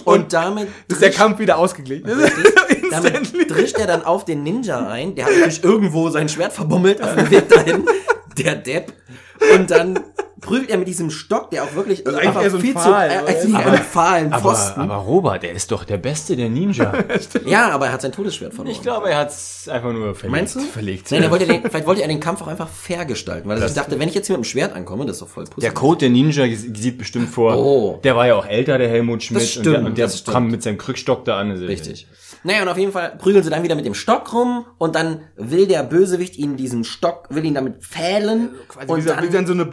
Und, 0.04 0.34
damit 0.34 0.70
Ist 0.88 1.02
der 1.02 1.12
Kampf 1.12 1.40
wieder 1.40 1.58
ausgeglichen. 1.58 2.10
Damit 2.92 3.50
drischt 3.50 3.78
er 3.78 3.88
dann 3.88 4.04
auf 4.04 4.26
den 4.26 4.44
Ninja 4.44 4.86
ein. 4.86 5.16
Der 5.16 5.26
hat 5.26 5.32
natürlich 5.32 5.64
irgendwo 5.64 6.10
sein 6.10 6.28
Schwert 6.28 6.52
verbummelt 6.52 7.02
auf 7.02 7.16
dem 7.16 7.32
Weg 7.32 7.48
dahin. 7.48 7.86
Der 8.38 8.56
Depp. 8.56 8.92
Und 9.54 9.72
dann 9.72 10.00
prügelt 10.42 10.70
er 10.70 10.78
mit 10.78 10.88
diesem 10.88 11.12
Stock, 11.12 11.52
der 11.52 11.64
auch 11.64 11.76
wirklich 11.76 12.06
also 12.06 12.18
einfach 12.20 12.44
so 12.50 12.58
ein 12.58 12.62
viel 12.62 12.74
Pfahl, 12.74 13.10
zu, 13.10 13.50
äh, 13.50 13.54
ein 13.54 14.34
Aber, 14.34 14.50
Pfosten. 14.50 14.82
aber 14.82 14.96
Robert, 14.96 15.44
der 15.44 15.54
ist 15.54 15.72
doch 15.72 15.84
der 15.84 15.98
Beste 15.98 16.36
der 16.36 16.50
Ninja. 16.50 16.94
ja, 17.46 17.70
aber 17.70 17.88
er 17.88 17.94
hat 17.94 18.02
sein 18.02 18.12
Todesschwert 18.12 18.54
verloren. 18.54 18.76
Ich 18.76 18.82
glaube, 18.82 19.10
er 19.10 19.20
hat's 19.20 19.70
einfach 19.70 19.94
nur 19.94 20.16
verlegt. 20.16 20.32
Meinst 20.32 20.56
du? 20.56 20.60
Verlegt. 20.62 21.12
Nein, 21.12 21.24
er 21.24 21.32
wollte 21.32 21.46
den, 21.46 21.62
vielleicht 21.62 21.86
wollte 21.86 22.02
er 22.02 22.08
den 22.08 22.20
Kampf 22.20 22.42
auch 22.42 22.48
einfach 22.48 22.68
fair 22.68 23.06
gestalten, 23.06 23.48
weil 23.48 23.62
er 23.62 23.68
sich 23.68 23.78
dachte, 23.78 24.00
wenn 24.00 24.10
ich 24.10 24.16
jetzt 24.16 24.28
hier 24.28 24.36
mit 24.36 24.46
dem 24.46 24.50
Schwert 24.50 24.76
ankomme, 24.76 25.06
das 25.06 25.18
ist 25.18 25.22
doch 25.22 25.30
voll 25.30 25.46
pussy. 25.46 25.62
Der 25.62 25.72
Code 25.74 26.00
der 26.00 26.10
Ninja 26.10 26.46
sieht 26.56 26.98
bestimmt 26.98 27.30
vor. 27.30 27.58
Oh. 27.58 28.00
Der 28.04 28.16
war 28.16 28.28
ja 28.28 28.36
auch 28.36 28.46
älter, 28.46 28.78
der 28.78 28.90
Helmut 28.90 29.24
Schmidt. 29.24 29.44
Das 29.44 29.52
stimmt, 29.52 29.68
und 29.68 29.74
der, 29.74 29.86
und 29.86 29.98
der 29.98 30.06
das 30.08 30.20
stimmt. 30.20 30.34
kam 30.34 30.48
mit 30.48 30.64
seinem 30.64 30.78
Krückstock 30.78 31.24
da 31.24 31.40
an. 31.40 31.52
Also 31.52 31.66
Richtig. 31.66 32.08
Naja, 32.44 32.64
und 32.64 32.70
auf 32.70 32.78
jeden 32.78 32.92
Fall 32.92 33.16
prügeln 33.18 33.44
sie 33.44 33.52
dann 33.52 33.62
wieder 33.62 33.76
mit 33.76 33.86
dem 33.86 33.94
Stock 33.94 34.34
rum 34.34 34.66
und 34.80 34.96
dann 34.96 35.22
will 35.36 35.68
der 35.68 35.84
Bösewicht 35.84 36.38
ihn 36.38 36.58
diesen 36.58 36.84
Stock, 36.84 37.28
will 37.30 37.46
ihn 37.46 37.54
damit 37.54 37.86
fählen. 37.86 38.50
Quasi 38.68 38.88
wie, 38.88 38.92
und 38.92 39.02
so, 39.04 39.14
wie 39.22 39.30
dann 39.30 39.46
so 39.46 39.54
eine 39.54 39.66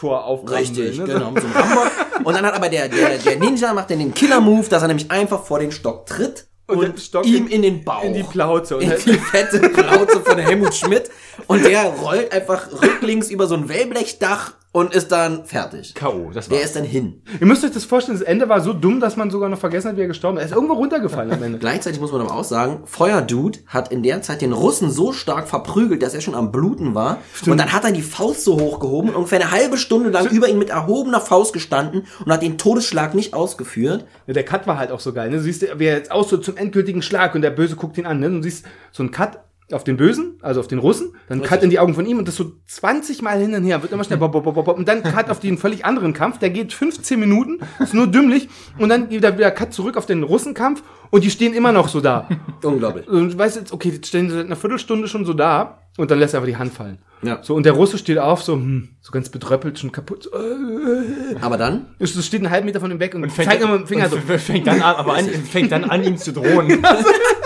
Burgtor 0.00 0.24
aufräumen 0.24 0.54
Richtig, 0.54 0.98
will, 0.98 1.06
ne? 1.06 1.12
genau, 1.14 1.32
so. 1.34 2.24
Und 2.24 2.34
dann 2.34 2.44
hat 2.46 2.54
aber 2.54 2.68
der, 2.68 2.88
der, 2.88 3.18
der 3.18 3.36
Ninja 3.38 3.72
macht 3.72 3.90
dann 3.90 3.98
den 3.98 4.14
Killer-Move, 4.14 4.68
dass 4.68 4.82
er 4.82 4.88
nämlich 4.88 5.10
einfach 5.10 5.42
vor 5.44 5.58
den 5.58 5.72
Stock 5.72 6.06
tritt 6.06 6.46
Und 6.66 6.78
und, 7.14 7.26
ihm 7.26 7.46
in- 7.48 7.62
den 7.62 7.84
Bauch. 7.84 8.02
in 8.04 8.14
die 8.14 8.22
Plauze. 8.22 8.76
Und 8.76 8.82
In 8.82 8.90
die 9.04 9.14
fette 9.18 9.58
Plauze 9.70 10.20
von 10.20 10.38
Helmut 10.38 10.74
Schmidt. 10.74 11.10
Und 11.46 11.64
der 11.64 11.84
rollt 11.84 12.32
einfach 12.32 12.68
rücklings 12.82 13.30
über 13.30 13.46
so 13.46 13.54
ein 13.54 13.68
Wellblechdach 13.68 14.52
und 14.72 14.94
ist 14.94 15.10
dann 15.10 15.44
fertig. 15.46 15.94
K.O., 15.94 16.30
das 16.32 16.48
Der 16.48 16.58
war's. 16.58 16.66
ist 16.66 16.76
dann 16.76 16.84
hin. 16.84 17.22
Ihr 17.40 17.46
müsst 17.46 17.64
euch 17.64 17.72
das 17.72 17.84
vorstellen, 17.84 18.16
das 18.18 18.26
Ende 18.26 18.48
war 18.48 18.60
so 18.60 18.72
dumm, 18.72 19.00
dass 19.00 19.16
man 19.16 19.28
sogar 19.30 19.48
noch 19.48 19.58
vergessen 19.58 19.88
hat, 19.88 19.96
wie 19.96 20.02
er 20.02 20.06
gestorben 20.06 20.36
ist. 20.38 20.42
Er 20.44 20.46
ist 20.46 20.54
irgendwo 20.54 20.74
runtergefallen 20.74 21.32
am 21.32 21.42
Ende. 21.42 21.58
Gleichzeitig 21.60 22.00
muss 22.00 22.12
man 22.12 22.20
aber 22.20 22.34
auch 22.34 22.44
sagen, 22.44 22.82
Feuerdude 22.84 23.58
hat 23.66 23.90
in 23.90 24.04
der 24.04 24.22
Zeit 24.22 24.42
den 24.42 24.52
Russen 24.52 24.90
so 24.90 25.12
stark 25.12 25.48
verprügelt, 25.48 26.02
dass 26.02 26.14
er 26.14 26.20
schon 26.20 26.36
am 26.36 26.52
Bluten 26.52 26.94
war. 26.94 27.18
Und 27.46 27.58
dann 27.58 27.72
hat 27.72 27.82
er 27.84 27.90
die 27.90 28.02
Faust 28.02 28.44
so 28.44 28.60
hochgehoben 28.60 29.10
und 29.10 29.16
ungefähr 29.16 29.40
eine 29.40 29.50
halbe 29.50 29.76
Stunde 29.76 30.10
lang 30.10 30.28
über 30.28 30.48
ihn 30.48 30.58
mit 30.58 30.70
erhobener 30.70 31.20
Faust 31.20 31.52
gestanden 31.52 32.06
und 32.24 32.32
hat 32.32 32.42
den 32.42 32.56
Todesschlag 32.56 33.14
nicht 33.14 33.34
ausgeführt. 33.34 34.06
Ja, 34.28 34.34
der 34.34 34.44
Cut 34.44 34.68
war 34.68 34.78
halt 34.78 34.92
auch 34.92 35.00
so 35.00 35.12
geil. 35.12 35.30
Ne? 35.30 35.38
Du 35.38 35.42
siehst, 35.42 35.62
wie 35.78 35.84
er 35.86 35.96
jetzt 35.96 36.12
aus 36.12 36.28
so 36.28 36.36
zum 36.36 36.56
endgültigen 36.56 37.02
Schlag 37.02 37.34
und 37.34 37.42
der 37.42 37.50
Böse 37.50 37.74
guckt 37.74 37.98
ihn 37.98 38.06
an. 38.06 38.20
Ne? 38.20 38.30
Du 38.30 38.40
siehst 38.42 38.64
so 38.92 39.02
einen 39.02 39.10
Cut 39.10 39.40
auf 39.72 39.84
den 39.84 39.96
Bösen, 39.96 40.38
also 40.40 40.60
auf 40.60 40.68
den 40.68 40.78
Russen, 40.78 41.12
dann 41.28 41.42
Cut 41.42 41.62
in 41.62 41.70
die 41.70 41.78
Augen 41.78 41.94
von 41.94 42.06
ihm 42.06 42.18
und 42.18 42.28
das 42.28 42.36
so 42.36 42.52
20 42.66 43.22
Mal 43.22 43.40
hin 43.40 43.54
und 43.54 43.64
her, 43.64 43.82
wird 43.82 43.92
immer 43.92 44.04
schneller, 44.04 44.20
bop, 44.20 44.32
bop, 44.32 44.54
bop, 44.54 44.64
bop, 44.64 44.78
und 44.78 44.88
dann 44.88 45.02
Cut 45.02 45.30
auf 45.30 45.40
den 45.40 45.58
völlig 45.58 45.84
anderen 45.84 46.12
Kampf, 46.12 46.38
der 46.38 46.50
geht 46.50 46.72
15 46.72 47.18
Minuten, 47.18 47.58
ist 47.78 47.94
nur 47.94 48.06
dümmlich, 48.06 48.48
und 48.78 48.88
dann 48.88 49.10
wieder, 49.10 49.36
wieder 49.36 49.50
Cut 49.50 49.72
zurück 49.72 49.96
auf 49.96 50.06
den 50.06 50.22
Russenkampf 50.22 50.82
und 51.10 51.24
die 51.24 51.30
stehen 51.30 51.54
immer 51.54 51.72
noch 51.72 51.88
so 51.88 52.00
da. 52.00 52.28
Unglaublich. 52.62 53.08
Und 53.08 53.32
du 53.32 53.38
weißt 53.38 53.56
jetzt, 53.56 53.72
okay, 53.72 53.90
die 53.90 54.06
stehen 54.06 54.30
seit 54.30 54.46
einer 54.46 54.56
Viertelstunde 54.56 55.08
schon 55.08 55.24
so 55.24 55.32
da 55.32 55.80
und 55.96 56.10
dann 56.10 56.18
lässt 56.18 56.34
er 56.34 56.38
einfach 56.38 56.48
die 56.48 56.56
Hand 56.56 56.72
fallen. 56.72 56.98
Ja. 57.22 57.42
So, 57.42 57.54
und 57.54 57.66
der 57.66 57.72
Russe 57.72 57.98
steht 57.98 58.18
auf, 58.18 58.42
so, 58.42 58.54
hm, 58.54 58.96
so 59.00 59.12
ganz 59.12 59.28
bedröppelt, 59.28 59.78
schon 59.78 59.92
kaputt. 59.92 60.24
So, 60.24 60.30
äh, 60.30 61.36
Aber 61.40 61.58
dann 61.58 61.86
so 61.98 62.22
steht 62.22 62.40
einen 62.40 62.50
halben 62.50 62.66
Meter 62.66 62.80
von 62.80 62.90
ihm 62.90 63.00
weg 63.00 63.14
und, 63.14 63.30
fängt, 63.30 63.48
zeigt 63.48 63.62
immer 63.62 63.72
mit 63.72 63.82
dem 63.82 63.86
Finger 63.88 64.04
und 64.04 64.26
so. 64.26 64.38
fängt 64.38 64.66
dann 64.66 64.80
an, 64.80 64.96
aber 64.96 65.14
an, 65.14 65.26
fängt 65.26 65.72
dann 65.72 65.84
an, 65.84 66.02
ihm 66.02 66.16
zu 66.16 66.32
drohen. 66.32 66.82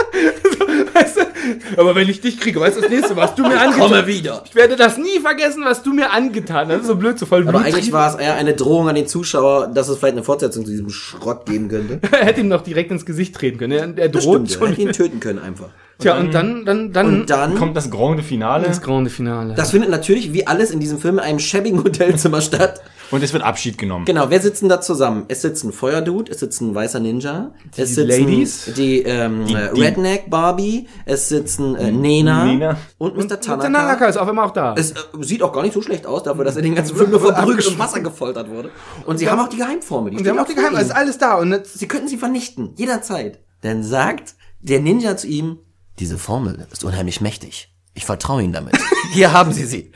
Aber 1.77 1.95
wenn 1.95 2.09
ich 2.09 2.21
dich 2.21 2.39
kriege, 2.41 2.61
weißt 2.61 2.77
du 2.77 2.81
das 2.83 2.91
nächste, 2.91 3.17
was 3.17 3.35
du 3.35 3.43
mir 3.43 3.59
angetan 3.61 3.81
komme 3.91 4.07
wieder. 4.07 4.43
Ich 4.47 4.55
werde 4.55 4.77
das 4.77 4.99
nie 4.99 5.21
vergessen, 5.21 5.63
was 5.65 5.83
du 5.83 5.93
mir 5.93 6.11
angetan 6.13 6.69
hast. 6.69 6.75
Das 6.75 6.81
ist 6.83 6.87
so 6.89 6.97
blöd, 6.97 7.19
so 7.19 7.27
voll 7.27 7.47
Aber 7.49 7.61
eigentlich 7.61 7.93
war 7.93 8.09
es 8.15 8.15
eher 8.21 8.35
eine 8.35 8.55
Drohung 8.55 8.89
an 8.89 8.95
den 8.95 9.07
Zuschauer, 9.07 9.69
dass 9.69 9.89
es 9.89 9.99
vielleicht 9.99 10.15
eine 10.15 10.25
Fortsetzung 10.25 10.65
zu 10.65 10.71
diesem 10.71 10.91
Schrott 10.91 11.47
geben 11.47 11.69
könnte. 11.69 12.01
Er 12.13 12.27
hätte 12.27 12.41
ihm 12.41 12.49
noch 12.49 12.63
direkt 12.63 12.91
ins 12.91 13.05
Gesicht 13.05 13.35
treten 13.35 13.59
können. 13.59 13.73
Er, 13.73 14.05
er 14.05 14.09
Das 14.09 14.25
droht 14.25 14.49
stimmt, 14.49 14.51
er 14.51 14.59
schon. 14.59 14.69
hätte 14.69 14.83
ihn 14.83 14.93
töten 14.93 15.21
können 15.21 15.39
einfach. 15.39 15.69
Tja, 15.99 16.19
und 16.19 16.35
dann, 16.35 16.65
dann, 16.65 16.93
dann, 16.93 17.07
Und 17.07 17.31
dann, 17.31 17.55
Kommt 17.55 17.77
das 17.77 17.89
Grande 17.91 18.23
Finale 18.23 18.67
das 18.67 18.83
Grande 18.83 19.11
Finale. 19.11 19.55
das 19.55 19.71
findet 19.71 19.91
natürlich 19.91 20.33
wie 20.33 20.45
alles 20.47 20.71
in 20.73 20.81
diesem 20.81 20.99
Film 20.99 21.19
in 21.19 21.25
einem 21.25 21.39
schäbigen 21.39 21.83
Hotelzimmer 21.85 22.41
statt. 22.41 22.81
Und 23.11 23.23
es 23.23 23.33
wird 23.33 23.43
Abschied 23.43 23.79
genommen. 23.79 24.05
Genau, 24.05 24.31
wer 24.31 24.41
sitzen 24.41 24.69
da 24.69 24.81
zusammen? 24.81 25.25
Es 25.29 25.43
sitzt 25.43 25.65
ein 25.65 25.73
Feuerdude, 25.73 26.33
es 26.33 26.41
sitzt 26.41 26.61
ein 26.61 26.75
weißer 26.75 27.01
Ninja, 27.01 27.53
es 27.77 27.95
sitzen 27.95 28.09
Ladies? 28.09 28.71
die, 28.77 29.03
ähm, 29.03 29.47
Die- 29.47 29.55
die- 29.75 29.81
Redneck 29.83 30.31
Barbie, 30.31 30.89
es 31.05 31.29
sitzen 31.29 31.75
äh, 31.77 31.91
Nena, 31.93 32.45
Nena. 32.45 32.77
und 32.99 33.15
Mr. 33.17 33.23
Und 33.23 33.29
Tanaka. 33.31 33.57
der 33.63 33.71
Nanaka 33.71 34.07
ist 34.07 34.17
auf 34.17 34.29
einmal 34.29 34.47
auch 34.47 34.53
da. 34.53 34.75
Es 34.77 34.93
äh, 34.93 34.95
sieht 35.21 35.43
auch 35.43 35.53
gar 35.53 35.63
nicht 35.63 35.75
so 35.75 35.83
schlecht 35.83 36.07
aus, 36.07 36.23
dafür, 36.23 36.45
dass 36.45 36.57
er 36.57 36.63
den 36.63 36.75
ganzen 36.75 36.97
Film 36.97 37.11
nur 37.11 37.21
verprügelt 37.21 37.67
und 37.67 37.79
Wasser 37.79 38.01
gefoltert 38.01 38.49
wurde. 38.51 38.71
Und 39.07 39.19
sie 39.19 39.29
haben 39.29 39.41
auch 39.41 39.49
die 39.49 39.59
Geheimformel. 39.59 40.11
Die 40.13 40.19
und 40.19 40.25
wir 40.25 40.33
haben 40.33 40.39
auch 40.39 40.47
die 40.47 40.55
vor 40.55 40.63
Geheim, 40.63 40.77
es 40.77 40.85
ist 40.89 40.95
alles 40.95 41.19
da. 41.19 41.35
Und 41.35 41.53
jetzt, 41.53 41.79
Sie 41.79 41.89
könnten 41.89 42.09
sie 42.09 42.17
vernichten, 42.17 42.73
jederzeit. 42.77 43.41
Dann 43.63 43.83
sagt 43.83 44.35
der 44.61 44.81
Ninja 44.81 45.17
zu 45.17 45.27
ihm, 45.27 45.59
diese 45.99 46.19
Formel 46.19 46.67
ist 46.73 46.85
unheimlich 46.85 47.21
mächtig. 47.21 47.71
Ich 47.95 48.05
vertraue 48.05 48.43
Ihnen 48.43 48.53
damit. 48.53 48.75
Hier 49.13 49.33
haben 49.33 49.53
Sie 49.53 49.65
sie. 49.65 49.93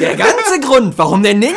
Der 0.00 0.16
ganze 0.16 0.60
Grund, 0.60 0.98
warum 0.98 1.22
der 1.22 1.34
Ninja 1.34 1.54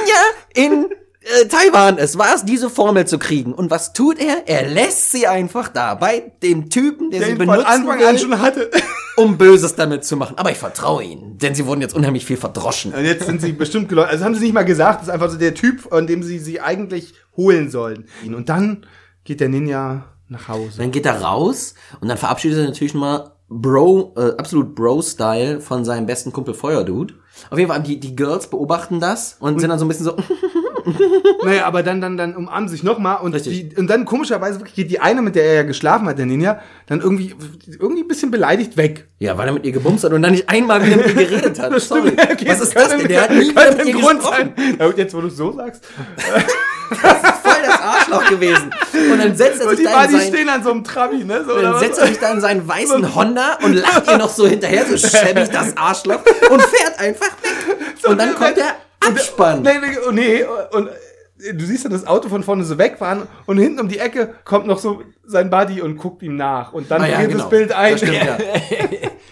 in 0.54 0.88
äh, 1.22 1.46
Taiwan 1.48 1.98
ist, 1.98 2.18
war 2.18 2.36
es, 2.36 2.44
diese 2.44 2.70
Formel 2.70 3.06
zu 3.08 3.18
kriegen. 3.18 3.54
Und 3.54 3.72
was 3.72 3.94
tut 3.94 4.20
er? 4.20 4.48
Er 4.48 4.68
lässt 4.68 5.12
sie 5.12 5.28
einfach 5.28 5.70
da 5.70 5.96
bei 5.96 6.34
dem 6.42 6.70
Typen, 6.70 7.12
der, 7.12 7.22
der 7.22 7.30
sie 7.30 7.36
benutzen 7.36 7.66
Anfang 7.66 8.00
will, 8.00 8.08
an 8.08 8.18
schon 8.18 8.40
hatte. 8.40 8.70
um 9.16 9.38
Böses 9.38 9.76
damit 9.76 10.04
zu 10.04 10.18
machen. 10.18 10.38
Aber 10.38 10.52
ich 10.52 10.58
vertraue 10.58 11.04
ihnen, 11.04 11.38
denn 11.38 11.56
sie 11.56 11.66
wurden 11.66 11.82
jetzt 11.82 11.96
unheimlich 11.96 12.26
viel 12.26 12.38
verdroschen. 12.38 12.94
Und 12.94 13.06
jetzt 13.06 13.26
sind 13.26 13.42
sie 13.42 13.54
bestimmt 13.54 13.90
geläuft. 13.90 14.10
Also 14.10 14.26
haben 14.26 14.36
sie 14.36 14.42
nicht 14.42 14.54
mal 14.54 14.64
gesagt, 14.64 15.02
das 15.02 15.08
ist 15.08 15.14
einfach 15.14 15.30
so 15.30 15.38
der 15.38 15.54
Typ, 15.54 15.94
an 15.94 16.08
dem 16.08 16.24
sie 16.24 16.40
sie 16.40 16.60
eigentlich 16.60 17.14
holen 17.38 17.70
sollen. 17.70 18.06
Und 18.26 18.50
dann 18.50 18.86
geht 19.24 19.40
der 19.40 19.50
Ninja 19.50 20.06
nach 20.30 20.48
Hause. 20.48 20.80
Dann 20.80 20.92
geht 20.92 21.06
er 21.06 21.22
raus 21.22 21.76
und 22.02 22.08
dann 22.08 22.18
verabschiedet 22.18 22.60
er 22.60 22.66
natürlich 22.66 22.94
mal 22.94 23.32
Bro, 23.50 24.16
äh, 24.18 24.32
absolut 24.38 24.74
Bro-Style 24.74 25.62
von 25.62 25.86
seinem 25.86 26.08
besten 26.08 26.34
Kumpel 26.34 26.56
Feuerdude. 26.56 27.14
Auf 27.50 27.58
jeden 27.58 27.70
Fall, 27.70 27.82
die, 27.82 28.00
die 28.00 28.16
Girls 28.16 28.48
beobachten 28.48 29.00
das 29.00 29.38
und 29.40 29.60
sind 29.60 29.70
dann 29.70 29.80
so 29.80 29.86
ein 29.86 29.88
bisschen 29.88 30.06
so, 30.06 30.16
Naja, 31.46 31.66
aber 31.66 31.82
dann, 31.84 32.02
dann, 32.02 32.18
dann 32.18 32.36
umarmen 32.36 32.68
sie 32.68 32.76
sich 32.76 32.84
nochmal 32.84 33.18
und, 33.22 33.34
die, 33.46 33.70
und 33.78 33.88
dann 33.90 34.06
komischerweise 34.06 34.60
wirklich 34.60 34.76
geht 34.76 34.92
die 34.92 35.00
eine, 35.00 35.22
mit 35.22 35.36
der 35.36 35.46
er 35.46 35.54
ja 35.56 35.64
geschlafen 35.64 36.08
hat, 36.08 36.18
der 36.18 36.26
Ninja, 36.26 36.60
dann 36.88 37.02
irgendwie, 37.02 37.34
irgendwie 37.80 38.04
ein 38.04 38.08
bisschen 38.08 38.32
beleidigt 38.32 38.78
weg. 38.78 39.08
ja, 39.20 39.38
weil 39.38 39.48
er 39.48 39.54
mit 39.54 39.66
ihr 39.66 39.72
gebumst 39.72 40.04
hat 40.04 40.14
und 40.14 40.22
dann 40.22 40.32
nicht 40.32 40.50
einmal 40.50 40.86
wieder 40.86 40.98
mit 40.98 41.08
ihr 41.08 41.14
geredet 41.16 41.60
hat. 41.60 41.80
Sorry. 41.82 42.12
Okay, 42.12 42.46
Was 42.48 42.62
ist 42.62 42.76
das 42.76 42.90
denn? 42.90 43.08
Der 43.08 43.22
hat 43.24 43.32
nie 43.32 43.50
wieder 43.50 43.76
mit 43.76 43.86
ihr 43.88 43.94
Grund 43.94 44.20
gesprochen. 44.20 44.54
sein. 44.56 44.76
Ja, 44.80 44.86
und 44.88 44.98
jetzt, 44.98 45.14
wo 45.16 45.22
du 45.22 45.28
es 45.28 45.38
so 45.38 45.52
sagst. 45.52 45.84
Das 47.68 47.82
Arschloch 47.82 48.30
gewesen. 48.30 48.74
Und 49.12 49.18
dann 49.18 49.36
setzt 49.36 49.62
er 49.62 49.68
Und 49.68 49.78
sich 49.78 49.86
die 49.86 49.92
da 49.92 50.04
in 50.04 50.12
Buddies 50.12 50.24
sein, 50.24 50.34
stehen 50.34 50.50
an 50.50 50.64
so 50.64 50.72
einem 50.72 50.84
Trabi, 50.84 51.24
ne? 51.24 51.44
So, 51.46 51.62
dann 51.62 51.80
setzt 51.80 52.00
er 52.00 52.08
sich 52.08 52.20
da 52.20 52.32
in 52.32 52.42
seinen 52.42 52.68
weißen 52.68 53.16
Honda 53.16 53.58
und 53.64 53.74
lacht 53.74 54.08
ihr 54.10 54.18
noch 54.18 54.30
so 54.30 54.48
hinterher, 54.48 54.86
so 54.86 54.98
schäbig 54.98 55.50
das 55.52 55.76
Arschloch 55.78 56.20
und 56.50 56.62
fährt 56.62 57.00
einfach 57.00 57.28
weg. 57.28 58.08
Und 58.08 58.18
dann 58.20 58.36
kommt 58.36 58.58
der 58.58 58.76
Abspann. 59.00 59.62
Nee, 59.62 59.80
nee, 59.82 59.98
oh, 60.08 60.12
nee, 60.12 60.46
und 60.72 60.88
äh, 60.88 61.54
du 61.54 61.66
siehst 61.66 61.84
ja 61.84 61.90
das 61.90 62.06
Auto 62.08 62.30
von 62.30 62.44
vorne 62.44 62.64
so 62.64 62.78
wegfahren 62.78 63.24
und 63.46 63.58
hinten 63.58 63.80
um 63.80 63.88
die 63.88 64.00
Ecke 64.00 64.36
kommt 64.46 64.68
noch 64.68 64.80
so 64.80 65.02
sein 65.26 65.50
Buddy 65.50 65.82
und 65.82 65.98
guckt 65.98 66.22
ihm 66.24 66.36
nach. 66.36 66.74
Und 66.74 66.92
dann 66.92 67.02
Ah 67.02 67.08
ja, 67.08 67.20
geht 67.22 67.30
genau. 67.30 67.42
das 67.42 67.50
Bild 67.50 67.72
ein. 67.72 67.94
Das 67.94 68.02
stimmt, 68.02 68.14
ja. 68.26 68.38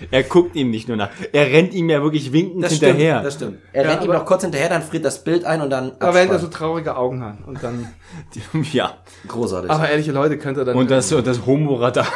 Er 0.10 0.24
guckt 0.24 0.56
ihm 0.56 0.72
nicht 0.72 0.88
nur 0.88 0.98
nach. 0.98 1.10
Er 1.32 1.46
rennt 1.48 1.74
ihm 1.74 1.90
ja 1.90 2.02
wirklich 2.02 2.34
winkend 2.34 2.64
Das 2.64 2.72
hinterher. 2.74 3.16
stimmt, 3.16 3.26
das 3.26 3.34
stimmt. 3.36 3.58
Er 3.74 3.84
rennt 3.88 4.04
ihm 4.04 4.10
aber- 4.10 4.20
noch 4.20 4.26
kurz 4.26 4.42
hinterher, 4.44 4.70
dann 4.70 4.82
friert 4.82 5.06
das 5.06 5.24
Bild 5.24 5.46
ein 5.46 5.62
und 5.62 5.70
dann 5.70 5.92
Aber 6.00 6.14
wenn 6.14 6.30
er 6.30 6.40
so 6.40 6.48
traurige 6.48 6.96
Augen 6.96 7.24
hat 7.24 7.38
und 7.46 7.62
dann. 7.64 7.88
ja. 8.74 8.94
Großartig. 9.28 9.70
Aber 9.70 9.90
ehrliche 9.90 10.12
Leute 10.12 10.38
könnte 10.38 10.62
er 10.62 10.66
dann. 10.66 10.76
Und 10.78 10.90
das, 10.90 11.12
und 11.14 11.26
das 11.28 11.46
Homo-Radar. 11.46 12.08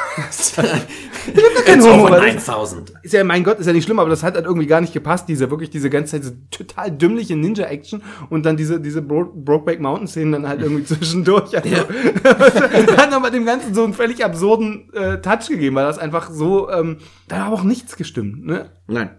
kein 1.65 1.79
It's 1.79 1.85
Homo, 1.87 2.03
over 2.03 2.11
weil 2.11 2.33
das 2.35 2.47
9000. 2.47 2.93
ist 3.01 3.13
ja, 3.13 3.23
mein 3.23 3.43
Gott, 3.43 3.59
ist 3.59 3.65
ja 3.67 3.73
nicht 3.73 3.85
schlimm, 3.85 3.99
aber 3.99 4.09
das 4.09 4.23
hat 4.23 4.35
halt 4.35 4.45
irgendwie 4.45 4.67
gar 4.67 4.81
nicht 4.81 4.93
gepasst, 4.93 5.27
diese 5.27 5.49
wirklich 5.49 5.69
diese 5.69 5.89
ganze 5.89 6.11
Zeit, 6.13 6.21
diese 6.23 6.49
total 6.49 6.91
dümmliche 6.91 7.35
Ninja-Action 7.35 8.01
und 8.29 8.45
dann 8.45 8.57
diese, 8.57 8.79
diese 8.79 9.01
Bro 9.01 9.31
Brokeback 9.35 9.79
Mountain-Szenen 9.79 10.31
dann 10.33 10.47
halt 10.47 10.61
irgendwie 10.61 10.83
zwischendurch. 10.85 11.55
Also, 11.55 11.69
hat 12.97 13.11
nochmal 13.11 13.31
dem 13.31 13.45
Ganzen 13.45 13.73
so 13.73 13.83
einen 13.83 13.93
völlig 13.93 14.23
absurden 14.23 14.89
äh, 14.93 15.19
Touch 15.21 15.47
gegeben, 15.49 15.75
weil 15.75 15.85
das 15.85 15.97
einfach 15.97 16.29
so, 16.29 16.69
ähm, 16.69 16.97
da 17.27 17.37
hat 17.37 17.47
aber 17.47 17.55
auch 17.55 17.63
nichts 17.75 17.97
gestimmt, 17.97 18.45
ne? 18.45 18.69
Nein. 18.87 19.09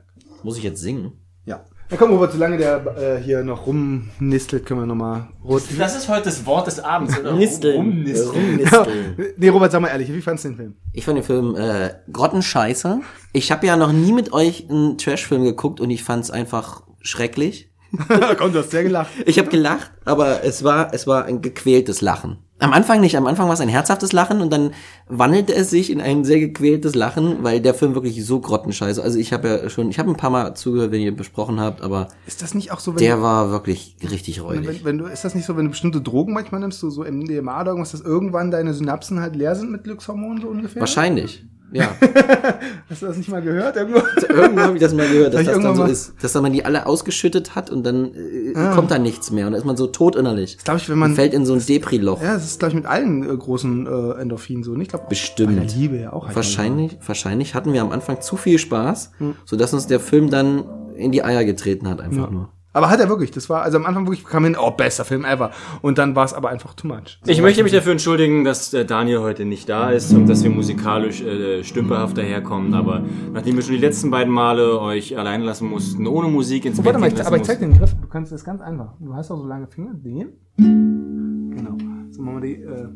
Muss 0.42 0.56
ich 0.56 0.64
jetzt 0.64 0.80
singen? 0.80 1.12
Ja. 1.44 1.64
Na 1.90 1.96
komm, 1.96 2.10
Robert, 2.10 2.32
solange 2.32 2.56
der 2.56 2.96
äh, 2.96 3.22
hier 3.22 3.44
noch 3.44 3.66
rumnistelt, 3.66 4.66
können 4.66 4.80
wir 4.80 4.86
nochmal 4.86 5.28
rot. 5.44 5.62
Das 5.78 5.96
ist 5.96 6.08
heute 6.08 6.24
das 6.24 6.44
Wort 6.44 6.66
des 6.66 6.80
Abends, 6.80 7.18
oder? 7.18 7.32
Nisteln. 7.32 7.76
Rumnisteln. 7.76 8.30
Rumnisteln. 8.30 9.34
Nee, 9.36 9.48
Robert, 9.50 9.70
sag 9.70 9.82
mal 9.82 9.88
ehrlich, 9.88 10.12
wie 10.12 10.20
fandst 10.20 10.44
du 10.44 10.48
den 10.48 10.56
Film? 10.56 10.74
Ich 10.92 11.04
fand 11.04 11.18
den 11.18 11.24
Film 11.24 11.54
äh, 11.54 11.90
grottenscheiße. 12.12 13.00
Ich 13.32 13.52
habe 13.52 13.66
ja 13.66 13.76
noch 13.76 13.92
nie 13.92 14.12
mit 14.12 14.32
euch 14.32 14.68
einen 14.68 14.98
Trashfilm 14.98 15.44
geguckt 15.44 15.80
und 15.80 15.90
ich 15.90 16.02
fand's 16.02 16.30
einfach 16.30 16.82
schrecklich. 17.02 17.70
komm, 18.38 18.52
du 18.52 18.58
hast 18.58 18.72
sehr 18.72 18.82
gelacht. 18.82 19.10
Ich 19.26 19.38
habe 19.38 19.48
gelacht, 19.48 19.92
aber 20.04 20.42
es 20.42 20.64
war 20.64 20.92
es 20.92 21.06
war 21.06 21.24
ein 21.26 21.40
gequältes 21.40 22.00
Lachen. 22.00 22.38
Am 22.58 22.72
Anfang 22.72 23.00
nicht, 23.00 23.16
am 23.16 23.26
Anfang 23.26 23.48
war 23.48 23.54
es 23.54 23.60
ein 23.60 23.68
herzhaftes 23.68 24.12
Lachen 24.12 24.40
und 24.40 24.50
dann 24.50 24.72
wandelte 25.08 25.54
es 25.54 25.68
sich 25.68 25.90
in 25.90 26.00
ein 26.00 26.24
sehr 26.24 26.40
gequältes 26.40 26.94
Lachen, 26.94 27.42
weil 27.42 27.60
der 27.60 27.74
Film 27.74 27.94
wirklich 27.94 28.24
so 28.24 28.40
grottenscheiße. 28.40 29.02
Also 29.02 29.18
ich 29.18 29.34
habe 29.34 29.48
ja 29.48 29.68
schon, 29.68 29.90
ich 29.90 29.98
habe 29.98 30.10
ein 30.10 30.16
paar 30.16 30.30
Mal 30.30 30.54
zugehört, 30.54 30.90
wenn 30.90 31.02
ihr 31.02 31.14
besprochen 31.14 31.60
habt, 31.60 31.82
aber 31.82 32.08
Ist 32.26 32.40
das 32.40 32.54
nicht 32.54 32.72
auch 32.72 32.80
so, 32.80 32.92
wenn 32.92 32.98
der 32.98 33.16
du, 33.16 33.22
war 33.22 33.50
wirklich 33.50 33.96
richtig 34.10 34.42
räudig. 34.42 34.66
wenn, 34.66 34.84
wenn 34.84 34.98
du, 34.98 35.04
ist 35.04 35.22
das 35.22 35.34
nicht 35.34 35.44
so, 35.44 35.56
wenn 35.58 35.66
du 35.66 35.70
bestimmte 35.70 36.00
Drogen 36.00 36.32
manchmal 36.32 36.62
nimmst, 36.62 36.80
so, 36.80 36.88
so 36.88 37.04
MDMA 37.04 37.60
oder 37.60 37.72
irgendwas, 37.72 37.92
dass 37.92 38.00
irgendwann 38.00 38.50
deine 38.50 38.72
Synapsen 38.72 39.20
halt 39.20 39.36
leer 39.36 39.54
sind 39.54 39.70
mit 39.70 39.84
Glückshormonen 39.84 40.40
so 40.40 40.48
ungefähr? 40.48 40.80
Wahrscheinlich. 40.80 41.44
Ja. 41.72 41.88
Hast 42.88 43.02
du 43.02 43.06
das 43.06 43.16
nicht 43.16 43.28
mal 43.28 43.42
gehört? 43.42 43.76
Irgendwo? 43.76 43.98
Irgendwann 44.28 44.64
habe 44.66 44.76
ich 44.76 44.82
das 44.82 44.94
mal 44.94 45.08
gehört, 45.08 45.34
dass 45.34 45.44
das 45.44 45.54
dann 45.60 45.74
so 45.76 45.82
mal- 45.82 45.90
ist. 45.90 46.14
Dass 46.22 46.34
man 46.34 46.52
die 46.52 46.64
alle 46.64 46.86
ausgeschüttet 46.86 47.54
hat 47.54 47.70
und 47.70 47.84
dann 47.84 48.14
äh, 48.14 48.52
kommt 48.74 48.90
da 48.90 48.98
nichts 48.98 49.30
mehr 49.30 49.46
und 49.46 49.52
dann 49.52 49.60
ist 49.60 49.66
man 49.66 49.76
so 49.76 49.86
tot 49.88 50.16
innerlich. 50.16 50.58
Glaube 50.64 50.78
ich, 50.78 50.88
wenn 50.88 50.98
Man 50.98 51.14
fällt 51.14 51.34
in 51.34 51.44
so 51.44 51.54
ein 51.54 51.64
Depri-Loch. 51.64 52.22
Ja, 52.22 52.34
das 52.34 52.44
ist, 52.44 52.58
glaube 52.60 52.70
ich, 52.70 52.76
mit 52.76 52.86
allen 52.86 53.28
äh, 53.28 53.36
großen 53.36 53.86
äh, 53.86 54.20
Endorphinen 54.20 54.62
so. 54.62 54.72
Und 54.72 54.80
ich 54.80 54.88
glaube, 54.88 55.06
Bestimmt. 55.08 55.74
Liebe 55.76 55.96
ja 55.98 56.12
auch. 56.12 56.34
Wahrscheinlich, 56.34 56.96
wahrscheinlich 57.04 57.54
hatten 57.54 57.72
wir 57.72 57.82
am 57.82 57.90
Anfang 57.90 58.20
zu 58.20 58.36
viel 58.36 58.58
Spaß, 58.58 59.10
Hm. 59.18 59.34
sodass 59.44 59.72
uns 59.74 59.86
der 59.86 60.00
Film 60.00 60.30
dann 60.30 60.64
in 60.96 61.12
die 61.12 61.22
Eier 61.24 61.44
getreten 61.44 61.88
hat, 61.88 62.00
einfach 62.00 62.30
nur. 62.30 62.48
Aber 62.76 62.90
hat 62.90 63.00
er 63.00 63.08
wirklich. 63.08 63.30
Das 63.30 63.48
war, 63.48 63.62
also 63.62 63.78
am 63.78 63.86
Anfang 63.86 64.06
wirklich 64.06 64.26
kam 64.26 64.44
hin, 64.44 64.54
oh, 64.60 64.70
bester 64.70 65.06
Film 65.06 65.24
ever. 65.24 65.50
Und 65.80 65.96
dann 65.96 66.14
war 66.14 66.26
es 66.26 66.34
aber 66.34 66.50
einfach 66.50 66.74
too 66.74 66.86
much. 66.86 67.18
Ich 67.26 67.40
möchte 67.40 67.62
mich 67.62 67.72
dafür 67.72 67.92
entschuldigen, 67.92 68.44
dass 68.44 68.74
äh, 68.74 68.84
Daniel 68.84 69.20
heute 69.20 69.46
nicht 69.46 69.66
da 69.70 69.88
ist 69.88 70.12
und 70.12 70.28
dass 70.28 70.44
wir 70.44 70.50
musikalisch 70.50 71.22
äh, 71.22 71.64
stümperhaft 71.64 72.18
daherkommen. 72.18 72.74
Aber 72.74 73.02
nachdem 73.32 73.56
wir 73.56 73.62
schon 73.62 73.72
die 73.72 73.80
letzten 73.80 74.10
beiden 74.10 74.30
Male 74.30 74.78
euch 74.78 75.16
allein 75.16 75.40
lassen 75.40 75.70
mussten, 75.70 76.06
ohne 76.06 76.28
Musik 76.28 76.66
ins 76.66 76.78
Oh, 76.78 76.82
Bett 76.82 76.92
warte 76.92 76.98
mal, 76.98 77.10
ich, 77.18 77.26
aber 77.26 77.36
ich 77.38 77.44
zeig 77.44 77.60
dir 77.60 77.66
den 77.66 77.78
Griff. 77.78 77.94
Du 77.98 78.08
kannst 78.08 78.30
das 78.30 78.44
ganz 78.44 78.60
einfach. 78.60 78.92
Du 79.00 79.14
hast 79.14 79.30
auch 79.30 79.38
so 79.38 79.46
lange 79.46 79.68
Finger. 79.68 79.94
Den. 79.94 80.34
Genau. 80.58 81.78
So 82.10 82.20
machen 82.20 82.42
wir 82.42 82.46
die, 82.46 82.62
äh, 82.62 82.88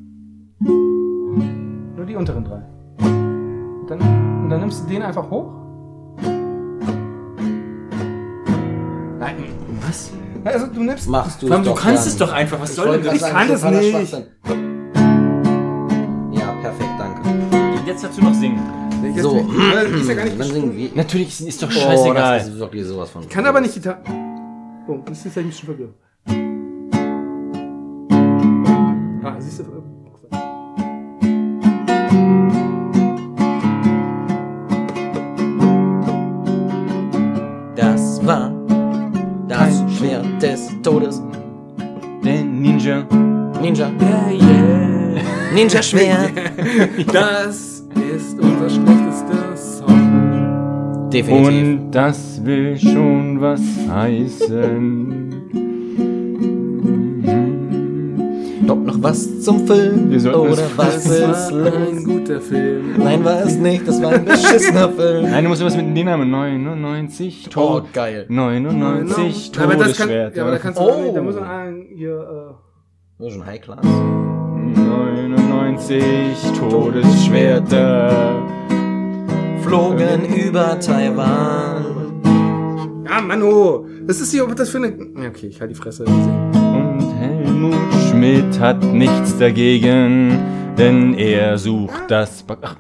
nur 1.97 2.05
die 2.05 2.17
unteren 2.17 2.45
drei. 2.45 2.63
Und 3.01 3.87
dann, 3.89 3.99
und 4.43 4.51
dann 4.51 4.61
nimmst 4.61 4.85
du 4.85 4.89
den 4.91 5.01
einfach 5.01 5.31
hoch. 5.31 5.55
Nein. 9.19 9.37
Was? 9.87 10.11
Also 10.45 10.67
du 10.67 10.83
nimmst. 10.83 11.09
Machst 11.09 11.43
du 11.43 11.49
Mann, 11.49 11.63
du 11.63 11.71
doch 11.71 11.81
kannst 11.81 12.05
gern. 12.05 12.13
es 12.13 12.17
doch 12.19 12.33
einfach. 12.33 12.61
Was 12.61 12.71
Ich 12.71 12.77
soll 12.77 12.93
denn 12.93 13.05
das? 13.05 13.15
Ich 13.15 13.21
kann 13.23 13.49
das 13.49 13.65
nicht. 13.65 13.91
Schwachsinn. 13.91 14.25
Ja, 16.33 16.53
perfekt, 16.63 16.91
danke. 16.99 17.21
Jetzt 17.87 18.05
dazu 18.05 18.21
noch 18.23 18.35
singen. 18.35 18.61
Ich 19.15 19.23
So, 19.23 19.39
ist 19.39 20.09
ja 20.09 20.15
gar 20.15 20.25
nicht 20.25 20.39
dann 20.41 20.47
singen 20.49 20.77
wir. 20.77 20.91
Natürlich 20.95 21.29
ist, 21.29 21.41
ist 21.41 21.63
doch 21.63 21.69
Oh, 21.69 21.73
scheißegal. 21.73 22.39
das 22.39 22.49
ist 22.49 22.59
wirklich 22.59 22.85
sowas 22.87 23.11
von. 23.11 23.29
kann 23.29 23.47
aber 23.47 23.61
nicht 23.61 23.75
Gitarre. 23.75 23.99
Oh, 24.87 24.99
das 25.07 25.25
ist 25.25 25.37
ja 25.37 25.43
nicht 25.43 25.59
schon 25.59 25.69
verwirrt. 25.75 25.95
Ah, 29.25 29.37
siehst 29.39 29.61
du. 29.61 29.80
Todes. 40.83 41.23
Der 42.25 42.43
Ninja. 42.43 43.07
Ninja. 43.61 43.91
Ninja-Schwert. 45.55 46.33
Das 47.13 47.85
ist 48.15 48.39
unser 48.41 48.71
schlechtester 48.71 49.57
Song. 49.57 51.11
Definitiv. 51.13 51.49
Und 51.49 51.91
das 51.91 52.45
will 52.45 52.79
schon 52.79 53.41
was 53.41 53.61
heißen. 53.89 55.20
Kommt 58.71 58.87
noch 58.87 59.03
was 59.03 59.43
zum 59.43 59.67
Film? 59.67 60.11
Oder 60.13 60.49
es- 60.53 60.79
was 60.79 61.05
ist 61.05 61.51
los? 61.51 61.53
ein 61.53 62.05
guter 62.05 62.41
Film. 62.41 62.95
Nein, 62.99 63.25
war 63.25 63.41
es 63.43 63.57
nicht. 63.57 63.89
Das 63.89 64.01
war 64.01 64.13
ein 64.13 64.25
beschissener 64.25 64.89
Film. 64.91 65.29
Nein, 65.29 65.43
du 65.43 65.51
musst 65.51 65.65
was 65.65 65.77
mit 65.77 65.97
dem 65.97 66.07
Namen. 66.07 66.31
99 66.31 67.47
Oh, 67.49 67.51
Tot. 67.51 67.93
geil. 67.93 68.27
99 68.29 69.51
aber 69.61 69.75
das 69.75 69.99
kann, 69.99 70.07
Todesschwerter. 70.07 70.37
ja, 70.37 70.43
aber 70.45 70.53
da 70.53 70.59
kannst 70.59 70.79
du, 70.79 70.85
Oh. 70.85 71.13
da 71.13 71.21
muss 71.21 71.35
man 71.35 71.45
einen 71.49 71.87
hier, 71.97 72.55
Das 73.19 73.27
ist 73.27 73.33
schon 73.35 73.45
High 73.45 73.61
Class. 73.61 73.85
99 73.85 76.13
Todesschwerter. 76.61 78.41
Flogen 79.63 80.21
über 80.47 80.79
Taiwan. 80.79 81.85
äh, 82.25 83.09
ja, 83.11 83.21
Manu, 83.21 83.85
das 84.07 84.21
ist 84.21 84.31
hier, 84.31 84.47
was 84.47 84.55
das 84.55 84.69
für 84.69 84.79
eine, 84.79 84.93
okay, 85.29 85.49
ich 85.49 85.61
halte 85.61 85.75
die 85.75 85.81
Fresse. 85.81 86.05
Und 86.05 87.01
Helmut 87.19 87.75
Schmidt 88.21 88.61
hat 88.61 88.83
nichts 88.85 89.39
dagegen, 89.39 90.39
denn 90.77 91.15
er 91.15 91.57
sucht 91.57 92.03
das. 92.09 92.43
Ba 92.43 92.59
Ach, 92.61 92.77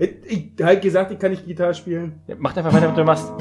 Ich, 0.00 0.10
ich 0.58 0.64
halt 0.64 0.82
gesagt, 0.82 1.12
ich 1.12 1.20
kann 1.20 1.30
nicht 1.30 1.46
Gitarre 1.46 1.72
spielen. 1.72 2.14
ja, 2.26 2.34
mach 2.36 2.56
einfach 2.56 2.72
weiter, 2.72 2.88
was 2.88 2.96
du 2.96 3.04
machst. 3.04 3.32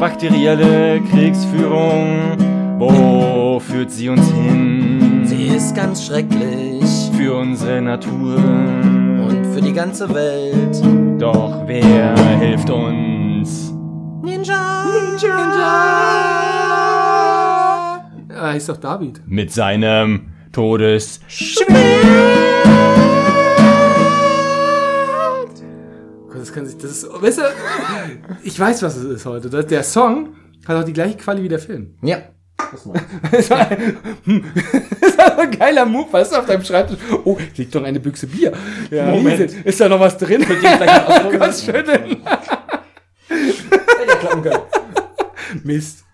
Bakterielle 0.00 1.02
Kriegsführung, 1.10 2.38
wo 2.78 3.60
führt 3.60 3.90
sie 3.90 4.08
uns 4.08 4.26
hin? 4.32 5.20
Sie 5.24 5.48
ist 5.48 5.76
ganz 5.76 6.06
schrecklich. 6.06 7.10
Für 7.14 7.34
unsere 7.36 7.82
Natur. 7.82 8.36
Und 8.36 9.44
für 9.52 9.60
die 9.60 9.74
ganze 9.74 10.08
Welt. 10.14 10.82
Doch 11.20 11.62
wer 11.66 12.16
hilft 12.40 12.70
uns? 12.70 13.74
Ninja! 14.22 14.71
Ah, 18.34 18.52
ist 18.56 18.68
doch 18.68 18.76
David. 18.78 19.20
Mit 19.26 19.52
seinem 19.52 20.32
Todes. 20.52 21.20
Gott, 26.28 26.40
Das 26.40 26.52
kann 26.52 26.66
sich, 26.66 26.76
das 26.78 26.90
ist, 26.90 27.06
weißt 27.22 27.38
du, 27.38 27.42
ich 28.42 28.58
weiß, 28.58 28.82
was 28.82 28.96
es 28.96 29.04
ist 29.04 29.26
heute. 29.26 29.48
Der 29.64 29.82
Song 29.82 30.34
hat 30.66 30.76
auch 30.76 30.84
die 30.84 30.92
gleiche 30.92 31.16
Quali 31.16 31.42
wie 31.42 31.48
der 31.48 31.58
Film. 31.58 31.94
Ja. 32.02 32.18
Das 32.70 32.86
mal. 32.86 33.00
Das 33.30 33.50
war, 33.50 33.70
hm, 34.24 34.44
das 35.00 35.18
war 35.18 35.38
ein 35.38 35.50
geiler 35.50 35.84
Move, 35.84 36.12
weißt 36.12 36.32
du, 36.32 36.36
auf 36.36 36.46
deinem 36.46 36.64
Schreibtisch. 36.64 36.98
Oh, 37.24 37.36
liegt 37.56 37.74
doch 37.74 37.82
eine 37.82 38.00
Büchse 38.00 38.26
Bier. 38.26 38.52
Ja, 38.90 39.06
Moment. 39.06 39.40
Riesen. 39.40 39.64
Ist 39.64 39.80
da 39.80 39.88
noch 39.88 40.00
was 40.00 40.16
drin? 40.16 40.44
Gott 41.38 41.54
schütteln. 41.56 42.22
Mist. 45.64 46.04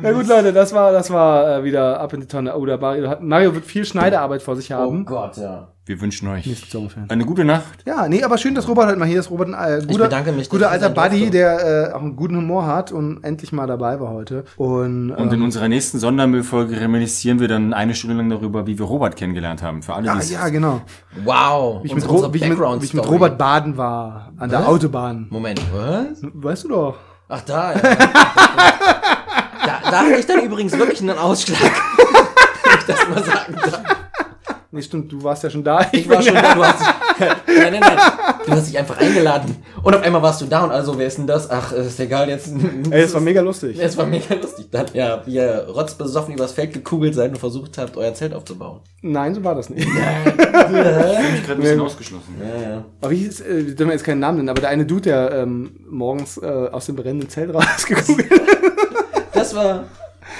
Na 0.00 0.12
gut, 0.12 0.26
Leute, 0.26 0.52
das 0.54 0.72
war, 0.72 0.92
das 0.92 1.10
war 1.10 1.58
äh, 1.58 1.64
wieder 1.64 2.00
ab 2.00 2.12
in 2.14 2.20
die 2.20 2.26
Tonne. 2.26 2.56
Oh, 2.56 2.64
der 2.64 2.78
Mario, 2.78 3.08
hat, 3.08 3.22
Mario 3.22 3.54
wird 3.54 3.66
viel 3.66 3.84
Schneidearbeit 3.84 4.40
vor 4.42 4.56
sich 4.56 4.72
Oh 4.72 4.76
haben. 4.76 5.04
Gott, 5.04 5.36
ja. 5.36 5.68
Wir 5.84 6.00
wünschen 6.02 6.28
euch 6.28 6.46
eine 7.08 7.24
gute 7.24 7.46
Nacht. 7.46 7.84
Ja, 7.86 8.08
nee, 8.08 8.22
aber 8.22 8.36
schön, 8.36 8.54
dass 8.54 8.68
Robert 8.68 8.86
halt 8.88 8.98
mal 8.98 9.08
hier 9.08 9.20
ist. 9.20 9.30
Robert, 9.30 9.54
ein 9.54 9.80
äh, 9.80 9.86
guter, 9.86 10.32
mich, 10.32 10.50
guter 10.50 10.70
alter. 10.70 10.90
Buddy, 10.90 11.30
der 11.30 11.88
äh, 11.88 11.92
auch 11.94 12.02
einen 12.02 12.14
guten 12.14 12.36
Humor 12.36 12.66
hat 12.66 12.92
und 12.92 13.24
endlich 13.24 13.52
mal 13.52 13.66
dabei 13.66 13.98
war 13.98 14.10
heute. 14.10 14.44
Und, 14.58 15.10
Und 15.12 15.32
in 15.32 15.38
ähm, 15.38 15.44
unserer 15.44 15.68
nächsten 15.68 15.98
Sondermüllfolge 15.98 16.78
reminiszieren 16.78 17.40
wir 17.40 17.48
dann 17.48 17.72
eine 17.72 17.94
Stunde 17.94 18.16
lang 18.16 18.28
darüber, 18.28 18.66
wie 18.66 18.78
wir 18.78 18.84
Robert 18.84 19.16
kennengelernt 19.16 19.62
haben. 19.62 19.82
Für 19.82 19.94
alle, 19.94 20.06
ja, 20.06 20.16
die 20.16 20.32
ja, 20.34 20.48
genau. 20.50 20.82
Wow. 21.24 21.82
Wie 21.82 21.86
ich, 21.86 21.94
mit, 21.94 22.06
Ro- 22.06 22.34
wie, 22.34 22.36
ich 22.36 22.48
mit, 22.48 22.58
wie 22.58 22.84
ich 22.84 22.94
mit. 22.94 23.08
Robert 23.08 23.38
baden 23.38 23.78
war 23.78 24.32
an 24.36 24.50
der 24.50 24.60
Was? 24.60 24.66
Autobahn. 24.66 25.26
Moment, 25.30 25.60
was? 25.72 26.20
Weißt 26.34 26.64
du 26.64 26.68
doch. 26.68 26.96
Ach, 27.30 27.42
da, 27.42 27.72
ja. 27.74 27.78
da, 27.82 29.80
da 29.90 29.98
hatte 29.98 30.16
ich 30.16 30.26
dann 30.26 30.40
übrigens 30.40 30.72
wirklich 30.72 31.02
einen 31.02 31.18
Ausschlag. 31.18 31.60
Wenn 32.64 32.78
ich 32.78 32.86
das 32.86 33.08
mal 33.08 33.22
sagen 33.22 33.54
darf. 33.54 33.97
Nee, 34.70 34.82
stimmt, 34.82 35.10
du 35.10 35.22
warst 35.22 35.42
ja 35.42 35.48
schon 35.48 35.64
da. 35.64 35.88
Ich 35.92 36.06
war 36.08 36.20
schon 36.20 36.34
da, 36.34 36.54
du 36.54 36.62
hast 36.62 36.80
dich, 36.80 36.86
nein, 37.46 37.72
nein, 37.72 37.80
nein, 37.80 37.98
du 38.44 38.52
hast 38.52 38.68
dich 38.68 38.78
einfach 38.78 38.98
eingeladen. 38.98 39.56
Und 39.82 39.94
auf 39.94 40.02
einmal 40.02 40.20
warst 40.20 40.42
du 40.42 40.44
da 40.44 40.62
und 40.64 40.70
also, 40.70 40.98
wer 40.98 41.06
ist 41.06 41.16
denn 41.16 41.26
das? 41.26 41.50
Ach, 41.50 41.72
ist 41.72 41.98
egal, 41.98 42.28
jetzt. 42.28 42.52
Ey, 42.90 43.00
das 43.00 43.14
war 43.14 43.22
mega 43.22 43.40
lustig. 43.40 43.78
Es 43.80 43.96
war 43.96 44.04
mega 44.04 44.34
lustig. 44.34 44.66
Dann, 44.70 44.84
ja, 44.92 45.22
wie 45.24 45.36
ihr 45.36 45.68
rotzbesoffen 45.74 46.34
übers 46.34 46.52
Feld 46.52 46.74
gekugelt 46.74 47.14
seid 47.14 47.30
und 47.30 47.38
versucht 47.38 47.78
habt, 47.78 47.96
euer 47.96 48.12
Zelt 48.12 48.34
aufzubauen. 48.34 48.80
Nein, 49.00 49.34
so 49.34 49.42
war 49.42 49.54
das 49.54 49.70
nicht. 49.70 49.88
Ich 50.68 50.74
bin 50.74 50.82
gerade 50.82 51.52
ein 51.52 51.60
bisschen 51.60 51.80
ausgeschlossen. 51.80 52.34
Ja, 52.40 52.70
ja. 52.70 52.84
Aber 53.00 53.10
wie 53.10 53.16
hieß, 53.16 53.40
äh, 53.40 53.66
wir 53.66 53.74
dürfen 53.74 53.92
jetzt 53.92 54.04
keinen 54.04 54.20
Namen 54.20 54.38
nennen, 54.38 54.48
aber 54.50 54.60
der 54.60 54.70
eine 54.70 54.84
Dude, 54.84 55.02
der 55.02 55.32
ähm, 55.32 55.80
morgens 55.88 56.36
äh, 56.36 56.46
aus 56.46 56.86
dem 56.86 56.96
brennenden 56.96 57.28
Zelt 57.30 57.54
rausgeguckt 57.54 58.30
hat. 58.30 58.40
Das 59.32 59.54
war, 59.54 59.84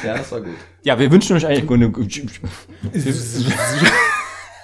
ja, 0.05 0.19
das 0.19 0.31
war 0.33 0.41
gut. 0.41 0.55
Ja, 0.83 0.99
wir 0.99 1.11
wünschen 1.11 1.37
euch 1.37 1.47
eine 1.47 1.63
gute. 1.63 1.93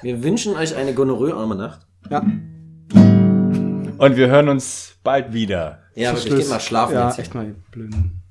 Wir 0.05 0.23
wünschen 0.23 0.55
euch 0.55 0.77
eine 0.77 0.93
gonorrhoe-arme 0.93 1.55
Nacht. 1.55 1.87
Ja, 2.11 2.19
Und 2.21 4.17
wir 4.17 4.29
hören 4.29 4.51
uns 4.51 4.99
bald 5.03 5.33
wieder. 5.33 5.79
Ja, 5.95 6.11
wirklich, 6.11 6.25
geht 6.25 6.33
Schluss. 6.35 6.49
mal 6.51 6.61
schlafen 6.61 6.93
Ja, 6.95 7.09
jetzt. 7.09 7.19
echt 7.21 7.35
mal, 7.35 7.47
ihr 7.47 7.55
blöden. 7.71 8.23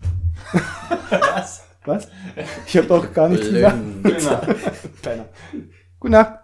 Was? 1.10 1.64
Was? 1.86 2.08
Ich 2.68 2.78
hab 2.78 2.88
doch 2.90 3.12
gar 3.12 3.28
nichts 3.28 3.50
gesagt. 3.50 3.80
Kleiner. 5.02 5.26
Gute 6.00 6.12
Nacht. 6.12 6.34